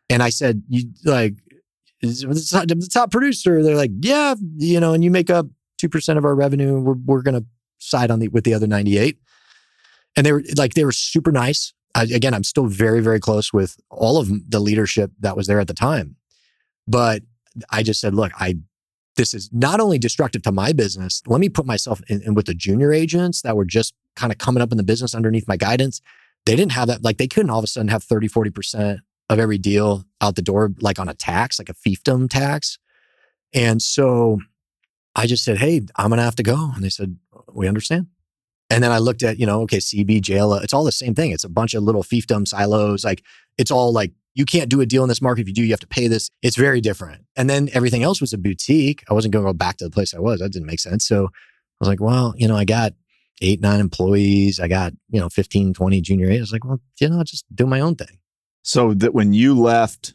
[0.10, 1.36] And I said, You like,
[2.02, 3.62] the top producer.
[3.64, 5.48] They're like, yeah, you know, and you make up
[5.82, 6.80] 2% of our revenue.
[6.80, 7.46] We're, we're going to
[7.80, 9.18] side on the, with the other 98.
[10.16, 11.74] And they were like, they were super nice.
[12.00, 15.60] I, again, I'm still very, very close with all of the leadership that was there
[15.60, 16.16] at the time.
[16.88, 17.24] But
[17.70, 18.56] I just said, look, I,
[19.16, 21.22] this is not only destructive to my business.
[21.28, 24.38] Let me put myself in, in with the junior agents that were just kind of
[24.38, 26.02] coming up in the business underneath my guidance.
[26.46, 27.04] They didn't have that.
[27.04, 29.00] Like they couldn't all of a sudden have 30, 40%
[29.30, 32.80] of every deal out the door, like on a tax, like a fiefdom tax.
[33.54, 34.40] And so
[35.16, 36.72] I just said, Hey, I'm going to have to go.
[36.74, 37.18] And they said,
[37.52, 38.08] We understand.
[38.70, 41.32] And then I looked at, you know, okay, CB, JLL, it's all the same thing.
[41.32, 43.04] It's a bunch of little fiefdom silos.
[43.04, 43.24] Like
[43.58, 45.42] it's all like, you can't do a deal in this market.
[45.42, 46.30] If you do, you have to pay this.
[46.42, 47.26] It's very different.
[47.36, 49.04] And then everything else was a boutique.
[49.10, 50.40] I wasn't going to go back to the place I was.
[50.40, 51.08] That didn't make sense.
[51.08, 51.30] So I
[51.80, 52.94] was like, well, you know, I got
[53.42, 54.60] eight, nine employees.
[54.60, 56.32] I got, you know, 15, 20 junior.
[56.32, 58.20] I was like, well, you know, just do my own thing.
[58.62, 60.14] So that when you left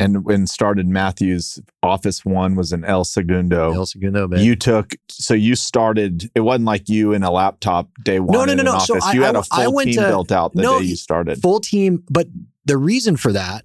[0.00, 3.72] and when started Matthews, Office One was in El Segundo.
[3.72, 4.40] El Segundo, man.
[4.40, 6.30] You took so you started.
[6.34, 8.32] It wasn't like you in a laptop day one.
[8.32, 8.72] No, no, no, no.
[8.72, 8.86] Office.
[8.86, 10.96] So you I, had a I, full team to, built out the no, day you
[10.96, 11.40] started.
[11.40, 12.26] Full team, but
[12.64, 13.64] the reason for that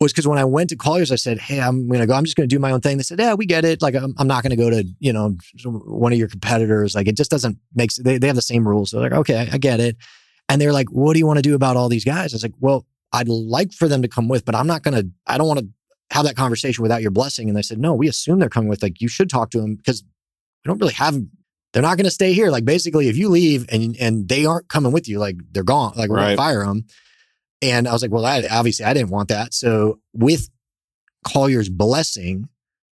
[0.00, 2.14] was because when I went to Colliers, I said, "Hey, I'm going to go.
[2.14, 3.82] I'm just going to do my own thing." They said, "Yeah, we get it.
[3.82, 6.94] Like, I'm, I'm not going to go to you know one of your competitors.
[6.94, 7.92] Like, it just doesn't make.
[7.94, 8.90] They they have the same rules.
[8.90, 9.96] So they're like, okay, I get it.
[10.48, 12.42] And they're like, "What do you want to do about all these guys?" I was
[12.42, 15.10] like, "Well, I'd like for them to come with, but I'm not going to.
[15.26, 15.68] I don't want to
[16.10, 18.82] have that conversation without your blessing." And they said, "No, we assume they're coming with.
[18.82, 20.02] Like, you should talk to them because
[20.64, 21.16] we don't really have."
[21.72, 22.50] They're not going to stay here.
[22.50, 25.92] Like basically, if you leave and and they aren't coming with you, like they're gone.
[25.96, 26.22] Like we're Right.
[26.24, 26.84] going to fire them.
[27.62, 29.54] And I was like, well, I, obviously I didn't want that.
[29.54, 30.48] So with
[31.24, 32.48] Collier's blessing,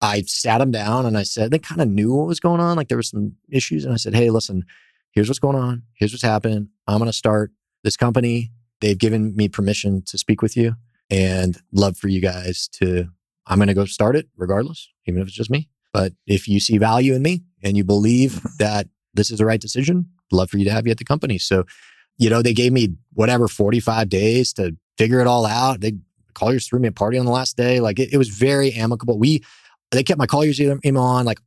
[0.02, 2.76] I sat them down and I said, they kind of knew what was going on.
[2.78, 3.86] Like there were some issues.
[3.86, 4.66] And I said, hey, listen,
[5.12, 5.84] here's what's going on.
[5.94, 6.70] Here's what's happening.
[6.88, 7.52] I'm going to start
[7.84, 8.52] this company.
[8.84, 10.76] They've given me permission to speak with you
[11.10, 13.08] and love for you guys to,
[13.48, 15.70] I'm going to go start it regardless, even if it's just me.
[15.94, 19.62] But if you see value in me and you believe that this is the right
[19.62, 21.38] decision, love for you to have you at the company.
[21.38, 21.64] So,
[22.18, 25.80] you know, they gave me whatever 45 days to figure it all out.
[25.80, 25.94] They
[26.34, 27.80] Colliers threw me a party on the last day.
[27.80, 29.18] Like it, it was very amicable.
[29.18, 29.46] We
[29.92, 31.24] they kept my Colliers email on.
[31.24, 31.40] Like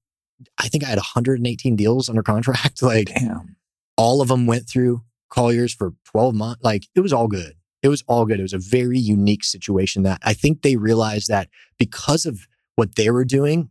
[0.57, 2.81] I think I had 118 deals under contract.
[2.83, 3.57] Like Damn.
[3.99, 6.63] all of them went through Colliers for 12 months.
[6.63, 7.55] Like it was all good.
[7.83, 8.41] It was all good.
[8.41, 11.49] It was a very unique situation that I think they realized that
[11.79, 13.71] because of what they were doing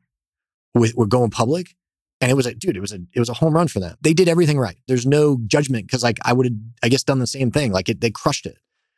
[0.74, 1.76] with, with going public,
[2.22, 3.98] and it was a dude, it was a it was a home run for them.
[4.02, 4.78] They did everything right.
[4.88, 7.72] There's no judgment because like I would have I guess done the same thing.
[7.72, 8.58] Like it, they crushed it.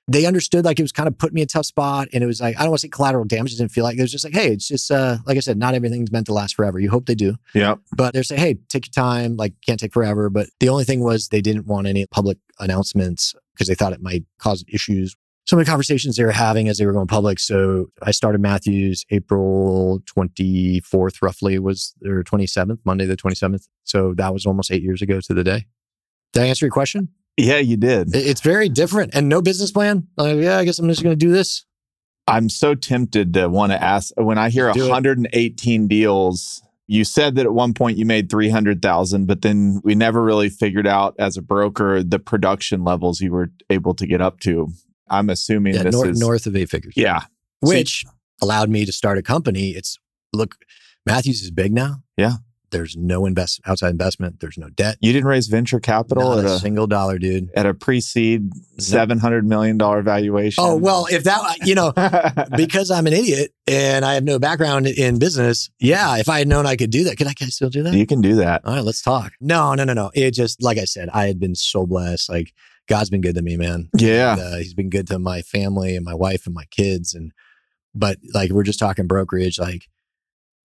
[0.09, 2.27] They understood like it was kind of put me in a tough spot, and it
[2.27, 3.53] was like I don't want to say collateral damage.
[3.53, 5.57] It didn't feel like it was just like hey, it's just uh like I said,
[5.57, 6.79] not everything's meant to last forever.
[6.79, 7.75] You hope they do, Yeah.
[7.95, 9.35] but they're saying hey, take your time.
[9.35, 10.29] Like can't take forever.
[10.29, 14.01] But the only thing was they didn't want any public announcements because they thought it
[14.01, 15.15] might cause issues.
[15.45, 17.39] Some of the conversations they were having as they were going public.
[17.39, 23.67] So I started Matthews April 24th, roughly was their 27th, Monday the 27th.
[23.83, 25.65] So that was almost eight years ago to the day.
[26.33, 27.09] Did I answer your question?
[27.37, 28.15] Yeah, you did.
[28.15, 30.07] It's very different and no business plan.
[30.17, 31.65] Like, yeah, I guess I'm just going to do this.
[32.27, 34.89] I'm so tempted to want to ask when I hear Do it.
[34.89, 36.61] 118 deals.
[36.87, 40.87] You said that at one point you made 300,000, but then we never really figured
[40.87, 44.69] out as a broker the production levels you were able to get up to.
[45.09, 46.93] I'm assuming Yeah, this north, is north of eight figures.
[46.97, 47.21] Yeah.
[47.61, 48.03] which
[48.41, 49.69] allowed me to start a company.
[49.71, 49.97] It's
[50.33, 50.55] look,
[51.05, 52.03] Matthews is big now.
[52.17, 52.33] Yeah.
[52.71, 54.39] There's no invest outside investment.
[54.39, 54.97] There's no debt.
[54.99, 57.49] You didn't raise venture capital Not at a a single dollar, dude.
[57.55, 60.63] at a pre-seed 700 million dollar valuation.
[60.65, 61.93] Oh well, if that you know,
[62.57, 65.69] because I'm an idiot and I have no background in business.
[65.79, 67.93] Yeah, if I had known I could do that, could I, I still do that?
[67.93, 68.65] you can do that.
[68.65, 69.33] All right, let's talk.
[69.39, 70.11] No, no, no, no.
[70.13, 72.29] It just like I said, I had been so blessed.
[72.29, 72.53] Like
[72.87, 73.89] God's been good to me, man.
[73.97, 74.33] Yeah.
[74.33, 77.13] And, uh, he's been good to my family and my wife and my kids.
[77.13, 77.31] And
[77.93, 79.59] but like we're just talking brokerage.
[79.59, 79.87] Like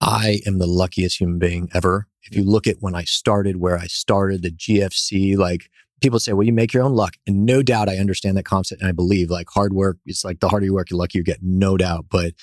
[0.02, 2.08] I am the luckiest human being ever.
[2.24, 5.70] If you look at when I started, where I started, the GFC, like
[6.00, 7.14] people say, well, you make your own luck.
[7.26, 8.82] And no doubt I understand that concept.
[8.82, 11.24] And I believe like hard work, it's like the harder you work, the luckier you
[11.24, 12.06] get, no doubt.
[12.10, 12.34] But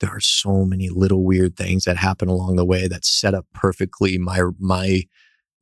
[0.00, 3.46] there are so many little weird things that happen along the way that set up
[3.54, 5.04] perfectly my my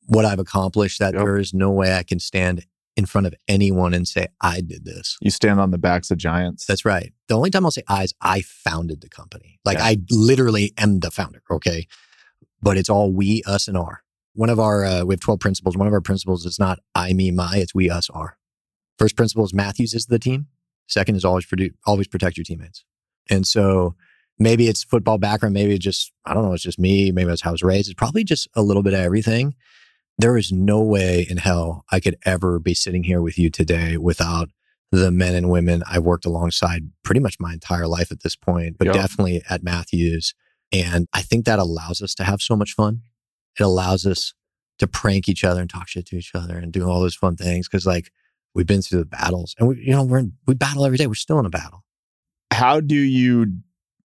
[0.06, 1.24] what I've accomplished that Yep.
[1.24, 2.64] there is no way I can stand
[2.96, 5.16] in front of anyone and say, I did this.
[5.20, 6.64] You stand on the backs of giants.
[6.66, 7.12] That's right.
[7.28, 9.58] The only time I'll say I is I founded the company.
[9.64, 9.84] Like Yeah.
[9.86, 11.42] I literally am the founder.
[11.50, 11.86] Okay.
[12.62, 14.02] But it's all we, us, and our.
[14.34, 15.76] One of our, uh, we have 12 principles.
[15.76, 18.38] One of our principles is not I, me, my, it's we, us, our.
[18.98, 20.46] First principle is Matthews is the team.
[20.86, 22.84] Second is always, produ- always protect your teammates.
[23.28, 23.94] And so
[24.38, 25.54] maybe it's football background.
[25.54, 27.10] Maybe it's just, I don't know, it's just me.
[27.10, 27.88] Maybe it's how I was raised.
[27.88, 29.54] It's probably just a little bit of everything.
[30.18, 33.96] There is no way in hell I could ever be sitting here with you today
[33.96, 34.50] without
[34.92, 38.78] the men and women I've worked alongside pretty much my entire life at this point,
[38.78, 38.94] but Yep.
[38.94, 40.34] definitely at Matthews.
[40.72, 43.02] And I think that allows us to have so much fun.
[43.58, 44.34] It allows us
[44.78, 47.36] to prank each other and talk shit to each other and do all those fun
[47.36, 47.66] things.
[47.66, 48.10] Cause like
[48.54, 51.06] we've been through the battles and we, you know, we're in, we battle every day.
[51.08, 51.84] We're still in a battle.
[52.52, 53.46] How do you,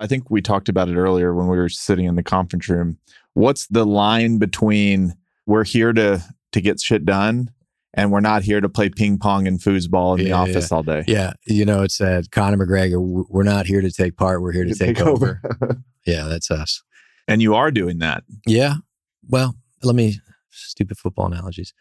[0.01, 2.97] I think we talked about it earlier when we were sitting in the conference room.
[3.35, 5.14] What's the line between
[5.49, 6.23] we're here to,
[6.53, 7.51] to get shit done
[7.95, 10.83] and we're not here to play ping pong and foosball in the Yeah, office all
[10.83, 11.05] day?
[11.09, 11.33] Yeah.
[11.47, 14.43] You know, it said Conor McGregor, we're not here to take part.
[14.43, 15.41] We're here to take, over.
[16.07, 16.25] Yeah.
[16.25, 16.83] That's us.
[17.27, 18.25] And you are doing that.
[18.47, 18.75] Yeah.
[19.29, 20.16] Well, let me
[20.51, 21.73] stupid football analogies.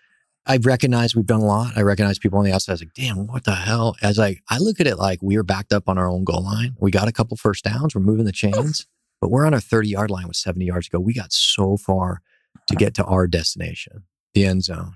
[0.45, 1.73] I recognize we've done a lot.
[1.77, 3.95] I recognize people on the outside is like, damn, what the hell?
[4.01, 6.43] As like I look at it like we are backed up on our own goal
[6.43, 6.75] line.
[6.79, 7.95] We got a couple first downs.
[7.95, 8.87] We're moving the chains,
[9.19, 10.99] but we're on our 30 yard line with 70 yards to go.
[11.01, 12.21] We got so far
[12.67, 14.03] to get to our destination,
[14.33, 14.95] the end zone,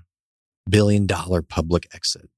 [0.68, 2.28] billion dollar public exit.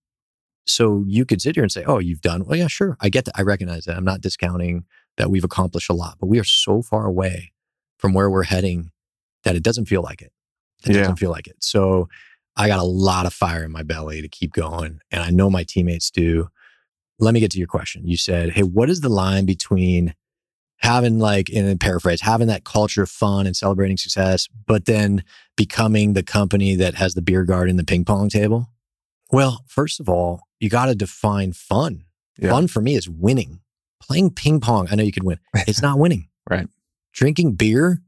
[0.66, 2.96] So you could sit here and say, oh, you've done, well, yeah, sure.
[3.00, 3.34] I get that.
[3.38, 3.96] I recognize that.
[3.96, 4.84] I'm not discounting
[5.16, 7.52] that we've accomplished a lot, but we are so far away
[7.98, 8.90] from where we're heading
[9.44, 10.32] that it doesn't feel like it.
[10.84, 11.00] It Yeah.
[11.02, 11.56] doesn't feel like it.
[11.60, 12.08] So
[12.56, 15.00] I got a lot of fire in my belly to keep going.
[15.10, 16.48] And I know my teammates do.
[17.18, 18.06] Let me get to your question.
[18.06, 20.14] You said, hey, what is the line between
[20.84, 25.24] having like, in a paraphrase, having that culture of fun and celebrating success, but then
[25.56, 28.68] becoming the company that has the beer garden, the ping pong table?
[29.32, 32.04] Well, first of all, you got to define fun.
[32.38, 32.50] Yeah.
[32.50, 33.60] Fun for me is winning.
[34.00, 35.38] Playing ping pong, I know you can win.
[35.66, 36.28] It's not winning.
[36.48, 36.68] Right.
[37.12, 38.00] Drinking beer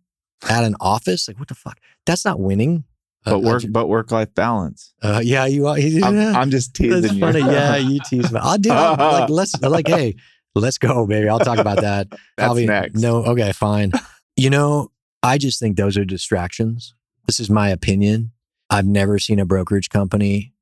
[0.48, 1.78] at an office, like what the fuck?
[2.04, 2.84] That's not winning.
[3.24, 4.92] Uh, But work, ju- but work life balance.
[5.02, 5.76] uh, yeah, you are.
[5.76, 6.16] I'm.
[6.36, 7.20] I'm just teasing That's you.
[7.20, 7.40] funny.
[7.40, 8.38] Yeah, you tease me.
[8.40, 8.68] I'll do.
[8.68, 10.14] Like let's like, hey,
[10.60, 11.28] let's go, baby.
[11.28, 12.08] I'll talk about that.
[12.36, 13.00] That's next.
[13.00, 13.92] No, okay, fine.
[14.36, 14.90] You know,
[15.22, 16.94] I just think those are distractions.
[17.26, 18.32] This is my opinion.
[18.70, 20.52] I've never seen a brokerage company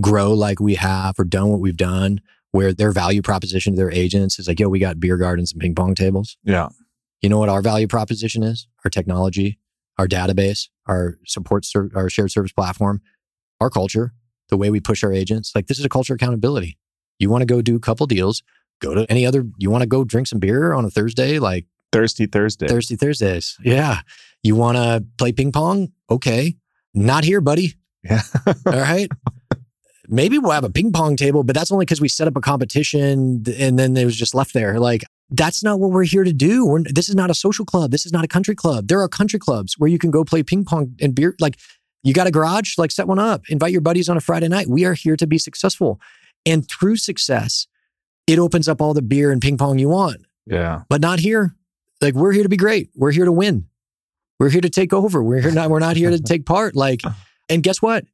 [0.00, 2.20] grow like we have or done what we've done,
[2.52, 5.60] where their value proposition to their agents is like, yo, we got beer gardens and
[5.60, 6.36] ping pong tables.
[6.44, 6.68] Yeah.
[7.22, 8.66] You know what our value proposition is?
[8.84, 9.58] Our technology,
[9.98, 13.02] our database, our support, ser- our shared service platform,
[13.60, 14.14] our culture,
[14.48, 15.52] the way we push our agents.
[15.54, 16.78] Like this is a culture accountability.
[17.18, 18.42] You want to go do a couple deals,
[18.80, 21.66] go to any other, you want to go drink some beer on a Thursday, like
[21.92, 22.68] Thirsty Thursday.
[22.68, 23.56] Thirsty Thursdays.
[23.62, 24.00] Yeah.
[24.42, 25.92] You want to play ping pong?
[26.10, 26.56] Okay.
[26.94, 27.74] Not here, buddy.
[28.02, 28.22] Yeah.
[28.46, 29.08] All right.
[30.08, 32.40] Maybe we'll have a ping pong table, but that's only because we set up a
[32.40, 34.80] competition and then it was just left there.
[34.80, 36.66] Like, that's not what we're here to do.
[36.66, 37.92] We're, this is not a social club.
[37.92, 38.88] This is not a country club.
[38.88, 41.36] There are country clubs where you can go play ping pong and beer.
[41.38, 41.58] Like,
[42.02, 42.76] you got a garage?
[42.76, 43.42] Like, set one up.
[43.48, 44.66] Invite your buddies on a Friday night.
[44.68, 46.00] We are here to be successful.
[46.44, 47.68] And through success,
[48.30, 50.82] it opens up all the beer and ping pong you want yeah.
[50.88, 51.54] but not here.
[52.00, 52.90] Like we're here to be great.
[52.94, 53.66] We're here to win.
[54.38, 55.22] We're here to take over.
[55.22, 55.70] We're here not.
[55.70, 56.74] We're not here to take part.
[56.74, 57.02] Like,
[57.48, 58.04] and guess what?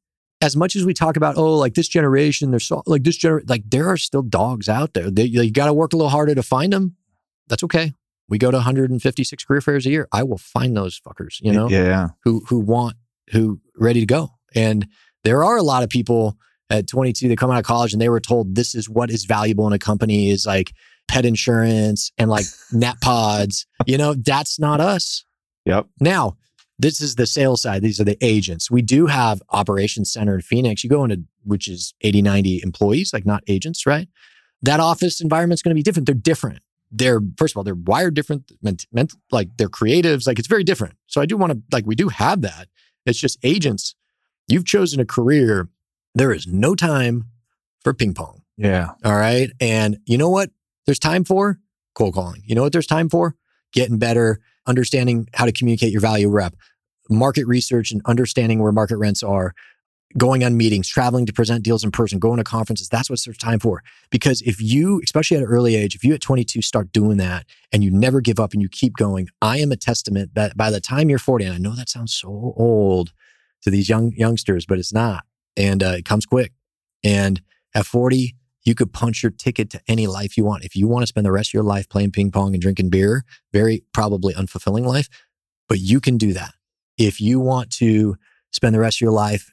[0.41, 3.41] As much as we talk about, oh, like this generation, there's so, like this gener,
[3.49, 5.09] like there are still dogs out there.
[5.09, 6.95] They, you got to work a little harder to find them.
[7.47, 7.93] That's okay.
[8.29, 10.07] We go to 156 career fairs a year.
[10.11, 11.37] I will find those fuckers.
[11.41, 12.09] You know, Yeah.
[12.23, 12.97] who who want
[13.31, 14.31] who ready to go.
[14.53, 14.87] And
[15.23, 16.37] there are a lot of people
[16.69, 19.25] at 22 they come out of college and they were told this is what is
[19.25, 20.73] valuable in a company is like
[21.07, 23.65] pet insurance and like net pods.
[23.85, 25.23] You know, that's not us.
[25.65, 25.87] Yep.
[25.99, 26.37] Now,
[26.79, 27.81] this is the sales side.
[27.81, 28.69] These are the agents.
[28.69, 30.83] We do have operations center in Phoenix.
[30.83, 34.07] You go into which is 80, 90 employees, like not agents, right?
[34.61, 36.05] That office environment's going to be different.
[36.05, 36.59] They're different.
[36.91, 40.27] They're first of all, they're wired different, ment, ment, like they're creatives.
[40.27, 40.95] Like it's very different.
[41.07, 42.67] So I do want to like we do have that.
[43.05, 43.95] It's just agents.
[44.47, 45.69] You've chosen a career.
[46.17, 47.25] There is no time
[47.83, 48.41] for ping pong.
[48.57, 48.93] Yeah.
[49.05, 49.51] All right.
[49.61, 50.49] And you know what
[50.87, 51.59] there's time for?
[51.93, 52.41] Cold calling.
[52.43, 53.35] You know what there's time for?
[53.71, 56.55] Getting better, understanding how to communicate your value rep,
[57.07, 59.53] market research and understanding where market rents are,
[60.17, 62.89] going on meetings, traveling to present deals in person, going to conferences.
[62.89, 63.83] That's what there's time for.
[64.09, 67.45] Because if you, especially at an early age, if you at 22 start doing that
[67.71, 70.71] and you never give up and you keep going, I am a testament that by
[70.71, 73.11] the time you're 40, and I know that sounds so old
[73.61, 75.23] to these young youngsters, but it's not.
[75.57, 76.53] And uh, it comes quick.
[77.03, 77.41] And
[77.75, 80.63] at 40, you could punch your ticket to any life you want.
[80.63, 82.89] If you want to spend the rest of your life playing ping pong and drinking
[82.89, 83.23] beer,
[83.53, 85.09] very probably unfulfilling life,
[85.67, 86.53] but you can do that.
[86.97, 88.17] If you want to
[88.51, 89.51] spend the rest of your life,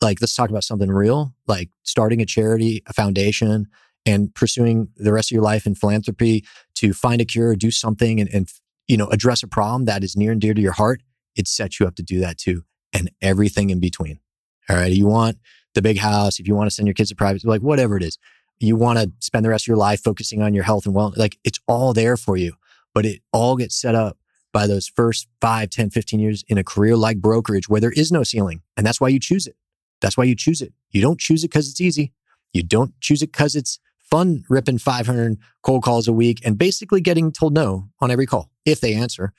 [0.00, 3.66] like let's talk about something real, like starting a charity, a foundation,
[4.04, 6.44] and pursuing the rest of your life in philanthropy
[6.76, 8.48] to find a cure, do something and, and
[8.88, 11.02] you know, address a problem that is near and dear to your heart,
[11.34, 12.62] it sets you up to do that too.
[12.92, 14.20] And everything in between.
[14.68, 14.92] All right.
[14.92, 15.38] You want
[15.74, 18.02] the big house, if you want to send your kids to private, like whatever it
[18.02, 18.18] is,
[18.58, 21.16] you want to spend the rest of your life focusing on your health and wellness,
[21.16, 22.54] like it's all there for you,
[22.94, 24.16] but it all gets set up
[24.52, 28.10] by those first 5, 10, 15 years in a career like brokerage where there is
[28.10, 28.62] no ceiling.
[28.76, 29.54] And that's why you choose it.
[30.00, 30.72] That's why you choose it.
[30.90, 32.12] You don't choose it because it's easy.
[32.54, 37.00] You don't choose it because it's fun ripping 500 cold calls a week and basically
[37.00, 39.32] getting told no on every call if they answer.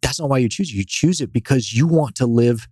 [0.00, 0.74] that's not why you choose it.
[0.74, 2.68] You choose it because you want to live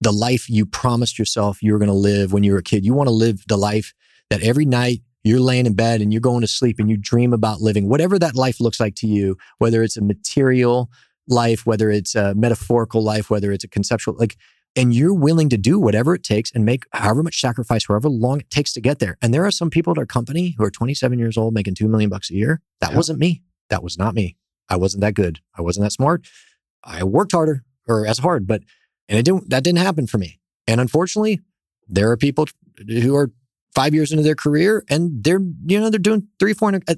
[0.00, 2.84] the life you promised yourself you were going to live when you were a kid.
[2.84, 3.94] You want to live the life
[4.30, 7.32] that every night you're laying in bed and you're going to sleep and you dream
[7.32, 10.90] about living, whatever that life looks like to you, whether it's a material
[11.28, 14.36] life, whether it's a metaphorical life, whether it's a conceptual, like,
[14.76, 18.40] and you're willing to do whatever it takes and make however much sacrifice, however long
[18.40, 19.16] it takes to get there.
[19.22, 21.88] And there are some people at our company who are 27 years old making 2
[21.88, 22.60] million bucks a year.
[22.80, 22.96] That Yeah.
[22.96, 23.42] wasn't me.
[23.70, 24.36] That was not me.
[24.68, 25.40] I wasn't that good.
[25.56, 26.26] I wasn't that smart.
[26.84, 28.62] I worked harder or as hard, but
[29.08, 30.40] and it didn't that didn't happen for me.
[30.66, 31.40] And unfortunately,
[31.88, 32.46] there are people
[32.88, 33.30] who are
[33.74, 36.94] five years into their career and they're you know they're doing three four uh,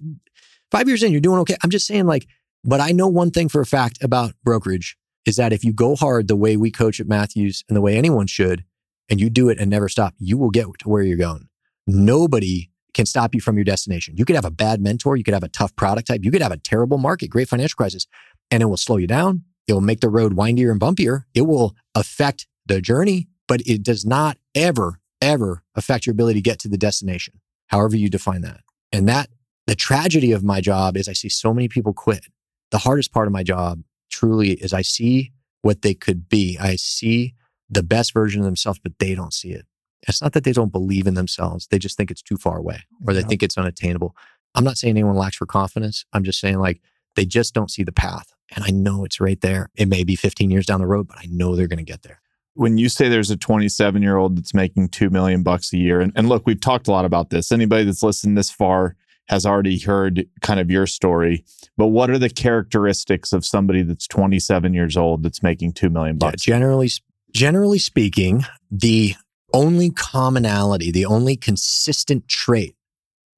[0.70, 1.56] five years in you're doing okay.
[1.62, 2.26] I'm just saying like,
[2.64, 5.94] but I know one thing for a fact about brokerage is that if you go
[5.96, 8.64] hard the way we coach at Matthews and the way anyone should,
[9.08, 11.48] and you do it and never stop, you will get to where you're going.
[11.86, 14.16] Nobody can stop you from your destination.
[14.16, 16.42] You could have a bad mentor, you could have a tough product type, you could
[16.42, 18.06] have a terrible market, great financial crisis,
[18.50, 19.44] and it will slow you down.
[19.68, 21.24] It will make the road windier and bumpier.
[21.34, 26.42] It will affect the journey, but it does not ever, ever affect your ability to
[26.42, 28.60] get to the destination, however you define that.
[28.92, 29.28] And that
[29.66, 32.26] the tragedy of my job is I see so many people quit.
[32.70, 35.32] The hardest part of my job truly is I see
[35.62, 36.56] what they could be.
[36.58, 37.34] I see
[37.68, 39.66] the best version of themselves, but they don't see it.
[40.06, 41.66] It's not that they don't believe in themselves.
[41.66, 43.26] They just think it's too far away or they Yeah.
[43.26, 44.16] think it's unattainable.
[44.54, 46.06] I'm not saying anyone lacks for confidence.
[46.14, 46.80] I'm just saying like
[47.18, 48.32] they just don't see the path.
[48.54, 49.68] And I know it's right there.
[49.74, 52.02] It may be 15 years down the road, but I know they're going to get
[52.02, 52.20] there.
[52.54, 56.00] when you say there's a 27 year old that's making 2 million bucks a year
[56.00, 58.96] and, and look we've talked a lot about this anybody that's listened this far
[59.28, 61.44] has already heard kind of your story
[61.78, 66.18] but what are the characteristics of somebody that's 27 years old that's making 2 million
[66.18, 66.46] bucks?
[66.46, 66.90] Yeah, generally,
[67.32, 69.14] generally speaking, the
[69.54, 72.74] only commonality, the only consistent trait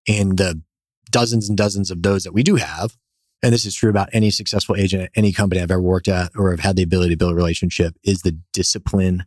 [0.07, 0.63] in the
[1.11, 2.97] dozens and dozens of those that we do have,
[3.43, 6.33] and this is true about any successful agent at any company I've ever worked at
[6.37, 9.25] or have had the ability to build a relationship, is the discipline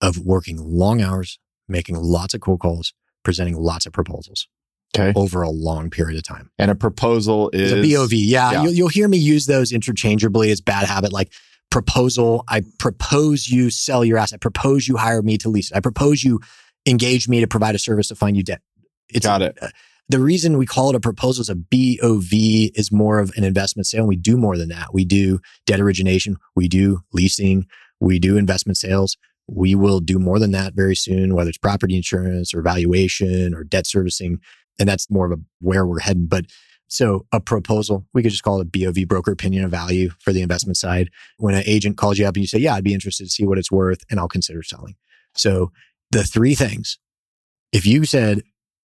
[0.00, 1.38] of working long hours,
[1.68, 4.48] making lots of cold calls, presenting lots of proposals
[4.96, 6.50] okay over a long period of time.
[6.58, 8.12] and a proposal is It's a BOV.
[8.12, 8.50] Yeah.
[8.52, 8.62] yeah.
[8.62, 10.50] You'll, you'll hear me use those interchangeably.
[10.50, 11.12] It's bad habit.
[11.12, 11.32] Like
[11.70, 12.44] proposal.
[12.48, 14.38] I propose you sell your asset.
[14.38, 15.76] I propose you hire me to lease it.
[15.76, 16.40] I propose you
[16.86, 18.60] engage me to provide a service to find you debt.
[19.08, 19.58] It's Got it.
[19.60, 19.68] uh,
[20.10, 22.32] the reason we call it a proposal is a BOV
[22.74, 24.00] is more of an investment sale.
[24.00, 24.92] And we do more than that.
[24.92, 26.36] We do debt origination.
[26.56, 27.66] We do leasing.
[28.00, 29.16] We do investment sales.
[29.46, 33.62] We will do more than that very soon, whether it's property insurance or valuation or
[33.62, 34.40] debt servicing.
[34.80, 36.26] And that's more of a where we're heading.
[36.26, 36.46] But
[36.88, 40.32] so a proposal, we could just call it a BOV broker opinion of value for
[40.32, 41.08] the investment side.
[41.36, 43.46] When an agent calls you up and you say, yeah, I'd be interested to see
[43.46, 44.96] what it's worth and I'll consider selling.
[45.36, 45.70] So
[46.10, 46.98] the three things,
[47.70, 48.42] if you said,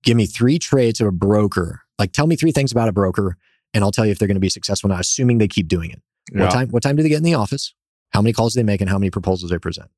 [0.04, 3.38] give me three traits of a broker, like tell me three things about a broker
[3.74, 5.92] and I'll tell you if they're going to be successful now, assuming they keep doing
[5.92, 6.02] it.
[6.32, 6.44] Yeah.
[6.44, 7.74] What time, what time do they get in the office?
[8.12, 9.90] How many calls do they make and how many proposals they present?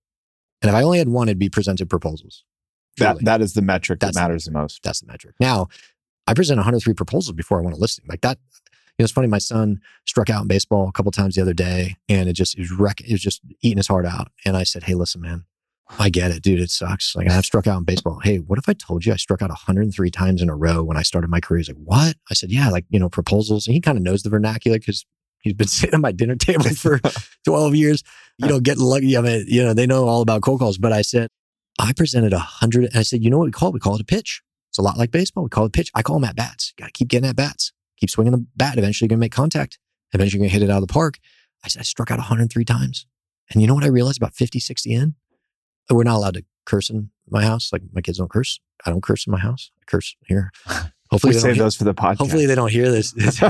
[0.61, 2.43] And if I only had one, it'd be presented proposals.
[2.97, 5.35] that that is the metric That's that the matters the most That's the metric.
[5.39, 5.67] Now,
[6.27, 8.05] I present 103 proposals before I want a listing.
[8.07, 8.37] Like that,
[8.97, 9.27] you know, it's funny.
[9.27, 12.55] My son struck out in baseball a couple times the other day, and it just
[12.55, 13.01] it was wreck.
[13.01, 14.31] It was just eating his heart out.
[14.45, 15.45] And I said, "Hey, listen, man,
[15.99, 16.59] I get it, dude.
[16.59, 17.15] It sucks.
[17.15, 18.19] Like I've struck out in baseball.
[18.23, 20.97] Hey, what if I told you I struck out 103 times in a row when
[20.97, 23.73] I started my career?" He's like, "What?" I said, "Yeah, like you know, proposals." And
[23.73, 25.05] he kind of knows the vernacular because
[25.41, 26.99] he's been sitting at my dinner table for
[27.45, 28.03] 12 years.
[28.37, 29.15] You know, getting lucky.
[29.15, 30.77] I mean, you know, they know all about cold calls.
[30.77, 31.27] But I said,
[31.79, 33.73] I presented a hundred, and I said, you know what we call it?
[33.73, 34.41] We call it a pitch.
[34.71, 35.43] It's a lot like baseball.
[35.43, 35.91] We call it a pitch.
[35.93, 36.73] I call them at bats.
[36.77, 37.71] Got to keep getting at bats.
[37.97, 38.77] Keep swinging the bat.
[38.77, 39.77] Eventually, you're going to make contact.
[40.13, 41.19] Eventually, you're going to hit it out of the park.
[41.63, 43.05] I said, I struck out 103 times.
[43.51, 45.15] And you know what I realized about 50, 60 in?
[45.89, 47.71] We're not allowed to curse in my house.
[47.71, 48.59] Like my kids don't curse.
[48.85, 49.71] I don't curse in my house.
[49.81, 50.51] I curse here.
[51.11, 53.13] Hopefully, we they don't save hear- those for the podcast hopefully they don't hear this.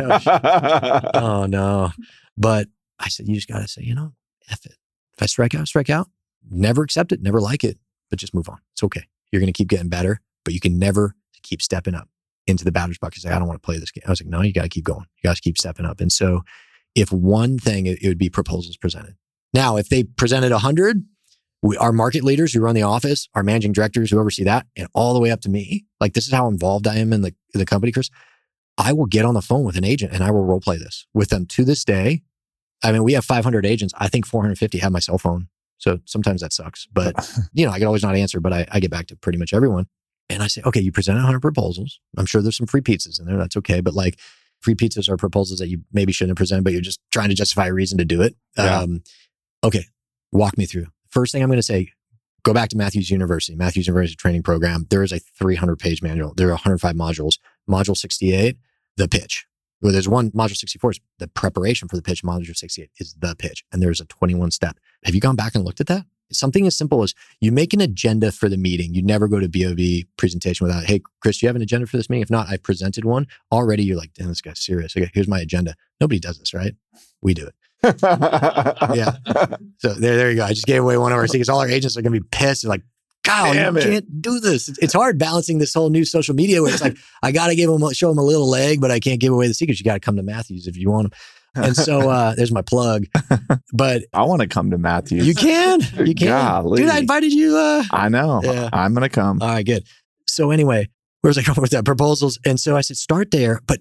[1.14, 1.92] oh no.
[2.36, 2.68] But
[3.00, 4.12] I said, you just got to say, you know,
[4.50, 4.76] F it.
[5.16, 6.10] If I strike out, strike out.
[6.50, 7.78] Never accept it, never like it,
[8.10, 8.58] but just move on.
[8.74, 9.04] It's okay.
[9.32, 12.10] You're going to keep getting better, but you can never keep stepping up
[12.48, 13.22] into the batter's box.
[13.22, 14.04] Say, I don't want to play this game.
[14.06, 15.06] I was like, no, you got to keep going.
[15.22, 16.02] You got to keep stepping up.
[16.02, 16.42] And so
[16.96, 19.16] if one thing, it, it would be proposals presented.
[19.54, 21.06] Now, if they presented a 100,
[21.64, 24.88] we, our market leaders who run the office, our managing directors who oversee that, and
[24.94, 27.34] all the way up to me, like this is how involved I am in the,
[27.54, 28.10] the company, Chris.
[28.78, 31.08] I will get on the phone with an agent and I will role play this
[31.14, 32.22] with them to this day.
[32.84, 33.94] I mean, we have 500 agents.
[33.98, 35.48] I think 450 have my cell phone.
[35.78, 37.16] So sometimes that sucks, but
[37.54, 39.54] you know, I can always not answer, but I, I get back to pretty much
[39.54, 39.88] everyone.
[40.30, 42.00] And I say, okay, you presented 100 proposals.
[42.18, 43.38] I'm sure there's some free pizzas in there.
[43.38, 43.80] That's okay.
[43.80, 44.20] But like
[44.60, 47.36] free pizzas are proposals that you maybe shouldn't have presented, but you're just trying to
[47.36, 48.36] justify a reason to do it.
[48.58, 48.80] Yeah.
[48.80, 49.04] Um,
[49.64, 49.86] okay.
[50.32, 50.88] Walk me through.
[51.14, 51.92] First thing I'm going to say,
[52.42, 54.88] go back to Matthews University, Matthews University training program.
[54.90, 56.34] There is a 300 page manual.
[56.34, 57.38] There are 105 modules.
[57.70, 58.58] Module 68,
[58.98, 59.46] the pitch.
[59.80, 62.24] Well, there's one module 64 is the preparation for the pitch.
[62.24, 63.64] Module 68 is the pitch.
[63.72, 64.80] And there's a 21 step.
[65.06, 66.08] Have you gone back and looked at that?
[66.32, 68.96] Something as simple as you make an agenda for the meeting.
[68.96, 71.98] You never go to BOV presentation without, hey, Chris, do you have an agenda for
[71.98, 72.24] this meeting?
[72.24, 73.28] If not, I presented one.
[73.52, 74.98] Already you're like, damn, this guy's serious.
[74.98, 75.76] Okay, here's my agenda.
[76.02, 76.74] Nobody does this, right?
[77.22, 77.54] We do it.
[78.96, 79.12] yeah.
[79.80, 80.46] So there, there you go.
[80.46, 81.50] I just gave away one of our secrets.
[81.50, 82.64] All our agents are going to be pissed.
[82.64, 82.84] They're like,
[83.24, 83.86] Damn you it.
[83.86, 84.68] can't do this.
[84.68, 87.56] It's, it's hard balancing this whole new social media where it's like, I got to
[87.56, 89.80] give them, show them a little leg, but I can't give away the secrets.
[89.80, 91.20] You got to come to Matthews if you want them.
[91.56, 93.06] And so uh, there's my plug.
[93.72, 95.26] But I want to come to Matthews.
[95.26, 96.28] you can, you can.
[96.28, 96.82] Golly.
[96.82, 97.58] Dude, I invited you.
[97.58, 98.42] Uh, I know.
[98.44, 98.70] Yeah.
[98.74, 99.42] I'm going to come.
[99.42, 99.86] all right, good.
[100.28, 100.90] So anyway,
[101.22, 101.86] where was I going with that?
[101.86, 102.40] Proposals.
[102.46, 103.62] And so I said, start there.
[103.68, 103.80] But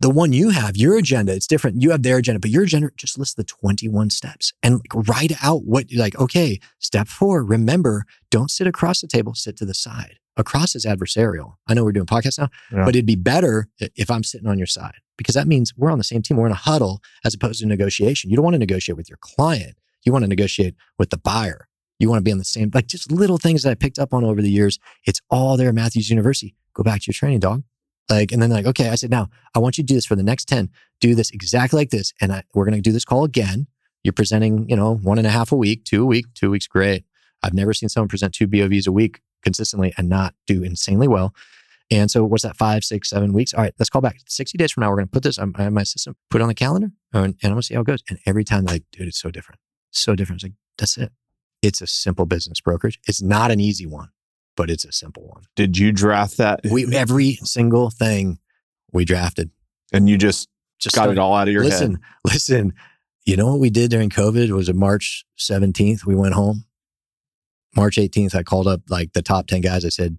[0.00, 1.82] the one you have, your agenda, it's different.
[1.82, 5.32] You have their agenda, but your agenda just lists the 21 steps and like, write
[5.42, 9.64] out what you're like, okay, step four, remember, don't sit across the table, sit to
[9.66, 10.16] the side.
[10.36, 11.54] Across is adversarial.
[11.68, 12.84] I know we're doing podcasts now, Yeah.
[12.84, 15.98] but it'd be better if I'm sitting on your side because that means we're on
[15.98, 16.38] the same team.
[16.38, 18.30] We're in a huddle as opposed to negotiation.
[18.30, 19.76] You don't want to negotiate with your client.
[20.04, 21.68] You want to negotiate with the buyer.
[21.98, 24.14] You want to be on the same, like just little things that I picked up
[24.14, 24.78] on over the years.
[25.04, 26.54] It's all there at Matthews University.
[26.72, 27.64] Go back to your training, dog.
[28.10, 30.16] Like, and then like, okay, I said, now I want you to do this for
[30.16, 30.68] the next 10.
[31.00, 32.12] Do this exactly like this.
[32.20, 33.68] And I, we're going to do this call again.
[34.02, 36.66] You're presenting, you know, one and a half a week, two a week, two weeks,
[36.66, 37.04] great.
[37.42, 41.34] I've never seen someone present two BOVs a week consistently and not do insanely well.
[41.90, 42.56] And so what's that?
[42.56, 43.52] Five, six, seven weeks.
[43.52, 44.90] All right, let's call back 60 days from now.
[44.90, 47.36] We're going to put this, have my system, put it on the calendar and, and
[47.42, 48.02] I'm going to see how it goes.
[48.08, 49.60] And every time they're like, dude, it's so different.
[49.90, 50.42] So different.
[50.42, 51.12] It's like, that's it.
[51.62, 53.00] It's a simple business brokerage.
[53.06, 54.10] It's not an easy one,
[54.60, 55.44] but it's a simple one.
[55.56, 56.60] Did you draft that?
[56.70, 58.38] We, every single thing
[58.92, 59.50] we drafted
[59.90, 62.00] and you just just got started- it all out of your listen, head.
[62.24, 62.68] listen.
[62.68, 62.74] listen.
[63.24, 64.50] You know what we did during COVID?
[64.50, 66.04] Was it March 17th?
[66.04, 66.66] We went home.
[67.74, 69.86] March 18th, I called up like the top 10 guys.
[69.86, 70.18] I said,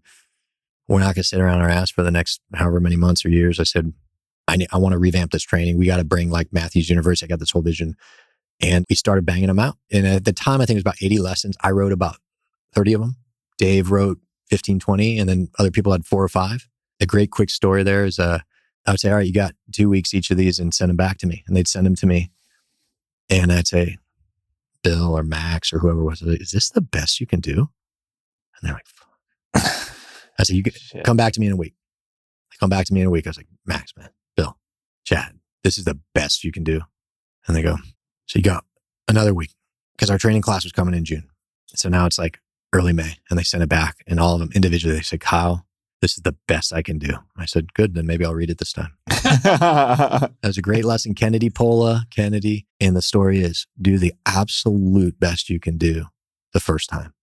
[0.88, 3.30] we're not going to sit around our ass for the next however many months or
[3.30, 3.60] years.
[3.60, 3.94] I said,
[4.48, 5.78] I, I want to revamp this training.
[5.78, 7.28] We got to bring like Matthews University.
[7.28, 7.96] I got this whole vision.
[8.60, 9.78] And we started banging them out.
[9.92, 11.58] And at the time, I think it was about 80 lessons.
[11.62, 12.18] I wrote about
[12.74, 13.18] 30 of them.
[13.58, 14.18] Dave wrote
[14.52, 16.68] 15, 20, and then other people had four or five.
[17.00, 18.40] A great quick story there is uh,
[18.86, 20.98] I would say, all right, you got two weeks each of these and send them
[20.98, 21.44] back to me.
[21.48, 22.32] And they'd send them to me.
[23.30, 23.98] And I'd say,
[24.84, 27.70] Bill or Max or whoever was, is this the best you can do?
[28.60, 29.96] And they're like, Fuck.
[30.40, 31.04] I said, you Shit.
[31.04, 31.76] come back to me in a week.
[32.50, 33.28] They come back to me in a week.
[33.28, 34.58] I was like, Max, man, Bill,
[35.06, 36.82] Chad, this is the best you can do.
[37.48, 37.78] And they go,
[38.26, 38.66] so you got
[39.08, 39.52] another week
[39.96, 41.30] because our training class was coming in June.
[41.68, 42.40] So now it's like
[42.74, 45.66] early May and they sent it back and all of them individually, they said, Kyle,
[46.02, 47.14] this is the best I can do.
[47.38, 48.94] I said, good, then maybe I'll read it this time.
[49.08, 51.14] That was a great lesson.
[51.14, 52.66] Kennedy Pola, Kennedy.
[52.80, 56.06] And the story is do the absolute best you can do
[56.54, 57.14] the first time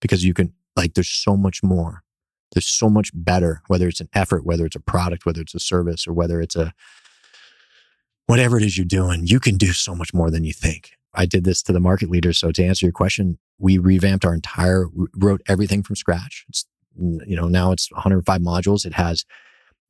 [0.00, 2.02] because you can, like, there's so much more.
[2.52, 5.60] There's so much better, whether it's an effort, whether it's a product, whether it's a
[5.60, 6.72] service, or whether it's a
[8.26, 10.92] whatever it is you're doing, you can do so much more than you think.
[11.14, 12.38] I did this to the market leaders.
[12.38, 14.86] So to answer your question, we revamped our entire,
[15.16, 16.44] wrote everything from scratch.
[16.48, 16.66] It's,
[16.96, 18.84] you know, now it's 105 modules.
[18.84, 19.24] It has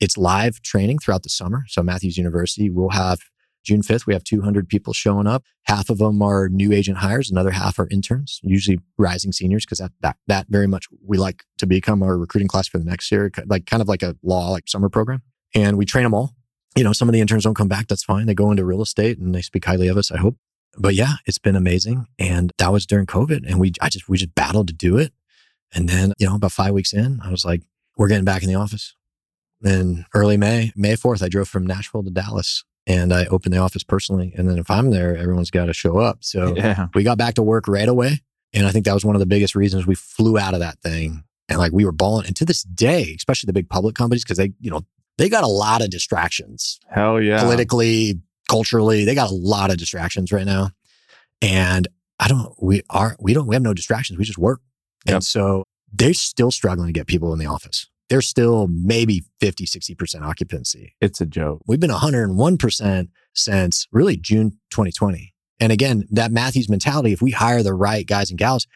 [0.00, 1.64] it's live training throughout the summer.
[1.68, 3.20] So Matthews University will have
[3.64, 5.44] June 5th, we have 200 people showing up.
[5.62, 9.78] Half of them are new agent hires, another half are interns, usually rising seniors, because
[9.78, 13.10] that, that, that very much we like to become our recruiting class for the next
[13.10, 15.22] year, like kind of like a law, like summer program.
[15.54, 16.34] And we train them all.
[16.76, 17.86] You know, some of the interns don't come back.
[17.88, 18.26] That's fine.
[18.26, 20.36] They go into real estate and they speak highly of us, I hope.
[20.76, 22.06] But yeah, it's been amazing.
[22.18, 23.48] And that was during COVID.
[23.48, 25.12] And we, I just, we just battled to do it.
[25.72, 27.62] And then, you know, about five weeks in, I was like,
[27.96, 28.94] we're getting back in the office.
[29.60, 33.58] Then early May, May 4th, I drove from Nashville to Dallas and I opened the
[33.58, 34.32] office personally.
[34.36, 36.18] And then if I'm there, everyone's got to show up.
[36.20, 36.88] So yeah.
[36.94, 38.20] we got back to work right away.
[38.52, 40.80] And I think that was one of the biggest reasons we flew out of that
[40.80, 41.24] thing.
[41.48, 42.26] And like we were balling.
[42.26, 44.82] And to this day, especially the big public companies, because they, you know,
[45.18, 47.40] they got a lot of distractions Hell yeah.
[47.40, 49.04] politically, culturally.
[49.04, 50.70] They got a lot of distractions right now.
[51.42, 51.88] And
[52.18, 54.18] I don't, we are, we don't, we have no distractions.
[54.18, 54.60] We just work.
[55.06, 55.14] Yep.
[55.14, 57.88] And so they're still struggling to get people in the office.
[58.08, 60.94] They're still maybe 50, 60% occupancy.
[61.00, 61.62] It's a joke.
[61.66, 65.34] We've been 101% since really June 2020.
[65.60, 68.66] And again, that Matthews mentality, if we hire the right guys and gals,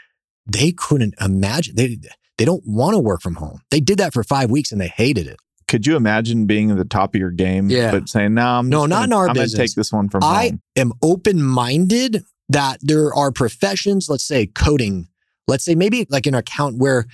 [0.47, 1.77] they couldn't imagine.
[1.77, 1.99] They,
[2.39, 3.61] they don't want to work from home.
[3.70, 5.39] They did that for five weeks and they hated it.
[5.69, 7.90] Could you imagine being at the top of your game, Yeah.
[7.93, 10.09] but saying, "No, I'm No, just not gonna, in our I'm gonna take this one
[10.09, 15.09] from I home." am open minded that there are professions, let's say coding,
[15.47, 17.07] let's say maybe like an account where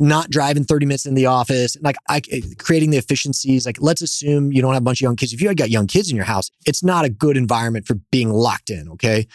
[0.00, 3.64] not driving 30 minutes in the office, like I, eh, creating the efficiencies.
[3.64, 5.32] Like, let's assume you don't have a bunch of young kids.
[5.32, 7.94] If you had got young kids in your house, it's not a good environment for
[8.10, 8.88] being locked in.
[8.88, 9.28] Okay.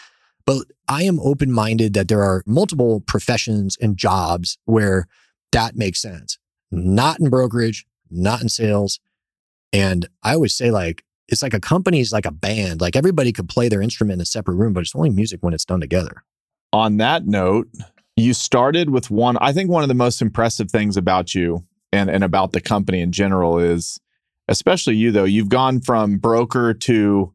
[0.44, 5.06] But I am open minded that there are multiple professions and jobs where
[5.52, 6.36] that makes sense.
[6.70, 9.00] Not in brokerage, not in sales.
[9.72, 12.80] And I always say, like, it's like a company's like a band.
[12.80, 15.52] Like everybody could play their instrument in a separate room, but it's only music when
[15.52, 16.24] it's done together.
[16.72, 17.68] On that note,
[18.16, 19.36] you started with one.
[19.40, 23.00] I think one of the most impressive things about you and, and about the company
[23.00, 24.00] in general is,
[24.48, 27.32] especially you though, you've gone from broker to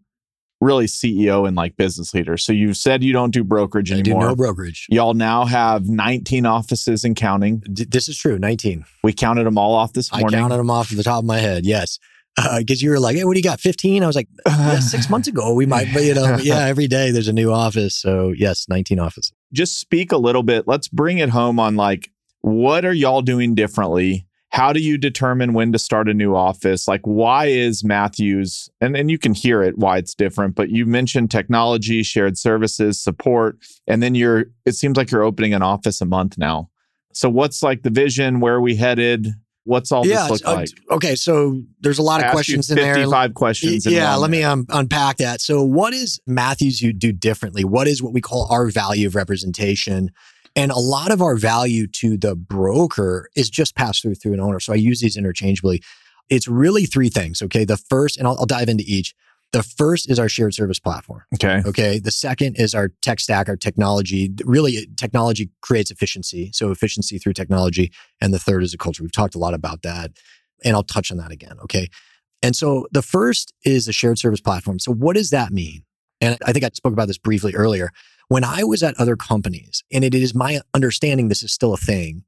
[0.64, 2.38] really CEO and like business leader.
[2.38, 4.22] So you've said you don't do brokerage I anymore.
[4.22, 4.88] do no brokerage.
[4.90, 7.60] Y'all now have 19 offices and counting.
[7.72, 8.40] D- this is true.
[8.40, 8.85] 19.
[9.03, 10.40] We counted them all off this morning.
[10.40, 11.65] I counted them off the top of my head.
[11.65, 11.99] Yes.
[12.35, 13.60] Uh, because you were like, hey, what do you got?
[13.60, 14.03] 15?
[14.03, 17.11] I was like, yeah, six months ago, we might, but you know, yeah, every day
[17.11, 17.95] there's a new office.
[17.95, 19.34] So, yes, 19 offices.
[19.52, 20.68] Just speak a little bit.
[20.68, 22.10] Let's bring it home on like,
[22.41, 24.26] what are y'all doing differently?
[24.53, 26.88] How do you determine when to start a new office?
[26.88, 30.85] Like, why is Matthews, and, and you can hear it why it's different, but you
[30.85, 33.57] mentioned technology, shared services, support,
[33.88, 36.69] and then you're, it seems like you're opening an office a month now.
[37.13, 38.41] So, what's like the vision?
[38.41, 39.27] Where are we headed?
[39.63, 40.69] What's all this look uh, like?
[40.91, 41.15] okay.
[41.15, 42.95] So there's a lot of questions in there.
[42.95, 43.85] 55 questions.
[43.85, 45.41] Yeah, let me um, unpack that.
[45.41, 47.63] So, what is Matthews you do differently?
[47.63, 50.11] What is what we call our value of representation?
[50.55, 54.39] And a lot of our value to the broker is just passed through through an
[54.39, 54.59] owner.
[54.59, 55.81] So I use these interchangeably.
[56.30, 57.41] It's really three things.
[57.41, 57.65] Okay.
[57.65, 59.13] The first, and I'll, I'll dive into each.
[59.51, 61.23] The first is our shared service platform.
[61.35, 61.61] Okay.
[61.65, 61.99] Okay.
[61.99, 64.31] The second is our tech stack, our technology.
[64.45, 66.51] Really, technology creates efficiency.
[66.53, 67.91] So efficiency through technology.
[68.19, 69.03] And the third is a culture.
[69.03, 70.11] We've talked a lot about that.
[70.63, 71.57] And I'll touch on that again.
[71.63, 71.89] Okay.
[72.41, 74.80] And so the first is the shared service platform.
[74.80, 75.84] So what does that mean?
[76.19, 77.91] And I think I spoke about this briefly earlier.
[78.34, 81.77] When I was at other companies, and it is my understanding this is still a
[81.77, 82.23] thing,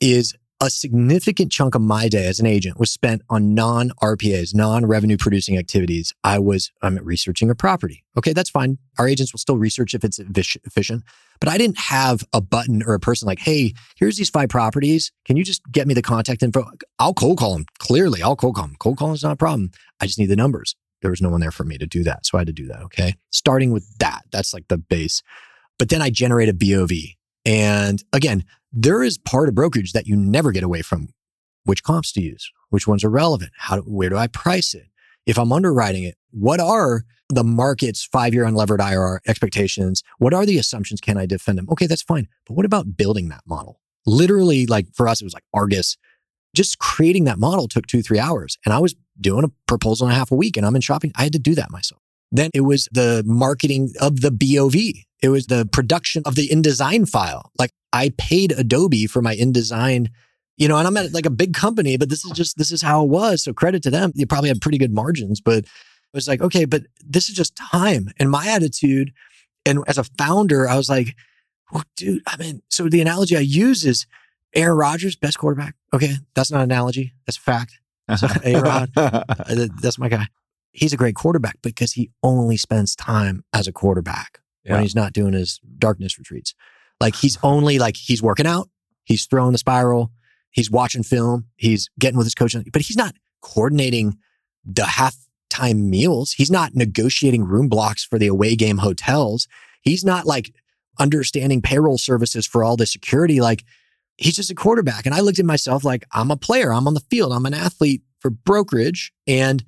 [0.00, 4.54] is a significant chunk of my day as an agent was spent on non RPAs,
[4.54, 6.14] non revenue producing activities.
[6.24, 8.06] I was I'm researching a property.
[8.16, 8.78] Okay, that's fine.
[8.98, 11.02] Our agents will still research if it's efficient.
[11.40, 15.12] But I didn't have a button or a person like, hey, here's these five properties.
[15.26, 16.64] Can you just get me the contact info?
[16.98, 17.66] I'll cold call them.
[17.78, 18.76] Clearly, I'll cold call them.
[18.78, 19.72] Cold calling is not a problem.
[20.00, 20.74] I just need the numbers.
[21.00, 22.26] There was no one there for me to do that.
[22.26, 22.80] So I had to do that.
[22.82, 23.14] Okay.
[23.30, 25.22] Starting with that, that's like the base.
[25.78, 26.90] But then I generate a BOV.
[27.44, 31.08] And again, there is part of brokerage that you never get away from.
[31.64, 32.50] Which comps to use?
[32.70, 33.52] Which ones are relevant?
[33.56, 34.86] How where do I price it?
[35.26, 40.02] If I'm underwriting it, what are the market's five year unlevered IRR expectations?
[40.18, 41.00] What are the assumptions?
[41.00, 41.68] Can I defend them?
[41.70, 42.28] Okay, that's fine.
[42.46, 43.80] But what about building that model?
[44.06, 45.96] Literally, like for us, it was like Argus.
[46.54, 48.58] Just creating that model took two, three hours.
[48.64, 51.12] And I was doing a proposal and a half a week and I'm in shopping.
[51.16, 52.00] I had to do that myself.
[52.30, 54.74] Then it was the marketing of the BOV.
[55.22, 57.50] It was the production of the InDesign file.
[57.58, 60.08] Like I paid Adobe for my InDesign,
[60.56, 62.82] you know, and I'm at like a big company, but this is just, this is
[62.82, 63.42] how it was.
[63.42, 64.12] So credit to them.
[64.14, 67.56] You probably had pretty good margins, but it was like, okay, but this is just
[67.56, 68.08] time.
[68.18, 69.12] And my attitude,
[69.64, 71.14] and as a founder, I was like,
[71.70, 74.06] well, dude, I mean, so the analogy I use is
[74.54, 75.74] Aaron Rodgers, best quarterback.
[75.92, 76.14] Okay.
[76.34, 77.12] That's not an analogy.
[77.26, 77.78] That's a fact.
[78.16, 78.90] So, A-Rod.
[78.96, 79.24] Uh,
[79.82, 80.28] That's my guy.
[80.72, 84.74] He's a great quarterback because he only spends time as a quarterback Yeah.
[84.74, 86.54] when he's not doing his darkness retreats.
[87.00, 88.68] Like he's only like he's working out,
[89.04, 90.10] he's throwing the spiral,
[90.50, 94.16] he's watching film, he's getting with his coach, but he's not coordinating
[94.64, 96.32] the halftime meals.
[96.32, 99.46] He's not negotiating room blocks for the away game hotels.
[99.82, 100.54] He's not like
[100.98, 103.40] understanding payroll services for all the security.
[103.40, 103.64] Like
[104.18, 105.06] he's just a quarterback.
[105.06, 107.54] And I looked at myself like I'm a player, I'm on the field, I'm an
[107.54, 109.64] athlete for brokerage, and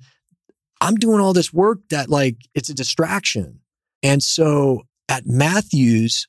[0.81, 3.61] I'm doing all this work that like it's a distraction.
[4.03, 6.27] And so at Matthews,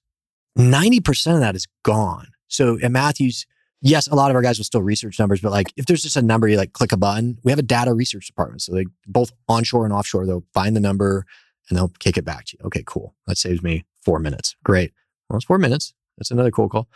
[0.58, 2.28] 90% of that is gone.
[2.48, 3.46] So at Matthews,
[3.80, 6.16] yes, a lot of our guys will still research numbers, but like if there's just
[6.16, 7.38] a number, you like click a button.
[7.42, 8.62] We have a data research department.
[8.62, 11.26] So they both onshore and offshore, they'll find the number
[11.68, 12.66] and they'll kick it back to you.
[12.66, 13.14] Okay, cool.
[13.26, 14.54] That saves me four minutes.
[14.62, 14.92] Great.
[15.28, 15.94] Well, it's four minutes.
[16.18, 16.88] That's another cool call.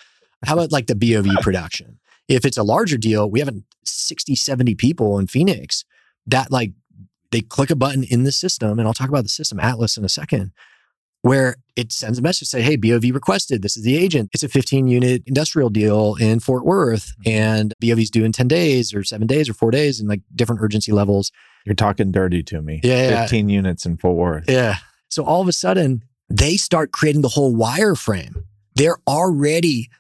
[0.45, 1.99] How about like the BOV production?
[2.29, 3.51] If it's a larger deal, we have
[3.85, 5.85] 60, 70 people in Phoenix
[6.27, 6.73] that like
[7.31, 10.05] they click a button in the system, and I'll talk about the system Atlas in
[10.05, 10.53] a second,
[11.23, 13.63] where it sends a message say, "Hey, BOV requested.
[13.63, 14.31] This is the agent.
[14.33, 17.31] It's a 15 unit industrial deal in Fort Worth, mm-hmm.
[17.31, 20.63] and BOV's due in 10 days or seven days or four days, and like different
[20.63, 21.33] urgency levels."
[21.65, 22.81] You're talking dirty to me.
[22.85, 23.23] Yeah, yeah.
[23.23, 24.49] 15 units in Fort Worth.
[24.49, 24.77] Yeah.
[25.09, 28.45] So all of a sudden, they start creating the whole wireframe.
[28.77, 29.91] They're already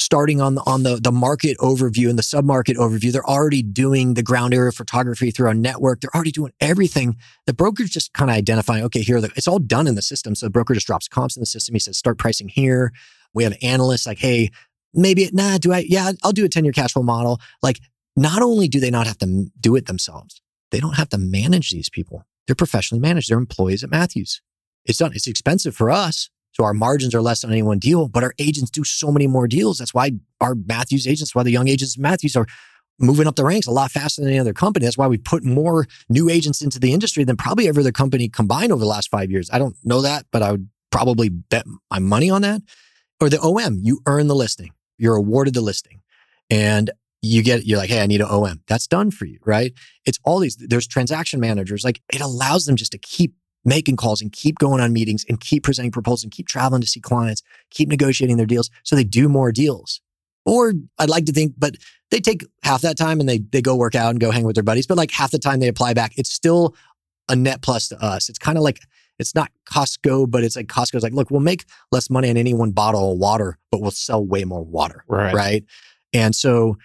[0.00, 3.12] starting on the on the the market overview and the submarket overview.
[3.12, 6.00] They're already doing the ground area photography through our network.
[6.00, 7.16] They're already doing everything.
[7.46, 10.34] The broker's just kind of identifying, okay, here the, it's all done in the system.
[10.34, 11.74] So the broker just drops comps in the system.
[11.74, 12.92] He says, start pricing here.
[13.34, 14.50] We have analysts like, hey,
[14.94, 15.84] maybe nah, do I?
[15.88, 17.40] Yeah, I'll do a 10 year cash flow model.
[17.62, 17.80] Like,
[18.16, 21.70] not only do they not have to do it themselves, they don't have to manage
[21.70, 22.24] these people.
[22.46, 23.30] They're professionally managed.
[23.30, 24.42] They're employees at Matthews.
[24.84, 25.12] It's done.
[25.14, 26.28] It's expensive for us.
[26.52, 29.26] So our margins are less on any one deal, but our agents do so many
[29.26, 29.78] more deals.
[29.78, 32.46] That's why our Matthews agents, why the young agents at Matthews are
[32.98, 34.84] moving up the ranks a lot faster than any other company.
[34.84, 38.28] That's why we put more new agents into the industry than probably every other company
[38.28, 39.50] combined over the last five years.
[39.52, 42.62] I don't know that, but I would probably bet my money on that.
[43.20, 44.72] Or the OM, you earn the listing.
[44.98, 46.02] You're awarded the listing.
[46.50, 46.90] And
[47.22, 48.62] you get, you're like, hey, I need an OM.
[48.66, 49.72] That's done for you, right?
[50.04, 51.84] It's all these, there's transaction managers.
[51.84, 55.40] Like it allows them just to keep making calls and keep going on meetings and
[55.40, 59.04] keep presenting proposals and keep traveling to see clients, keep negotiating their deals so they
[59.04, 60.00] do more deals.
[60.44, 61.76] Or I'd like to think, but
[62.10, 64.54] they take half that time and they they go work out and go hang with
[64.54, 66.12] their buddies, but like half the time they apply back.
[66.16, 66.74] It's still
[67.28, 68.28] a net plus to us.
[68.28, 68.80] It's kind of like
[69.18, 72.54] it's not Costco, but it's like Costco's like, look, we'll make less money on any
[72.54, 75.04] one bottle of water, but we'll sell way more water.
[75.06, 75.34] Right.
[75.34, 75.64] Right.
[76.12, 76.76] And so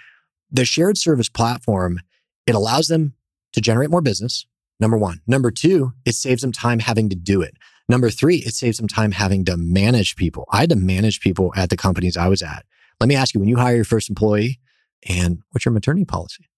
[0.51, 1.99] the shared service platform,
[2.45, 3.13] it allows them
[3.53, 4.45] to generate more business.
[4.79, 5.21] Number one.
[5.25, 7.55] Number two, it saves them time having to do it.
[7.89, 10.45] Number three, it saves them time having to manage people.
[10.51, 12.65] I had to manage people at the companies I was at.
[12.99, 14.59] Let me ask you when you hire your first employee,
[15.07, 16.49] and what's your maternity policy?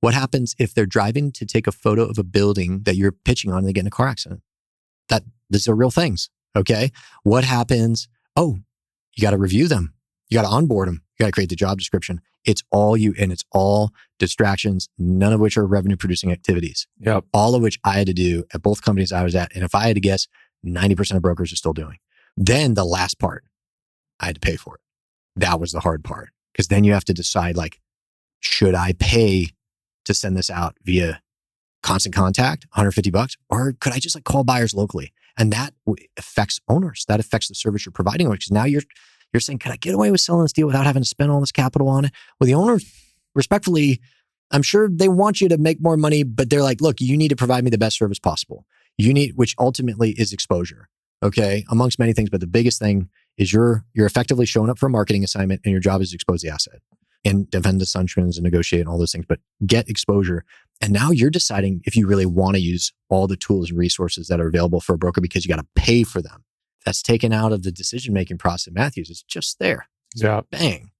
[0.00, 3.50] What happens if they're driving to take a photo of a building that you're pitching
[3.50, 4.42] on and they get in a car accident?
[5.08, 6.30] That these are real things.
[6.56, 6.90] Okay.
[7.22, 8.08] What happens?
[8.34, 8.58] Oh,
[9.14, 9.94] you got to review them.
[10.28, 11.02] You got to onboard them.
[11.18, 12.20] You got to create the job description.
[12.46, 16.86] It's all you, and it's all distractions, none of which are revenue producing activities.
[17.00, 17.24] Yep.
[17.34, 19.54] All of which I had to do at both companies I was at.
[19.54, 20.28] And if I had to guess,
[20.64, 21.98] 90% of brokers are still doing.
[22.36, 23.44] Then the last part,
[24.20, 24.80] I had to pay for it.
[25.34, 26.30] That was the hard part.
[26.56, 27.80] Cause then you have to decide like,
[28.40, 29.50] should I pay
[30.06, 31.20] to send this out via
[31.82, 35.12] constant contact, 150 bucks, or could I just like call buyers locally?
[35.38, 35.74] And that
[36.16, 37.04] affects owners.
[37.08, 38.30] That affects the service you're providing.
[38.30, 38.82] Because now you're
[39.36, 41.40] you're saying, can I get away with selling this deal without having to spend all
[41.40, 42.12] this capital on it?
[42.40, 42.80] Well, the owner,
[43.34, 44.00] respectfully,
[44.50, 47.28] I'm sure they want you to make more money, but they're like, look, you need
[47.28, 48.64] to provide me the best service possible.
[48.96, 50.88] You need, which ultimately is exposure.
[51.22, 51.64] Okay.
[51.70, 54.90] Amongst many things, but the biggest thing is you're you're effectively showing up for a
[54.90, 56.80] marketing assignment and your job is to expose the asset
[57.24, 60.44] and defend the assumptions and negotiate and all those things, but get exposure.
[60.80, 64.28] And now you're deciding if you really want to use all the tools and resources
[64.28, 66.44] that are available for a broker because you got to pay for them.
[66.86, 68.72] That's taken out of the decision making process.
[68.72, 69.88] Matthews, it's just there.
[70.14, 70.42] Yeah.
[70.50, 70.92] Bang.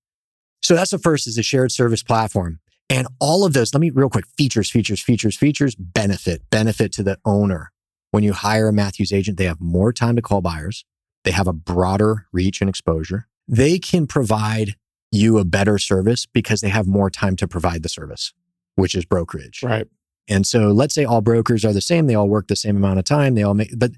[0.63, 2.59] So that's the first is a shared service platform.
[2.91, 7.03] And all of those, let me real quick features, features, features, features, benefit, benefit to
[7.03, 7.73] the owner.
[8.11, 10.85] When you hire a Matthews agent, they have more time to call buyers.
[11.25, 13.29] They have a broader reach and exposure.
[13.49, 14.75] They can provide
[15.13, 18.33] you a better service because they have more time to provide the service,
[18.75, 19.63] which is brokerage.
[19.63, 19.87] Right.
[20.29, 22.99] And so let's say all brokers are the same, they all work the same amount
[22.99, 23.93] of time, they all make but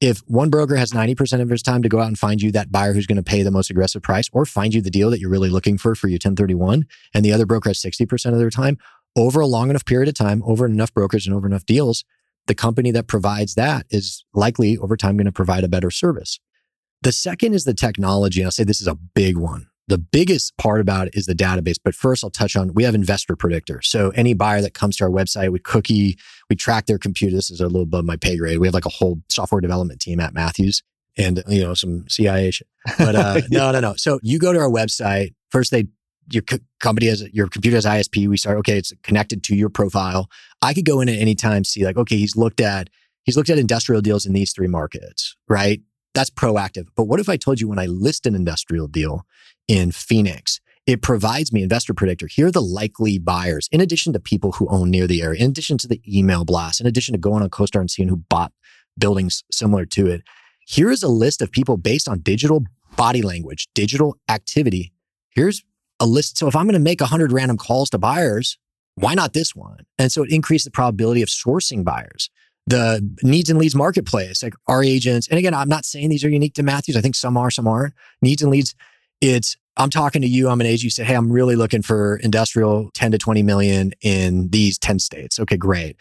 [0.00, 2.72] if one broker has 90% of his time to go out and find you that
[2.72, 5.20] buyer who's going to pay the most aggressive price or find you the deal that
[5.20, 8.50] you're really looking for for your 1031 and the other broker has 60% of their
[8.50, 8.76] time
[9.16, 12.04] over a long enough period of time over enough brokers and over enough deals
[12.46, 16.40] the company that provides that is likely over time going to provide a better service.
[17.02, 20.56] The second is the technology and i'll say this is a big one the biggest
[20.56, 21.76] part about it is the database.
[21.82, 23.82] But first, I'll touch on we have Investor Predictor.
[23.82, 27.36] So any buyer that comes to our website, we cookie, we track their computer.
[27.36, 28.58] This is a little above my pay grade.
[28.58, 30.82] We have like a whole software development team at Matthews
[31.16, 32.68] and, you know, some CIA shit.
[32.98, 33.94] But uh, no, no, no.
[33.96, 35.34] So you go to our website.
[35.50, 35.86] First, they,
[36.30, 38.26] your co- company has, your computer has ISP.
[38.26, 40.30] We start, okay, it's connected to your profile.
[40.62, 42.88] I could go in at any time, see like, okay, he's looked at,
[43.24, 45.82] he's looked at industrial deals in these three markets, right?
[46.14, 46.86] That's proactive.
[46.96, 49.26] But what if I told you when I list an industrial deal
[49.68, 52.26] in Phoenix, it provides me investor predictor.
[52.26, 55.50] Here are the likely buyers, in addition to people who own near the area, in
[55.50, 58.52] addition to the email blast, in addition to going on CoStar and seeing who bought
[58.98, 60.22] buildings similar to it.
[60.66, 62.64] Here is a list of people based on digital
[62.96, 64.92] body language, digital activity.
[65.30, 65.64] Here's
[66.00, 66.38] a list.
[66.38, 68.58] So if I'm going to make 100 random calls to buyers,
[68.94, 69.86] why not this one?
[69.98, 72.30] And so it increased the probability of sourcing buyers
[72.66, 75.28] the needs and leads marketplace, like our agents.
[75.28, 76.96] And again, I'm not saying these are unique to Matthews.
[76.96, 77.94] I think some are, some aren't.
[78.22, 78.74] Needs and leads.
[79.26, 80.50] It's I'm talking to you.
[80.50, 80.84] I'm an agent.
[80.84, 84.98] You say, hey, I'm really looking for industrial 10 to 20 million in these 10
[84.98, 85.40] states.
[85.40, 85.96] Okay, great.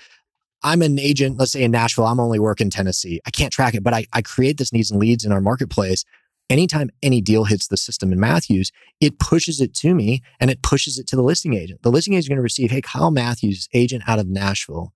[0.62, 3.22] I'm an agent, let's say in Nashville, I'm only working Tennessee.
[3.26, 6.04] I can't track it, but I, I create this needs and leads in our marketplace.
[6.50, 10.62] Anytime any deal hits the system in Matthews, it pushes it to me and it
[10.62, 11.82] pushes it to the listing agent.
[11.82, 14.94] The listing agent is going to receive, hey, Kyle Matthews, agent out of Nashville,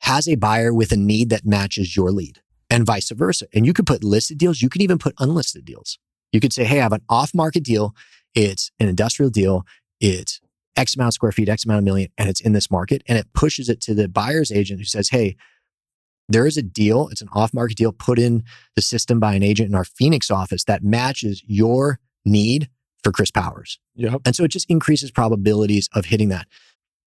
[0.00, 3.46] has a buyer with a need that matches your lead and vice versa.
[3.54, 5.98] And you could put listed deals, you could even put unlisted deals.
[6.32, 7.94] You could say, hey, I have an off market deal.
[8.34, 9.64] It's an industrial deal.
[10.00, 10.40] It's
[10.76, 13.02] X amount of square feet, X amount of million, and it's in this market.
[13.06, 15.36] And it pushes it to the buyer's agent who says, hey,
[16.28, 17.08] there is a deal.
[17.08, 18.44] It's an off market deal put in
[18.74, 22.68] the system by an agent in our Phoenix office that matches your need
[23.04, 23.78] for Chris Powers.
[23.96, 24.22] Yep.
[24.24, 26.46] And so it just increases probabilities of hitting that.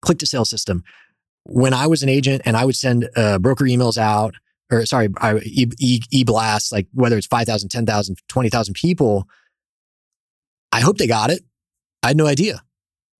[0.02, 0.84] Click to sale system
[1.44, 4.34] when I was an agent and I would send uh, broker emails out,
[4.70, 9.28] or sorry, I, e, e, e blasts, like whether it's 5,000, 10,000, 20,000 people,
[10.72, 11.42] I hope they got it.
[12.02, 12.62] I had no idea.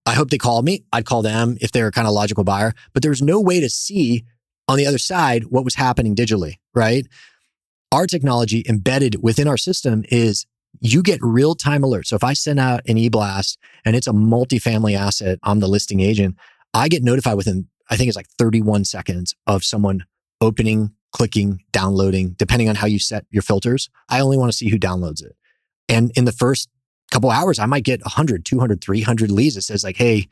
[0.07, 0.85] I hope they called me.
[0.93, 3.61] I'd call them if they're a kind of logical buyer, but there was no way
[3.61, 4.25] to see
[4.69, 7.07] on the other side what was happening digitally, right?
[7.93, 10.47] Our technology embedded within our system is
[10.81, 12.07] you get real time alerts.
[12.07, 15.69] So if I send out an e blast and it's a multifamily asset, I'm the
[15.69, 16.37] listing agent,
[16.75, 20.05] I get notified within, I think it's like 31 seconds of someone
[20.41, 23.89] opening, clicking, downloading, depending on how you set your filters.
[24.11, 25.35] I only want to see who downloads it.
[25.89, 26.69] And in the first
[27.11, 30.29] couple hours, I might get 100, 200, 300 leads that says like, Hey,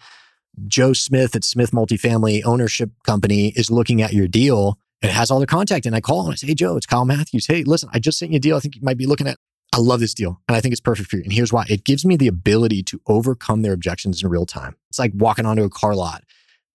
[0.67, 5.39] Joe Smith at Smith Multifamily Ownership Company is looking at your deal it has all
[5.39, 5.85] their contact.
[5.85, 7.47] And I call and I say, Hey, Joe, it's Kyle Matthews.
[7.47, 8.57] Hey, listen, I just sent you a deal.
[8.57, 9.39] I think you might be looking at.
[9.75, 11.23] I love this deal and I think it's perfect for you.
[11.23, 14.77] And here's why it gives me the ability to overcome their objections in real time.
[14.91, 16.25] It's like walking onto a car lot.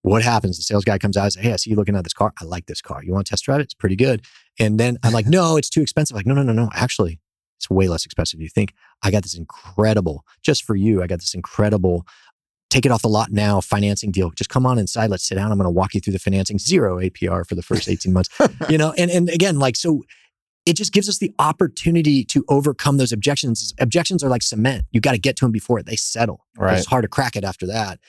[0.03, 0.57] What happens?
[0.57, 2.34] The sales guy comes out and says, Hey, I see you looking at this car.
[2.41, 3.03] I like this car.
[3.03, 3.64] You want to test drive it?
[3.64, 4.26] It's pretty good.
[4.60, 6.15] And then I'm like, No, it's too expensive.
[6.15, 6.69] Like, no, no, no, no.
[6.74, 7.19] Actually,
[7.57, 8.40] it's way less expensive.
[8.40, 12.06] You think I got this incredible, just for you, I got this incredible
[12.69, 14.32] take it off the lot now financing deal.
[14.32, 15.10] Just come on inside.
[15.10, 15.52] Let's sit down.
[15.52, 16.60] I'm going to walk you through the financing.
[16.60, 18.30] Zero APR for the first 18 months.
[18.69, 20.03] you know, and, and again, like, so
[20.65, 23.74] it just gives us the opportunity to overcome those objections.
[23.80, 24.86] Objections are like cement.
[24.91, 26.45] You got to get to them before they settle.
[26.57, 26.78] Right.
[26.78, 27.99] It's hard to crack it after that.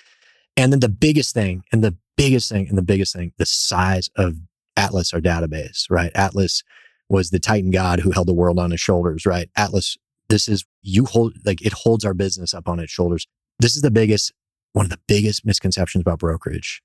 [0.59, 4.11] And then the biggest thing, and the biggest thing, and the biggest thing, the size
[4.17, 4.37] of
[4.77, 6.11] Atlas, our database, right?
[6.15, 6.65] Atlas
[7.09, 9.49] was the Titan God who held the world on his shoulders, right?
[9.57, 9.97] Atlas,
[10.29, 13.27] this is, you hold, like it holds our business up on its shoulders.
[13.61, 14.33] This is the biggest,
[14.73, 16.83] one of the biggest misconceptions about brokerage.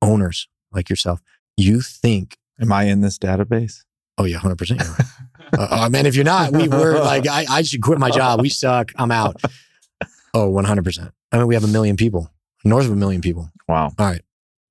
[0.00, 1.20] Owners like yourself,
[1.56, 3.84] you think, Am I in this database?
[4.16, 4.70] oh yeah, 100%.
[4.70, 5.84] You're right.
[5.84, 8.40] uh, man, if you're not, we were like, I, I should quit my job.
[8.40, 8.92] We suck.
[8.96, 9.40] I'm out.
[10.34, 11.10] Oh, 100%.
[11.32, 12.30] I mean, we have a million people,
[12.68, 13.50] north of a million people.
[13.66, 13.92] Wow.
[13.98, 14.22] All right.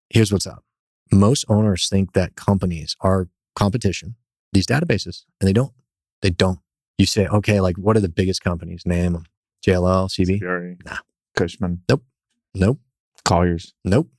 [0.10, 0.64] Here's what's up.
[1.12, 4.16] Most owners think that companies are competition,
[4.54, 5.74] these databases, and they don't.
[6.22, 6.60] They don't.
[6.98, 8.84] You say, okay, like what are the biggest companies?
[8.86, 9.26] Name them.
[9.66, 10.40] JLL, CB?
[10.40, 10.78] Fury.
[10.86, 10.98] Nah.
[11.36, 11.84] Cushman.
[11.90, 12.04] Nope.
[12.56, 12.80] Nope.
[13.24, 13.74] Colliers.
[13.84, 14.10] Nope.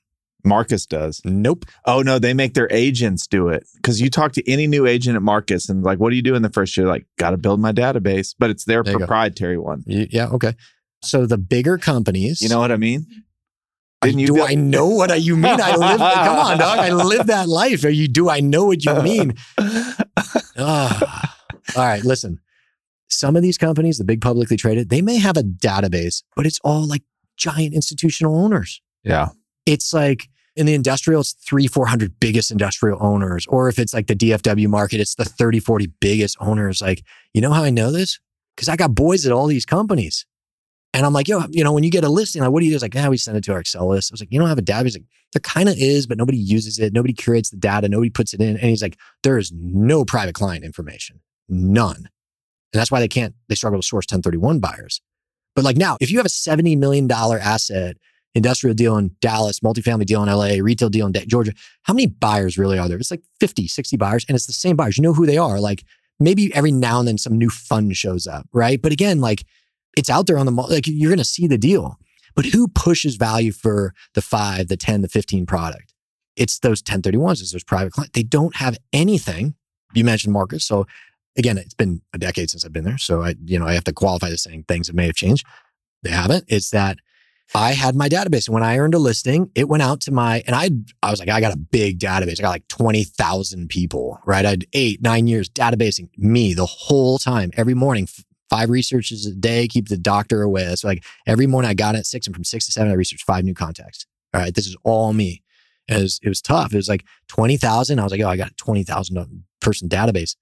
[0.45, 1.21] Marcus does.
[1.25, 1.65] Nope.
[1.85, 3.67] Oh no, they make their agents do it.
[3.77, 6.35] Because you talk to any new agent at Marcus and like, what do you do
[6.35, 6.87] in the first year?
[6.87, 9.83] Like, got to build my database, but it's their There proprietary one.
[9.87, 10.29] Yeah.
[10.29, 10.55] Okay.
[11.03, 13.07] So the bigger companies, You know what I mean?
[14.03, 15.61] Didn't you do I know what I, you mean?
[15.61, 15.99] I live.
[15.99, 16.79] come on, dog.
[16.79, 17.85] I live that life.
[17.85, 18.07] Are you?
[18.07, 19.35] Do I know what you mean?
[20.61, 21.37] Ah.
[21.77, 22.05] all right.
[22.05, 22.41] Listen.
[23.11, 26.61] Some of these companies, the big publicly traded, they may have a database, but it's
[26.63, 27.03] all like
[27.37, 28.81] giant institutional owners.
[29.03, 29.29] yeah.
[29.67, 33.47] It's like in the industrial, it's three, 400 biggest industrial owners.
[33.49, 36.81] Or if it's like the DFW market, it's the 30, 40 biggest owners.
[36.83, 37.05] Like,
[37.35, 38.19] you know how I know this?
[38.57, 40.25] Because I got boys at all these companies.
[40.95, 42.73] And I'm like, yo, you know, when you get a listing, like, what do you
[42.73, 42.77] do?
[42.77, 44.11] It's like, yeah, we send it to our Excel list.
[44.11, 44.85] I was like, you don't have a database?
[44.85, 46.93] He's like, there kind of is, but nobody uses it.
[46.93, 47.89] Nobody curates the data.
[47.89, 48.57] Nobody puts it in.
[48.57, 51.97] And he's like, there is no private client information, none.
[51.97, 55.01] And that's why they can't, they struggle to source 1031 buyers.
[55.55, 57.97] But like now, if you have a $70 million asset,
[58.35, 61.53] industrial deal in Dallas, multifamily deal in LA, retail deal in Georgia,
[61.83, 62.99] how many buyers really are there?
[62.99, 64.97] It's like 50, 60 buyers, and it's the same buyers.
[64.97, 65.61] You know who they are.
[65.61, 65.85] Like
[66.21, 68.81] maybe every now and then some new fund shows up, right?
[68.81, 69.45] But again, like
[69.99, 71.99] it's out there on the, like you're going to see the deal.
[72.37, 75.93] But who pushes value for the five, the 10, the 15 product?
[76.37, 78.13] It's those 1031s, it's those private clients.
[78.15, 79.57] They don't have anything.
[79.95, 80.65] You mentioned Marcus.
[80.65, 80.87] So
[81.37, 82.97] again, it's been a decade since I've been there.
[82.97, 85.45] So I, you know, I have to qualify this saying things that may have changed.
[86.05, 86.45] They haven't.
[86.47, 86.99] It's that
[87.57, 88.49] I had my database.
[88.49, 90.71] When I earned a listing, it went out to my, and I,
[91.03, 92.39] I was like, I got a big database.
[92.39, 94.47] I got like 20,000 people, right?
[94.47, 98.07] I had eight, nine years databasing me the whole time, every morning,
[98.49, 100.75] five researches a day, keep the doctor away.
[100.77, 103.25] So like every morning I got at six and from six to seven, I researched
[103.25, 104.07] five new contacts.
[104.35, 104.55] All right.
[104.55, 105.43] This is all me.
[105.89, 106.73] It was, it was tough.
[106.73, 107.99] It was like 20,000.
[107.99, 110.37] I was like, oh, I got a 20,000 person database.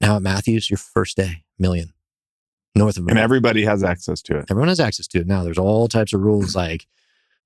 [0.00, 1.92] Now at Matthews, your first day, million
[2.74, 4.46] north of a And everybody has access to it.
[4.50, 5.42] Everyone has access to it now.
[5.42, 6.86] There's all types of rules like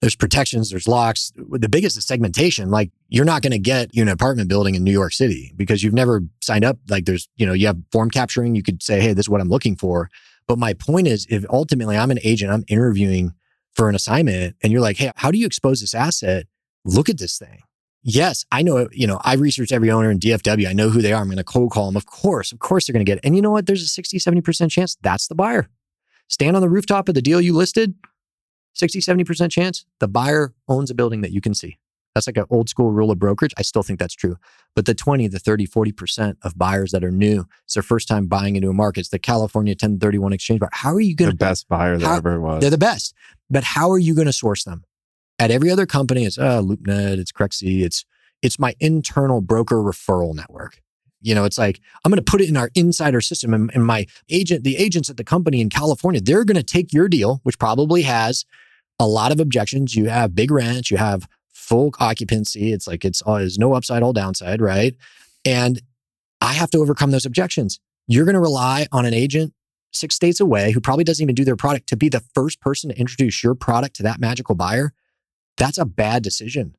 [0.01, 1.33] there's protections, there's locks.
[1.37, 2.71] The biggest is segmentation.
[2.71, 5.83] Like you're not going to get you an apartment building in New York City because
[5.83, 6.79] you've never signed up.
[6.89, 8.55] Like there's, you know, you have form capturing.
[8.55, 10.11] You could say, hey, this is what I'm looking for.
[10.47, 13.33] But my point is, if ultimately I'm an agent, I'm interviewing
[13.73, 16.47] for an assignment and you're like, hey, how do you expose this asset?
[16.85, 17.63] Look at this thing.
[18.03, 20.69] Yes, I know, you know, I researched every owner in DFW.
[20.69, 21.23] I know who they are.
[21.23, 21.97] I'm going to cold call them.
[21.97, 23.25] Of course, of course they're going to get it.
[23.25, 23.65] And you know what?
[23.65, 25.69] There's a 60, 70% chance that's the buyer
[26.29, 27.95] stand on the rooftop of the deal you listed
[28.75, 31.79] 60 70% chance the buyer owns a building that you can see.
[32.15, 33.53] That's like an old school rule of brokerage.
[33.59, 34.37] I still think that's true.
[34.77, 38.27] But the 20 the 30 40% of buyers that are new it's their first time
[38.27, 39.01] buying into a market.
[39.01, 41.37] It's the california 1031 exchange bar how are you going to?
[41.37, 42.61] The best buyer that How- ever was.
[42.61, 43.15] they're the best.
[43.51, 44.85] But how are you going to source them?
[45.39, 48.05] At every other company it's uh, loopnet it's Crexi it's
[48.43, 50.81] it's my internal broker referral network.
[51.21, 53.85] You know it's like i'm going to put it in our insider system and, and
[53.85, 57.41] my agent the agents at the company in california they're going to take your deal
[57.45, 58.45] which probably has
[58.99, 59.95] a lot of objections.
[59.95, 62.73] You have big rent, you have full occupancy.
[62.73, 64.95] It's like it's all there's no upside, all downside, right?
[65.45, 65.81] And
[66.41, 67.81] I have to overcome those objections.
[68.07, 69.55] You're going to rely on an agent
[69.93, 72.91] six states away who probably doesn't even do their product to be the first person
[72.91, 74.93] to introduce your product to that magical buyer.
[75.57, 76.77] That's a bad decision.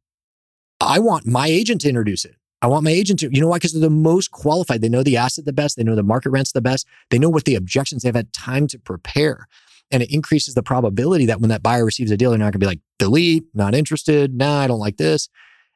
[0.81, 2.35] I want my agent to introduce it.
[2.61, 3.57] I want my agent to, you know why?
[3.57, 4.81] Because they're the most qualified.
[4.81, 5.77] They know the asset the best.
[5.77, 6.87] They know the market rents the best.
[7.09, 9.47] They know what the objections they've had time to prepare.
[9.91, 12.53] And it increases the probability that when that buyer receives a deal, they're not going
[12.53, 14.33] to be like, delete, not interested.
[14.33, 15.29] Nah, I don't like this.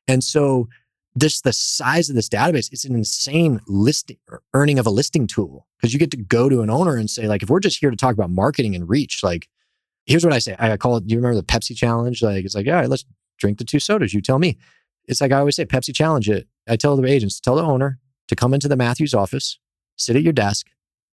[0.08, 0.68] And so
[1.16, 5.28] this the size of this database it's an insane listing er, earning of a listing
[5.28, 7.80] tool because you get to go to an owner and say like if we're just
[7.80, 9.48] here to talk about marketing and reach like
[10.06, 12.68] here's what i say i call it you remember the pepsi challenge like it's like
[12.68, 13.06] all right let's
[13.38, 14.58] drink the two sodas you tell me
[15.08, 18.00] it's like i always say pepsi challenge it i tell the agents tell the owner
[18.28, 19.60] to come into the matthews office
[19.98, 20.68] sit at your desk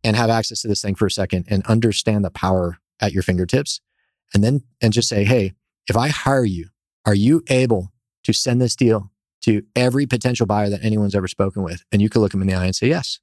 [0.02, 3.22] and have access to this thing for a second and understand the power at your
[3.22, 3.80] fingertips
[4.32, 5.52] and then and just say hey
[5.88, 6.68] if i hire you
[7.06, 7.92] are you able
[8.24, 9.10] to send this deal
[9.44, 11.84] to every potential buyer that anyone's ever spoken with.
[11.92, 13.20] And you can look them in the eye and say, yes.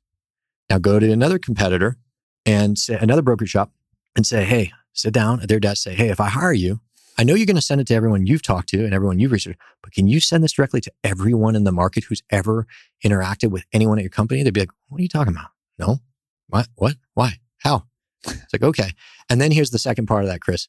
[0.70, 1.98] Now go to another competitor
[2.46, 3.72] and say, another brokerage shop
[4.16, 6.80] and say, hey, sit down at their desk, say, hey, if I hire you,
[7.18, 9.32] I know you're going to send it to everyone you've talked to and everyone you've
[9.32, 12.68] researched, but can you send this directly to everyone in the market who's ever
[13.04, 14.44] interacted with anyone at your company?
[14.44, 15.50] They'd be like, what are you talking about?
[15.80, 16.00] No.
[16.48, 16.68] What?
[16.76, 16.96] What?
[17.16, 17.40] Why?
[17.60, 17.86] How?
[18.26, 18.92] It's like, okay.
[19.30, 20.68] And then here's the second part of that, Chris.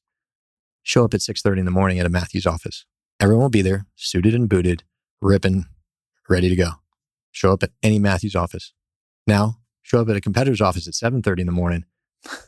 [0.82, 2.84] Show up at 6:30 in the morning at a Matthews office.
[3.20, 4.84] Everyone will be there, suited and booted
[5.20, 5.66] ripping,
[6.28, 6.70] ready to go.
[7.30, 8.72] Show up at any Matthews office.
[9.26, 11.84] Now, show up at a competitor's office at 7:30 in the morning.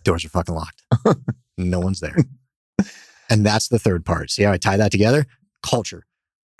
[0.02, 0.82] Doors are fucking locked.
[1.58, 2.16] no one's there.
[3.30, 4.30] And that's the third part.
[4.30, 5.26] See how I tie that together?
[5.62, 6.06] Culture.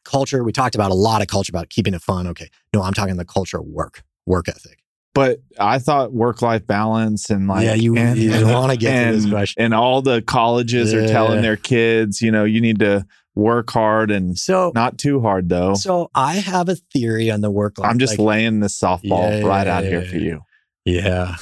[0.05, 0.43] Culture.
[0.43, 2.27] We talked about a lot of culture about keeping it fun.
[2.27, 2.49] Okay.
[2.73, 4.84] No, I'm talking the culture of work, work ethic.
[5.15, 8.93] But I thought work life balance and like yeah, you, and, you want to get
[8.93, 9.63] and, to this question.
[9.63, 14.11] and all the colleges are telling their kids, you know, you need to work hard
[14.11, 15.75] and So, not too hard though.
[15.75, 17.89] so I have a theory on the work life.
[17.91, 20.41] I'm just like, laying this softball Yeah, right yeah, out yeah, here yeah, for you.
[20.85, 21.37] yeah.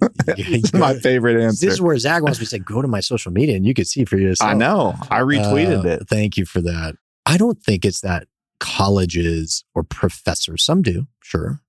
[0.74, 1.66] My favorite answer.
[1.66, 3.72] This is where Zach wants me to say, go to my social media and you
[3.74, 4.50] can see for yourself.
[4.50, 4.94] I know.
[5.10, 6.08] I retweeted Uh, it.
[6.08, 6.96] Thank you for that.
[7.26, 8.26] I don't think it's that
[8.60, 11.60] colleges or professors, some do, sure,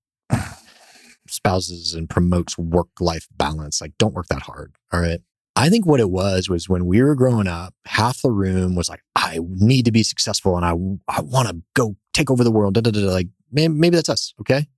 [1.40, 3.80] spouses and promotes work life balance.
[3.80, 4.76] Like, don't work that hard.
[4.92, 5.20] All right.
[5.56, 8.88] I think what it was was when we were growing up, half the room was
[8.88, 10.70] like, I need to be successful and I,
[11.08, 12.74] I want to go take over the world.
[12.74, 13.00] Da, da, da.
[13.00, 14.34] Like, may- maybe that's us.
[14.40, 14.68] Okay.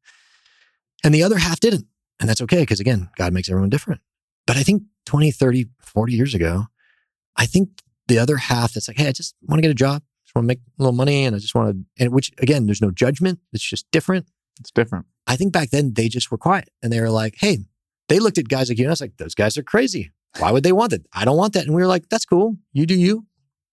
[1.04, 1.86] And the other half didn't.
[2.20, 2.60] And that's okay.
[2.60, 4.00] Because again, God makes everyone different.
[4.46, 6.64] But I think 20, 30, 40 years ago,
[7.36, 7.68] I think
[8.08, 10.44] the other half that's like, hey, I just want to get a job, just want
[10.44, 12.90] to make a little money, and I just want to, and which again, there's no
[12.90, 13.38] judgment.
[13.52, 14.26] It's just different.
[14.62, 15.06] It's different.
[15.26, 17.58] I think back then they just were quiet and they were like, hey,
[18.08, 20.12] they looked at guys like you and I was like, those guys are crazy.
[20.38, 21.06] Why would they want that?
[21.12, 21.66] I don't want that.
[21.66, 22.56] And we were like, that's cool.
[22.72, 23.26] You do you.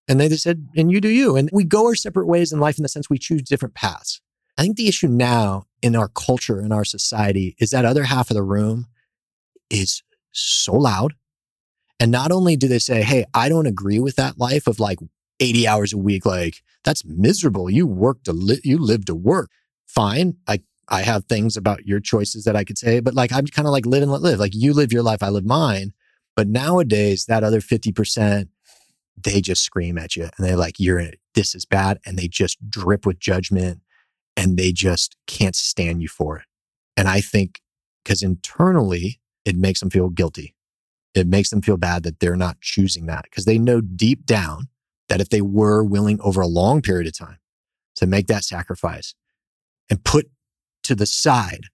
[0.07, 1.35] And they just said, and you do you.
[1.35, 4.21] And we go our separate ways in life in the sense we choose different paths.
[4.57, 8.29] I think the issue now in our culture, in our society, is that other half
[8.29, 8.87] of the room
[9.69, 11.13] is so loud.
[11.99, 14.99] And not only do they say, hey, I don't agree with that life of like
[15.39, 17.69] 80 hours a week, like that's miserable.
[17.69, 19.49] You work to li- you live to work.
[19.85, 20.37] Fine.
[20.47, 23.67] I I have things about your choices that I could say, but like I'm kind
[23.67, 24.39] of like live and let live.
[24.39, 25.93] Like you live your life, I live mine.
[26.35, 28.47] But nowadays, that other 50%,
[29.21, 31.13] they just scream at you and they're like, you're in.
[31.35, 31.99] This is bad.
[32.05, 33.81] And they just drip with judgment
[34.37, 36.45] and they just can't stand you for it.
[36.95, 37.61] And I think
[38.03, 40.55] because internally, it makes them feel guilty.
[41.13, 44.67] It makes them feel bad that they're not choosing that because they know deep down
[45.09, 47.39] that if they were willing over a long period of time
[47.95, 49.13] to make that sacrifice
[49.89, 50.29] and put
[50.89, 51.65] to the side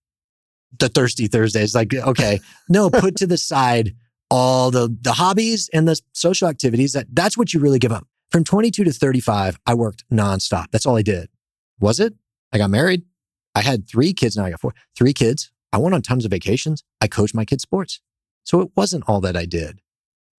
[0.80, 2.40] the thirsty Thursdays, like, okay,
[2.70, 3.96] no, put to the side
[4.30, 8.08] all the, the hobbies and the social activities that that's what you really give up.
[8.32, 10.66] From 22 to 35, I worked nonstop.
[10.72, 11.30] That's all I did.
[11.80, 12.14] Was it?
[12.52, 13.04] I got married.
[13.54, 14.36] I had three kids.
[14.36, 14.74] Now I got four.
[14.96, 15.52] Three kids.
[15.72, 16.84] I went on tons of vacations.
[17.00, 18.02] I coached my kids' sports.
[18.44, 19.80] So it wasn't all that I did.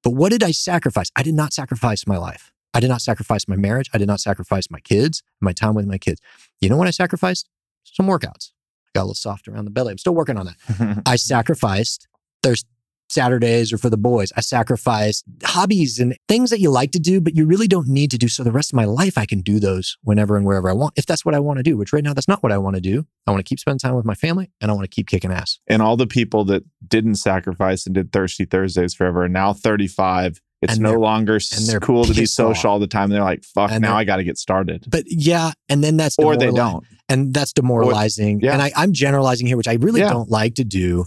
[0.02, 1.10] But what did I sacrifice?
[1.16, 2.52] I did not sacrifice my life.
[2.74, 3.88] I did not sacrifice my marriage.
[3.94, 6.20] I did not sacrifice my kids, my time with my kids.
[6.60, 7.48] You know what I sacrificed?
[7.84, 8.50] Some workouts.
[8.96, 9.92] Got a little soft around the belly.
[9.92, 11.02] I'm still working on that.
[11.06, 12.08] I sacrificed
[12.42, 12.64] there's
[13.08, 14.32] Saturdays or for the boys.
[14.36, 18.10] I sacrificed hobbies and things that you like to do, but you really don't need
[18.10, 18.28] to do.
[18.28, 20.94] So the rest of my life, I can do those whenever and wherever I want,
[20.96, 22.74] if that's what I want to do, which right now, that's not what I want
[22.76, 23.06] to do.
[23.26, 25.30] I want to keep spending time with my family and I want to keep kicking
[25.30, 25.58] ass.
[25.68, 30.40] and all the people that didn't sacrifice and did Thirsty Thursdays forever are now 35.
[30.66, 32.74] It's And no longer s- and they're cool to be social off.
[32.74, 33.10] all the time.
[33.10, 34.84] They're like, fuck, And now I got to get started.
[34.88, 36.84] But yeah, and then that's Or they don't.
[37.08, 38.40] and that's demoralizing.
[38.40, 38.52] yeah.
[38.52, 40.10] And I, I'm generalizing here, which I really Yeah.
[40.10, 41.04] don't like to do.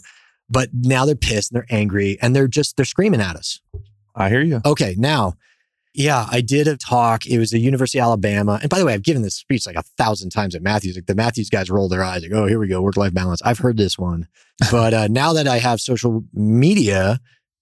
[0.50, 3.62] But now they're pissed and they're angry and they're just they're screaming at us.
[4.16, 4.62] I hear you.
[4.66, 5.36] Okay, now
[5.94, 7.26] Yeah, I did a talk.
[7.26, 8.60] It was the University of Alabama.
[8.62, 10.96] And by the way, I've given this speech like a thousand times at Matthews.
[10.96, 13.42] Like the Matthews guys roll their eyes, like, oh, here we go, work life balance.
[13.44, 14.28] I've heard this one.
[14.72, 17.20] But uh, now that I have social media,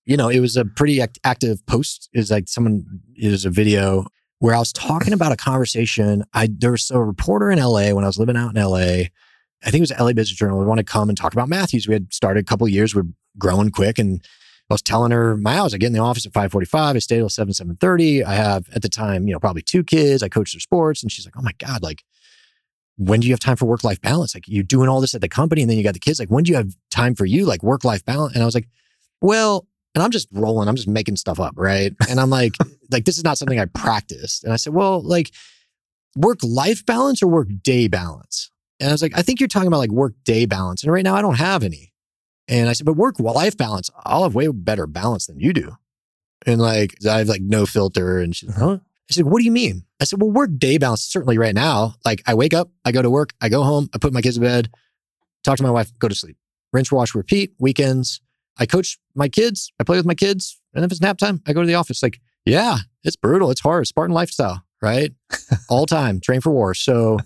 [0.08, 2.10] you know, it was a pretty act- active post.
[2.16, 4.06] Was like someone, it was a video
[4.40, 6.24] where I was talking about a conversation.
[6.34, 9.10] I There was a reporter in LA when I was living out in LA.
[9.64, 10.60] I think it was LA Business Journal.
[10.60, 11.88] We want to come and talk about Matthews.
[11.88, 12.96] We had started a couple years.
[12.96, 13.04] We're
[13.38, 14.22] growing quick and
[14.70, 15.74] I was telling her my hours.
[15.74, 16.96] I get in the office at 545.
[16.96, 18.24] I stay till 7, 730.
[18.24, 20.24] I have at the time, you know, probably two kids.
[20.24, 21.04] I coach their sports.
[21.04, 22.04] And she's like, oh my God, like,
[22.98, 24.36] when do you have time for work life balance?
[24.36, 26.20] Like you're doing all this at the company and then you got the kids.
[26.20, 27.46] Like, when do you have time for you?
[27.46, 28.34] Like work life balance?
[28.34, 28.68] And I was like,
[29.22, 29.68] well,
[29.98, 31.92] and I'm just rolling, I'm just making stuff up, right?
[32.08, 32.54] And I'm like,
[32.92, 34.44] like, this is not something I practiced.
[34.44, 35.32] And I said, well, like
[36.16, 38.52] work life balance or work day balance?
[38.80, 40.84] And I was like, I think you're talking about like work day balance.
[40.84, 41.94] And right now I don't have any.
[42.48, 45.76] And I said, but work life balance, I'll have way better balance than you do.
[46.46, 48.20] And like, I have like no filter.
[48.20, 48.68] And she's like, uh-huh.
[48.68, 48.80] huh?
[49.10, 49.84] I said, what do you mean?
[50.00, 51.96] I said, well, work day balance, certainly right now.
[52.06, 54.36] Like, I wake up, I go to work, I go home, I put my kids
[54.36, 54.70] to bed,
[55.44, 56.38] talk to my wife, go to sleep.
[56.72, 58.22] Rinse, wash, repeat, weekends.
[58.60, 60.60] I coach my kids, I play with my kids.
[60.74, 62.04] And if it's nap time, I go to the office.
[62.04, 63.52] Like, yeah, it's brutal.
[63.52, 63.88] It's hard.
[63.88, 65.12] Spartan lifestyle, right?
[65.70, 66.74] All time, train for war.
[66.74, 67.20] So,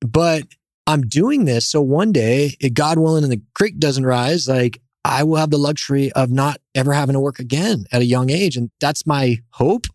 [0.00, 0.44] but
[0.86, 5.22] I'm doing this so one day, God willing, and the creek doesn't rise, like I
[5.22, 8.56] will have the luxury of not ever having to work again at a young age.
[8.56, 9.86] And that's my hope.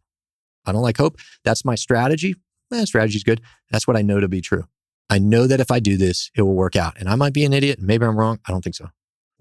[0.65, 1.17] I don't like hope.
[1.43, 2.35] That's my strategy.
[2.71, 3.41] Eh, is good.
[3.69, 4.63] That's what I know to be true.
[5.09, 6.97] I know that if I do this, it will work out.
[6.97, 7.79] And I might be an idiot.
[7.79, 8.39] Maybe I'm wrong.
[8.47, 8.89] I don't think so.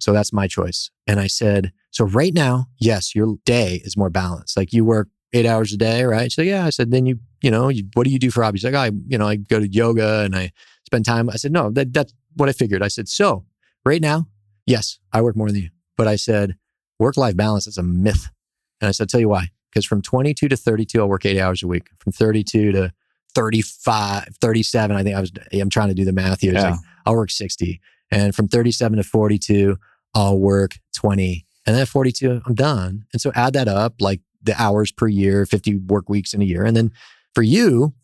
[0.02, 0.90] So that's my choice.
[1.06, 4.56] And I said, so right now, yes, your day is more balanced.
[4.56, 6.30] Like you work eight hours a day, right?
[6.30, 8.64] So yeah, I said, then you, you know, you, what do you do for hobbies?
[8.64, 10.52] Like I, you know, I go to yoga and I
[10.86, 11.30] spend time.
[11.30, 12.82] I said, no, that, that's what I figured.
[12.82, 13.44] I said, so
[13.84, 14.26] right now,
[14.66, 15.70] yes, I work more than you.
[15.96, 16.56] But I said,
[16.98, 18.28] work life balance is a myth.
[18.80, 19.50] And I said, I'll tell you why.
[19.70, 21.88] Because from 22 to 32, I'll work eight hours a week.
[21.98, 22.92] From 32 to
[23.34, 26.52] 35, 37, I think I was, I'm trying to do the math here.
[26.52, 26.70] Yeah.
[26.70, 27.80] Like, I'll work 60.
[28.10, 29.78] And from 37 to 42,
[30.14, 31.46] I'll work 20.
[31.66, 33.04] And then at 42, I'm done.
[33.12, 36.44] And so add that up, like the hours per year, 50 work weeks in a
[36.44, 36.64] year.
[36.64, 36.90] And then
[37.34, 37.94] for you,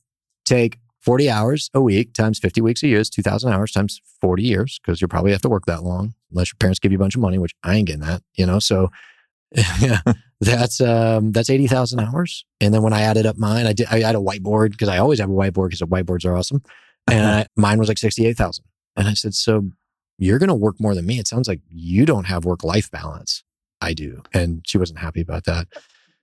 [0.45, 4.43] take 40 hours a week times 50 weeks a year is 2,000 hours times 40
[4.43, 7.01] years because you'll probably have to work that long unless your parents give you a
[7.01, 8.59] bunch of money, which I ain't getting that, you know?
[8.59, 8.91] So
[9.81, 10.01] yeah,
[10.41, 12.45] that's, um, that's 80,000 hours.
[12.61, 14.99] And then when I added up mine, I did, I had a whiteboard because I
[14.99, 16.63] always have a whiteboard because whiteboards are awesome.
[17.11, 18.65] And I, mine was like 68,000.
[18.97, 19.71] And I said, so
[20.19, 21.19] you're going to work more than me.
[21.19, 23.45] It sounds like you don't have work life balance.
[23.81, 24.23] I do.
[24.35, 25.69] And she wasn't happy about that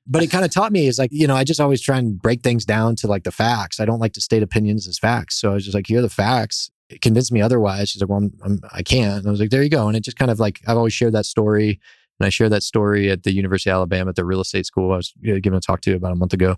[0.08, 2.22] but it kind of taught me is like, you know, I just always try and
[2.22, 3.80] break things down to like the facts.
[3.80, 5.40] I don't like to state opinions as facts.
[5.40, 6.70] So I was just like, here are the facts.
[6.90, 7.90] It convinced me otherwise.
[7.90, 9.20] She's like, well, I'm, I'm, I can't.
[9.20, 9.88] And I was like, there you go.
[9.88, 11.80] And it just kind of like, I've always shared that story.
[12.20, 14.94] And I shared that story at the University of Alabama at the real estate school
[14.94, 16.58] I was giving a talk to about a month ago.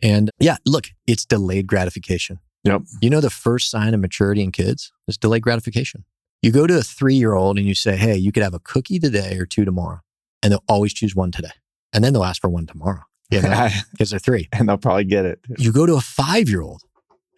[0.00, 2.38] And yeah, look, it's delayed gratification.
[2.62, 2.82] Yep.
[3.02, 6.04] You know, the first sign of maturity in kids is delayed gratification.
[6.44, 8.58] You go to a three year old and you say, hey, you could have a
[8.58, 10.00] cookie today or two tomorrow.
[10.42, 11.52] And they'll always choose one today
[11.94, 13.02] and then they'll ask for one tomorrow.
[13.30, 15.40] Yeah, because they're three, and they'll probably get it.
[15.56, 16.82] You go to a five year old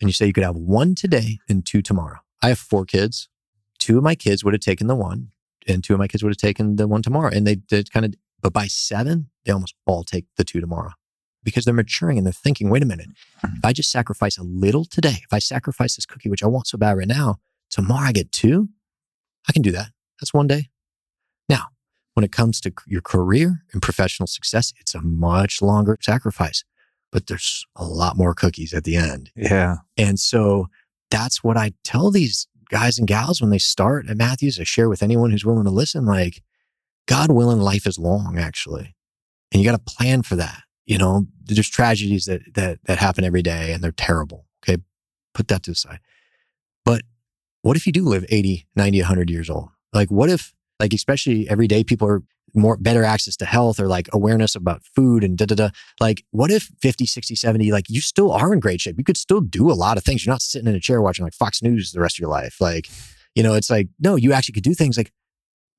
[0.00, 2.18] and you say you could have one today and two tomorrow.
[2.42, 3.28] I have four kids.
[3.78, 5.28] Two of my kids would have taken the one,
[5.68, 7.30] and two of my kids would have taken the one tomorrow.
[7.32, 10.90] And they did kind of, but by seven, they almost all take the two tomorrow
[11.44, 13.08] because they're maturing and they're thinking, wait a minute,
[13.44, 13.56] mm-hmm.
[13.56, 16.66] if I just sacrifice a little today, if I sacrifice this cookie, which I want
[16.66, 17.36] so bad right now,
[17.70, 18.68] tomorrow I get two,
[19.48, 19.90] I can do that.
[20.20, 20.70] That's one day.
[21.48, 21.66] Now,
[22.14, 26.64] when it comes to your career and professional success, it's a much longer sacrifice,
[27.12, 29.30] but there's a lot more cookies at the end.
[29.36, 29.76] Yeah.
[29.96, 30.68] And so
[31.10, 34.58] that's what I tell these guys and gals when they start at Matthews.
[34.58, 36.42] I share with anyone who's willing to listen, like,
[37.06, 38.96] God willing, life is long, actually.
[39.52, 40.62] And you got to plan for that.
[40.86, 44.46] You know, there's tragedies that, that, that happen every day and they're terrible.
[44.62, 44.82] Okay.
[45.34, 46.00] Put that to the side.
[46.84, 47.02] But
[47.62, 49.70] what if you do live 80, 90, 100 years old?
[49.92, 52.22] Like, what if like especially every day people are
[52.54, 55.68] more better access to health or like awareness about food and da da da.
[56.00, 58.96] Like, what if 50, 60, 70, like you still are in great shape?
[58.98, 60.24] You could still do a lot of things.
[60.24, 62.56] You're not sitting in a chair watching like Fox News the rest of your life.
[62.60, 62.88] Like,
[63.34, 65.12] you know, it's like, no, you actually could do things like,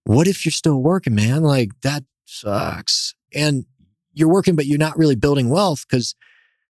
[0.04, 1.44] what if you're still working, man?
[1.44, 3.16] Like, that sucks.
[3.34, 3.66] And
[4.14, 6.16] you're working, but you're not really building wealth because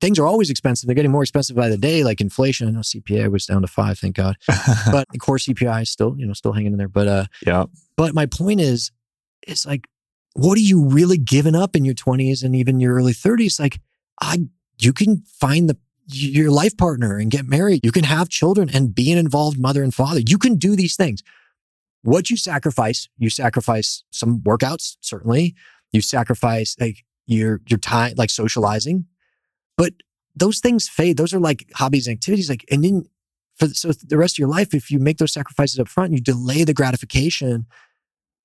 [0.01, 0.87] things are always expensive.
[0.87, 2.69] They're getting more expensive by the day, like inflation.
[2.69, 4.37] I know CPI was down to five, thank God.
[4.91, 6.89] but the core CPI is still, you know, still hanging in there.
[6.89, 7.65] But uh yeah.
[7.97, 8.91] But my point is,
[9.47, 9.87] it's like,
[10.35, 13.59] what are you really giving up in your 20s and even your early 30s?
[13.59, 13.81] Like,
[14.21, 14.49] I
[14.79, 15.77] you can find the
[16.09, 17.85] your life partner and get married.
[17.85, 20.21] You can have children and be an involved mother and father.
[20.27, 21.23] You can do these things.
[22.03, 25.57] What you sacrifice, you sacrifice some workouts, certainly.
[25.91, 29.07] You sacrifice like your your time, like socializing,
[29.77, 29.95] But
[30.35, 31.17] those things fade.
[31.17, 32.51] Those are like hobbies and activities.
[32.51, 33.07] Like, and then
[33.57, 36.13] for the, so the rest of your life, if you make those sacrifices up front,
[36.13, 37.67] you delay the gratification,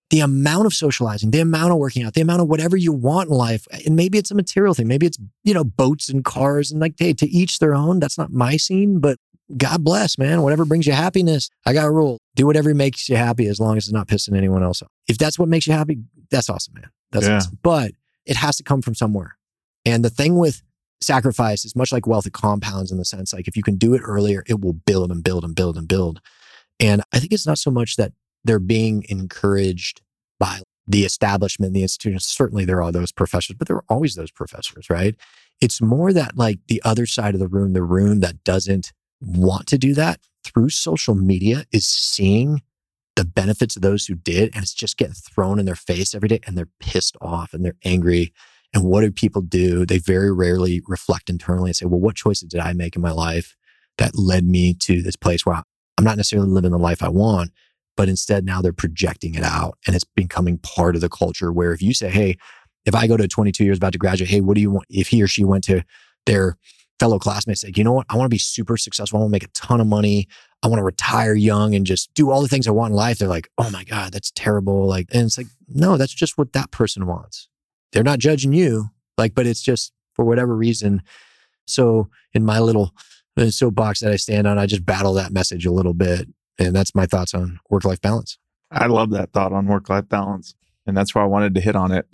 [0.10, 3.30] the amount of socializing, the amount of working out, the amount of whatever you want
[3.30, 3.68] in life.
[3.86, 4.88] And maybe it's a material thing.
[4.88, 7.99] Maybe it's, you know, boats and cars and like, hey, to each their own.
[7.99, 9.18] That's not my scene, but
[9.58, 10.41] God bless, man.
[10.44, 11.49] Whatever brings you happiness.
[11.66, 12.18] I got a rule.
[12.36, 14.88] Do whatever makes you happy as long as it's not pissing anyone else off.
[15.10, 15.99] If that's what makes you happy,
[16.30, 16.90] that's awesome, man.
[17.12, 17.38] That's Yeah.
[17.38, 17.60] awesome.
[17.62, 17.91] But
[18.26, 19.36] it has to come from somewhere.
[19.86, 20.62] And the thing with
[21.02, 23.94] sacrifice is much like wealth, it compounds in the sense like if you can do
[23.94, 26.22] it earlier, it will build and build and build and build.
[26.80, 28.14] And I think it's not so much that
[28.44, 30.02] they're being encouraged
[30.40, 32.26] by the establishment, the institutions.
[32.26, 35.15] Certainly there are those professors, but there are always those professors, right?
[35.61, 38.91] It's more that like the other side of the room, the room that doesn't
[39.22, 42.61] want to do that through social media is seeing
[43.15, 44.53] the benefits of those who did.
[44.56, 47.64] And it's just getting thrown in their face every day and they're pissed off and
[47.64, 48.34] they're angry.
[48.73, 49.85] And what do people do?
[49.85, 53.11] They very rarely reflect internally and say, well, what choices did I make in my
[53.11, 53.56] life
[53.98, 57.52] that led me to this place where I'm not necessarily living the life I want,
[57.98, 61.73] but instead now they're projecting it out and it's becoming part of the culture where
[61.73, 62.38] if you say, hey,
[62.85, 64.88] if I go to 22 years about to graduate, hey, what do you want?
[64.89, 65.84] If he or she went to
[66.26, 66.57] their
[66.99, 68.07] fellow classmates, like, you know what?
[68.10, 69.18] I want to be super successful.
[69.18, 70.27] I want to make a ton of money.
[70.64, 73.19] I want to retire young and just do all the things I want in life.
[73.19, 74.88] They're like, oh my God, that's terrible.
[74.88, 77.49] Like, and it's like, no, that's just what that person wants.
[77.91, 78.89] They're not judging you.
[79.18, 81.03] Like, but it's just for whatever reason.
[81.68, 82.93] So in my little
[83.38, 86.27] uh, soapbox that I stand on, I just battle that message a little bit.
[86.59, 88.38] And that's my thoughts on work life balance.
[88.72, 90.55] I love that thought on work life balance.
[90.85, 92.07] And that's why I wanted to hit on it.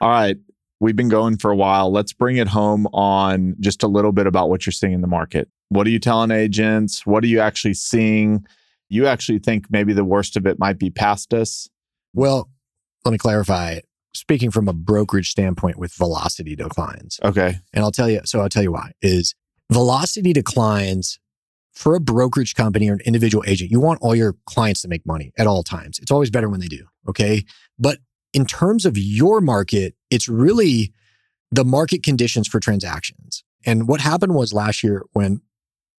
[0.00, 0.36] All right.
[0.78, 1.90] We've been going for a while.
[1.90, 5.06] Let's bring it home on just a little bit about what you're seeing in the
[5.06, 5.48] market.
[5.70, 7.06] What are you telling agents?
[7.06, 8.44] What are you actually seeing?
[8.88, 11.68] You actually think maybe the worst of it might be past us?
[12.12, 12.50] Well,
[13.04, 13.80] let me clarify.
[14.16, 17.58] Speaking from a brokerage standpoint with velocity declines, Okay.
[17.72, 19.34] and I'll tell you, so I'll tell you why is
[19.70, 21.18] velocity declines
[21.72, 23.70] for a brokerage company or an individual agent.
[23.70, 25.98] You want all your clients to make money at all times.
[25.98, 26.86] It's always better when they do.
[27.06, 27.44] Okay.
[27.78, 27.98] But
[28.32, 30.92] in terms of your market, it's really
[31.50, 33.44] the market conditions for transactions.
[33.64, 35.42] And what happened was last year when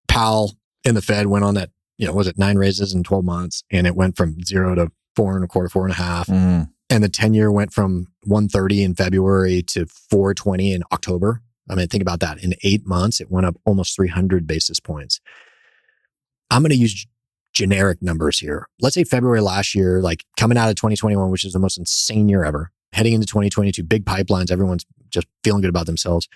[0.07, 3.23] Powell and the Fed went on that, you know, was it nine raises in 12
[3.23, 6.27] months and it went from zero to four and a quarter, four and a half
[6.27, 6.64] mm-hmm.
[6.89, 11.41] And the 10 year went from 130 in February to 420 in October.
[11.69, 12.41] I mean, think about that.
[12.41, 15.19] In eight months, it went up almost 300 basis points.
[16.49, 17.05] I'm going to use
[17.53, 18.68] generic numbers here.
[18.81, 22.30] Let's say February last year, like coming out of 2021, which is the most insane
[22.30, 26.27] year ever, heading into 2022, big pipelines, everyone's just feeling good about themselves.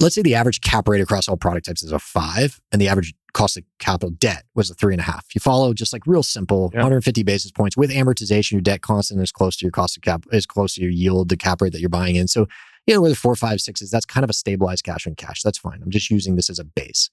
[0.00, 2.86] Let's say the average cap rate across all product types is a five, and the
[2.88, 5.26] average cost of capital debt was a three and a half.
[5.34, 6.78] You follow just like real simple, Yeah.
[6.80, 8.52] 150 basis points with amortization.
[8.52, 11.28] Your debt constant is close to your cost of cap, is close to your yield,
[11.28, 12.28] the cap rate that you're buying in.
[12.28, 12.46] So,
[12.86, 15.42] you know, whether four, five, sixes, that's kind of a stabilized cash on cash.
[15.42, 15.80] That's fine.
[15.82, 17.10] I'm just using this as a base.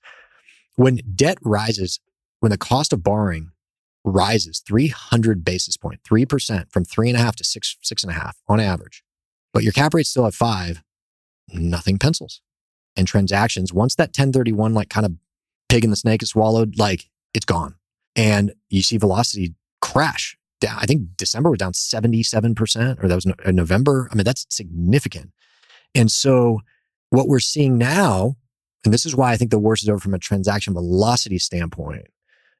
[0.76, 2.00] When debt rises,
[2.40, 3.52] when the cost of borrowing
[4.04, 8.16] rises 300 basis point, 3% from three and a half to six, six and a
[8.16, 9.04] half on average,
[9.54, 10.84] but your cap rate's still at five,
[11.52, 12.42] nothing pencils.
[12.98, 15.14] And transactions, once that 1031 like kind of
[15.70, 17.76] pig in the snake is swallowed, like it's gone.
[18.16, 20.38] And you see velocity crash.
[20.62, 20.78] down.
[20.80, 24.08] I think December was down 77%, or that was no- uh, November.
[24.12, 25.32] I mean, that's significant.
[25.94, 26.62] And so
[27.10, 28.36] what we're seeing now,
[28.86, 32.08] and this is why I think the worst is over from a transaction velocity standpoint,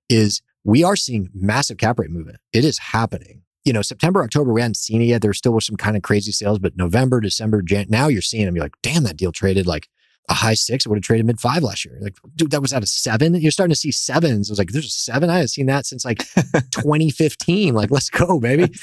[0.10, 2.40] is we are seeing massive cap rate movement.
[2.52, 3.44] It is happening.
[3.64, 5.22] You know, September, October, we hadn't seen it yet.
[5.22, 8.46] There still was some kind of crazy sales, but November, December, Jan, now you're seeing
[8.46, 8.56] them.
[8.56, 9.88] You're like, damn, that deal traded like
[10.30, 10.86] a high six.
[10.86, 11.98] I would have traded mid five last year.
[12.02, 13.36] Like, dude, that was at a seven.
[13.36, 14.50] You're starting to see sevens.
[14.50, 15.30] I was like, there's a seven.
[15.30, 16.20] I haven't seen that since like
[16.72, 17.74] 2015.
[17.74, 18.74] Like, let's go, baby.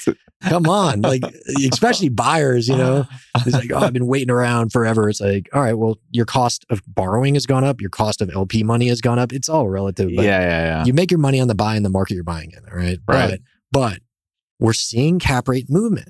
[0.43, 1.01] Come on.
[1.01, 1.23] Like,
[1.71, 3.05] especially buyers, you know,
[3.45, 5.09] it's like, oh, I've been waiting around forever.
[5.09, 7.79] It's like, all right, well, your cost of borrowing has gone up.
[7.81, 9.31] Your cost of LP money has gone up.
[9.31, 10.09] It's all relative.
[10.09, 10.85] yeah, But yeah, yeah.
[10.85, 12.99] you make your money on the buy in the market you're buying in, right?
[13.07, 13.29] Right.
[13.29, 13.39] But,
[13.71, 13.99] but
[14.59, 16.09] we're seeing cap rate movement,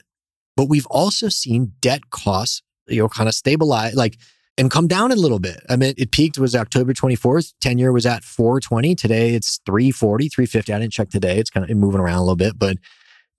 [0.57, 4.17] but we've also seen debt costs, you know, kind of stabilize, like,
[4.57, 5.61] and come down a little bit.
[5.69, 7.53] I mean, it peaked was October 24th.
[7.61, 8.95] 10 year was at 420.
[8.95, 10.73] Today it's 340, 350.
[10.73, 11.37] I didn't check today.
[11.37, 12.77] It's kind of moving around a little bit, but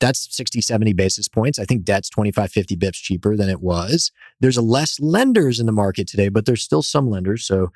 [0.01, 1.59] that's 60, 70 basis points.
[1.59, 4.11] I think debt's 25, 50 bips cheaper than it was.
[4.41, 7.47] There's less lenders in the market today, but there's still some lenders.
[7.47, 7.71] So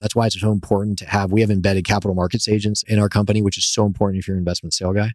[0.00, 3.08] that's why it's so important to have, we have embedded capital markets agents in our
[3.08, 5.10] company, which is so important if you're an investment sale guy.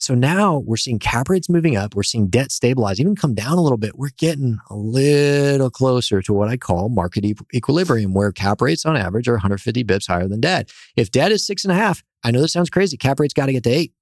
[0.00, 1.94] So now we're seeing cap rates moving up.
[1.94, 3.98] We're seeing debt stabilize, even come down a little bit.
[3.98, 8.86] We're getting a little closer to what I call market e- equilibrium, where cap rates
[8.86, 10.70] on average are 150 bips higher than debt.
[10.96, 12.96] If debt is six and a half, I know this sounds crazy.
[12.96, 13.92] Cap rates got to get to eight.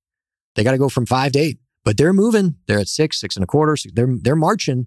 [0.55, 2.55] They got to go from five to eight, but they're moving.
[2.69, 3.77] They're at six, six and a quarter.
[3.93, 4.87] They're they're marching,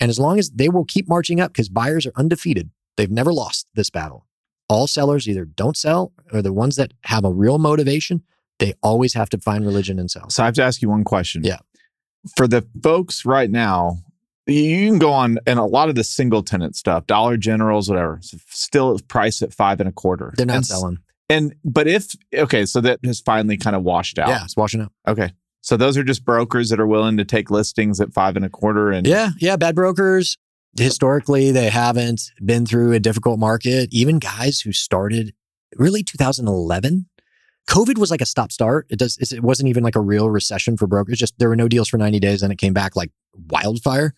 [0.00, 2.70] and as long as they will keep marching up, because buyers are undefeated.
[2.96, 4.26] They've never lost this battle.
[4.68, 8.24] All sellers either don't sell or the ones that have a real motivation,
[8.58, 10.28] they always have to find religion and sell.
[10.30, 11.44] So I have to ask you one question.
[11.44, 11.58] Yeah.
[12.36, 13.98] For the folks right now,
[14.46, 18.20] you can go on and a lot of the single tenant stuff, Dollar Generals, whatever,
[18.48, 20.32] still priced at five and a quarter.
[20.36, 20.98] They're not and, selling.
[21.28, 24.28] And but if okay, so that has finally kind of washed out.
[24.28, 24.92] Yeah, it's washing out.
[25.06, 25.32] Okay.
[25.60, 28.48] So those are just brokers that are willing to take listings at five and a
[28.48, 30.38] quarter and Yeah, yeah, bad brokers.
[30.78, 33.88] Historically, they haven't been through a difficult market.
[33.92, 35.34] Even guys who started
[35.76, 37.06] really 2011,
[37.68, 38.86] COVID was like a stop start.
[38.88, 39.18] It does.
[39.18, 41.18] It wasn't even like a real recession for brokers.
[41.18, 43.10] Just there were no deals for 90 days, and it came back like
[43.50, 44.14] wildfire.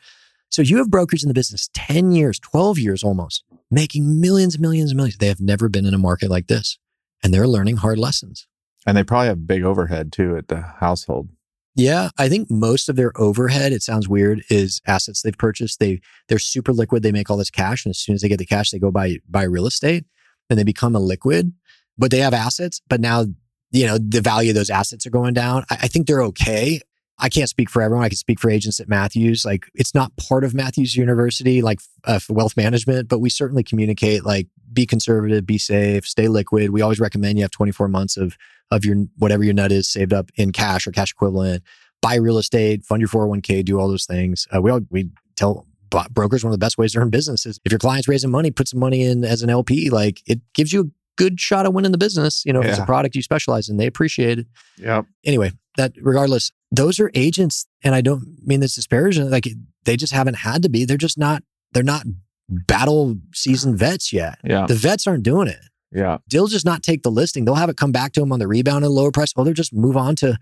[0.50, 4.62] So you have brokers in the business 10 years, 12 years almost, making millions, and
[4.62, 5.18] millions, and millions.
[5.18, 6.78] They have never been in a market like this,
[7.22, 8.46] and they're learning hard lessons.
[8.86, 11.28] And they probably have big overhead too at the household.
[11.76, 15.78] Yeah, I think most of their overhead, it sounds weird, is assets they've purchased.
[15.80, 17.02] They they're super liquid.
[17.02, 18.90] They make all this cash, and as soon as they get the cash, they go
[18.90, 20.04] buy buy real estate,
[20.48, 21.52] and they become a liquid.
[22.00, 22.80] But they have assets.
[22.88, 23.26] But now,
[23.70, 25.64] you know, the value of those assets are going down.
[25.70, 26.80] I, I think they're okay.
[27.20, 28.04] I can't speak for everyone.
[28.04, 29.44] I can speak for agents at Matthews.
[29.44, 34.24] Like it's not part of Matthews University, like uh, wealth management, but we certainly communicate
[34.24, 36.70] like be conservative, be safe, stay liquid.
[36.70, 38.36] We always recommend you have 24 months of
[38.70, 41.62] of your whatever your nut is saved up in cash or cash equivalent.
[42.00, 44.46] Buy real estate, fund your 401k, do all those things.
[44.54, 45.66] Uh, we all, we tell
[46.10, 48.50] brokers one of the best ways to earn business is if your client's raising money,
[48.50, 49.90] put some money in as an LP.
[49.90, 50.84] Like it gives you a
[51.22, 52.44] good shot of winning the business.
[52.46, 54.46] You know, if it's a product you specialize in, they appreciate it
[54.78, 55.02] Yeah.
[55.24, 59.30] anyway, that regardless, those are agents, and I don't mean this disparaging.
[59.30, 59.46] Like
[59.84, 60.84] they just haven't had to be.
[60.84, 61.42] They're just not.
[61.72, 62.04] They're not
[62.48, 64.38] battle seasoned vets yet.
[64.44, 64.66] Yeah.
[64.66, 65.60] The vets aren't doing it.
[65.92, 66.18] Yeah.
[66.30, 67.44] They'll just not take the listing.
[67.44, 69.44] They'll have it come back to them on the rebound at a lower price, or
[69.44, 70.36] they'll just move on to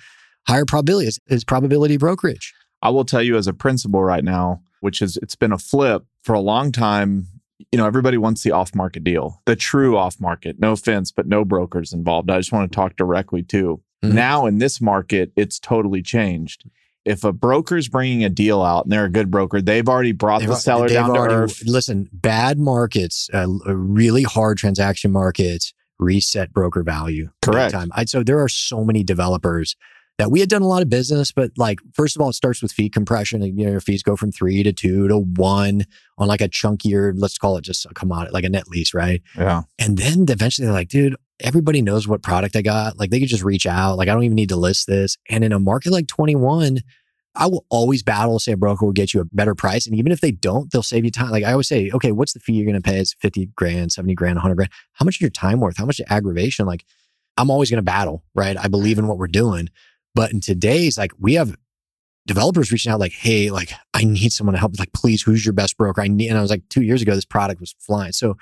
[0.46, 1.08] higher probability.
[1.08, 2.54] is, it's probability brokerage.
[2.82, 6.04] I will tell you as a principal right now, which is it's been a flip
[6.22, 7.26] for a long time.
[7.72, 10.56] You know, everybody wants the off market deal, the true off market.
[10.60, 12.30] No offense, but no brokers involved.
[12.30, 13.80] I just want to talk directly to.
[14.04, 14.12] Mhm.
[14.12, 16.64] Now in this market, it's totally changed.
[17.04, 20.42] If a broker's bringing a deal out and they're a good broker, they've already brought
[20.42, 21.62] the They've- seller they've down to earth.
[21.66, 27.30] Listen, bad markets, uh, really hard transaction markets, reset broker value.
[27.42, 27.72] Correct.
[27.72, 27.88] Time.
[27.92, 29.74] I, so there are so many developers
[30.18, 32.60] that we had done a lot of business, but like first of all, it starts
[32.60, 33.40] with fee compression.
[33.40, 35.84] And, you know, your fees go from three to two to one
[36.18, 39.22] on like a chunkier, let's call it just a commodity, like a net lease, right?
[39.36, 39.62] Yeah.
[39.78, 42.98] And then eventually they're like, dude, everybody knows what product I got.
[42.98, 43.96] Like they could just reach out.
[43.96, 45.16] Like I don't even need to list this.
[45.30, 46.80] And in a market like 21,
[47.36, 49.86] I will always battle, say a broker will get you a better price.
[49.86, 51.30] And even if they don't, they'll save you time.
[51.30, 52.98] Like I always say, okay, what's the fee you're going to pay?
[52.98, 54.70] It's 50 grand, 70 grand, 100 grand.
[54.94, 55.76] How much is your time worth?
[55.76, 56.66] How much aggravation?
[56.66, 56.84] Like
[57.36, 58.56] I'm always going to battle, right?
[58.58, 59.68] I believe in what we're doing.
[60.18, 61.54] But in today's, like we have
[62.26, 64.76] developers reaching out like, hey, like I need someone to help.
[64.76, 66.00] Like, please, who's your best broker?
[66.00, 68.10] I need, and I was like, two years ago, this product was flying.
[68.10, 68.36] So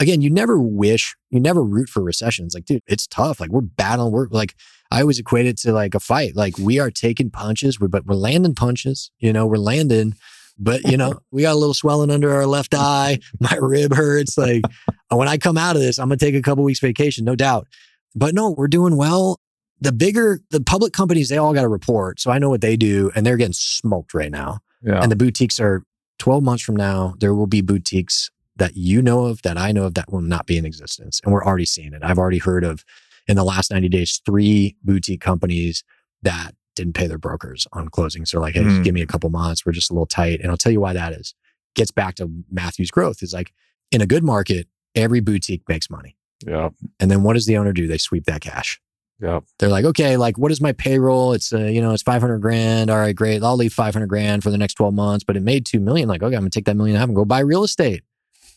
[0.00, 2.52] again, you never wish, you never root for recessions.
[2.52, 3.40] Like, dude, it's tough.
[3.40, 4.12] Like we're battling.
[4.12, 4.54] We're like,
[4.90, 6.36] I always equate it to like a fight.
[6.36, 9.10] Like we are taking punches, but we're landing punches.
[9.18, 10.16] You know, we're landing.
[10.58, 13.18] But you know, we got a little swelling under our left eye.
[13.40, 14.36] My rib hurts.
[14.36, 14.60] Like
[15.08, 17.66] when I come out of this, I'm gonna take a couple weeks vacation, no doubt.
[18.14, 19.40] But no, we're doing well.
[19.80, 22.76] The bigger the public companies, they all got a report, so I know what they
[22.76, 24.60] do, and they're getting smoked right now.
[24.82, 25.02] Yeah.
[25.02, 25.82] And the boutiques are
[26.18, 29.84] 12 months from now, there will be boutiques that you know of, that I know
[29.84, 31.20] of, that will not be in existence.
[31.24, 32.02] And we're already seeing it.
[32.04, 32.84] I've already heard of
[33.26, 35.82] in the last 90 days, three boutique companies
[36.22, 38.30] that didn't pay their brokers on closings.
[38.30, 38.82] They're like, hey, Hmm.
[38.82, 39.66] give me a couple months.
[39.66, 40.40] We're just a little tight.
[40.40, 41.34] And I'll tell you why that is.
[41.74, 43.52] Gets back to Matthews' growth is like
[43.90, 46.16] in a good market, every boutique makes money.
[46.46, 46.68] yeah.
[47.00, 47.86] And then what does the owner do?
[47.88, 48.80] They sweep that cash.
[49.20, 49.40] Yeah.
[49.58, 51.32] They're like, okay, like what is my payroll?
[51.32, 52.90] It's uh, you know, it's 500 grand.
[52.90, 53.42] All right, great.
[53.42, 56.08] I'll leave 500 grand for the next 12 months, but it made 2 million.
[56.08, 58.02] Like, okay, I'm gonna take that million and a half and go buy real estate.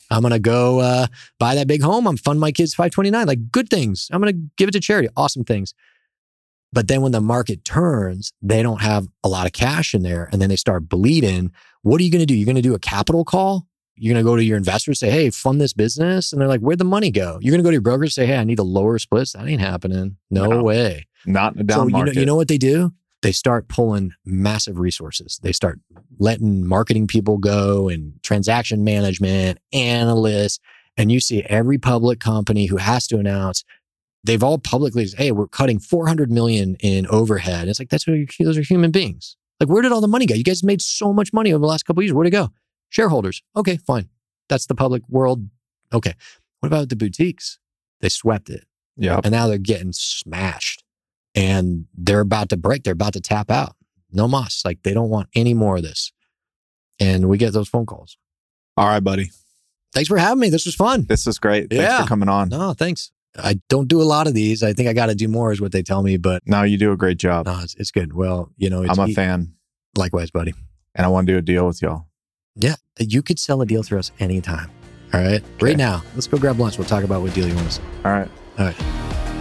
[0.09, 1.07] I'm gonna go uh,
[1.39, 2.07] buy that big home.
[2.07, 3.27] I'm fund my kids 529.
[3.27, 4.09] Like good things.
[4.11, 5.09] I'm gonna give it to charity.
[5.15, 5.73] Awesome things.
[6.73, 10.29] But then when the market turns, they don't have a lot of cash in there
[10.31, 11.51] and then they start bleeding.
[11.83, 12.35] What are you gonna do?
[12.35, 13.67] You're gonna do a capital call?
[13.97, 16.31] You're gonna go to your investors, say, hey, fund this business.
[16.31, 17.39] And they're like, where'd the money go?
[17.41, 19.33] You're gonna go to your broker and say, hey, I need a lower splits.
[19.33, 20.17] That ain't happening.
[20.29, 20.63] No, No.
[20.63, 21.07] way.
[21.25, 22.15] Not in a down So you know, market.
[22.15, 22.93] you know what they do?
[23.23, 25.39] They start pulling massive resources.
[25.41, 25.79] They start
[26.19, 30.59] letting marketing people go and transaction management, analysts,
[30.97, 33.63] and you see every public company who has to announce
[34.23, 37.67] they've all publicly said, hey, we're cutting 400 million in overhead.
[37.69, 39.37] It's like that's what those are human beings.
[39.59, 40.35] Like where did all the money go?
[40.35, 42.13] You guys made so much money over the last couple of years.
[42.13, 42.49] Where'd it go?
[42.89, 43.41] Shareholders.
[43.55, 44.09] Okay, fine.
[44.49, 45.47] That's the public world.
[45.93, 46.13] Okay.
[46.59, 47.59] What about the boutiques?
[48.01, 48.65] They swept it
[48.95, 49.19] yeah.
[49.23, 50.83] and now they're getting smashed
[51.35, 53.75] and they're about to break they're about to tap out
[54.11, 56.11] no mas like they don't want any more of this
[56.99, 58.17] and we get those phone calls
[58.75, 59.31] All right, buddy.
[59.93, 60.49] thanks for having me.
[60.49, 61.05] This was fun.
[61.07, 61.69] This was great.
[61.69, 62.01] Thanks Yeah.
[62.01, 62.49] for coming on.
[62.49, 63.11] No, thanks.
[63.37, 64.63] I don't do a lot of these.
[64.63, 66.17] I think I got to do more, is what they tell me.
[66.17, 67.45] But No, you do a great job.
[67.45, 68.13] no, it's, it's good.
[68.13, 69.53] Well, you know, it's I'm a fan
[69.95, 70.53] likewise, buddy.
[70.95, 72.06] and I want to do a deal with y'all.
[72.57, 74.69] Yeah, you could sell a deal through us anytime.
[75.13, 75.45] All right, Okay.
[75.61, 76.03] right now.
[76.15, 76.77] Let's go grab lunch.
[76.77, 77.85] We'll talk about what deal you want to sell.
[78.03, 78.29] All right.
[78.59, 78.81] All right.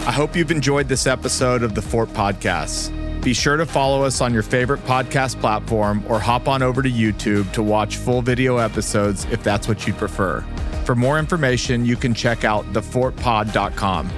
[0.07, 2.93] I hope you've enjoyed this episode of the Fort Podcast.
[3.23, 6.89] Be sure to follow us on your favorite podcast platform or hop on over to
[6.89, 10.41] YouTube to watch full video episodes if that's what you prefer.
[10.85, 14.09] For more information, you can check out thefortpod.com.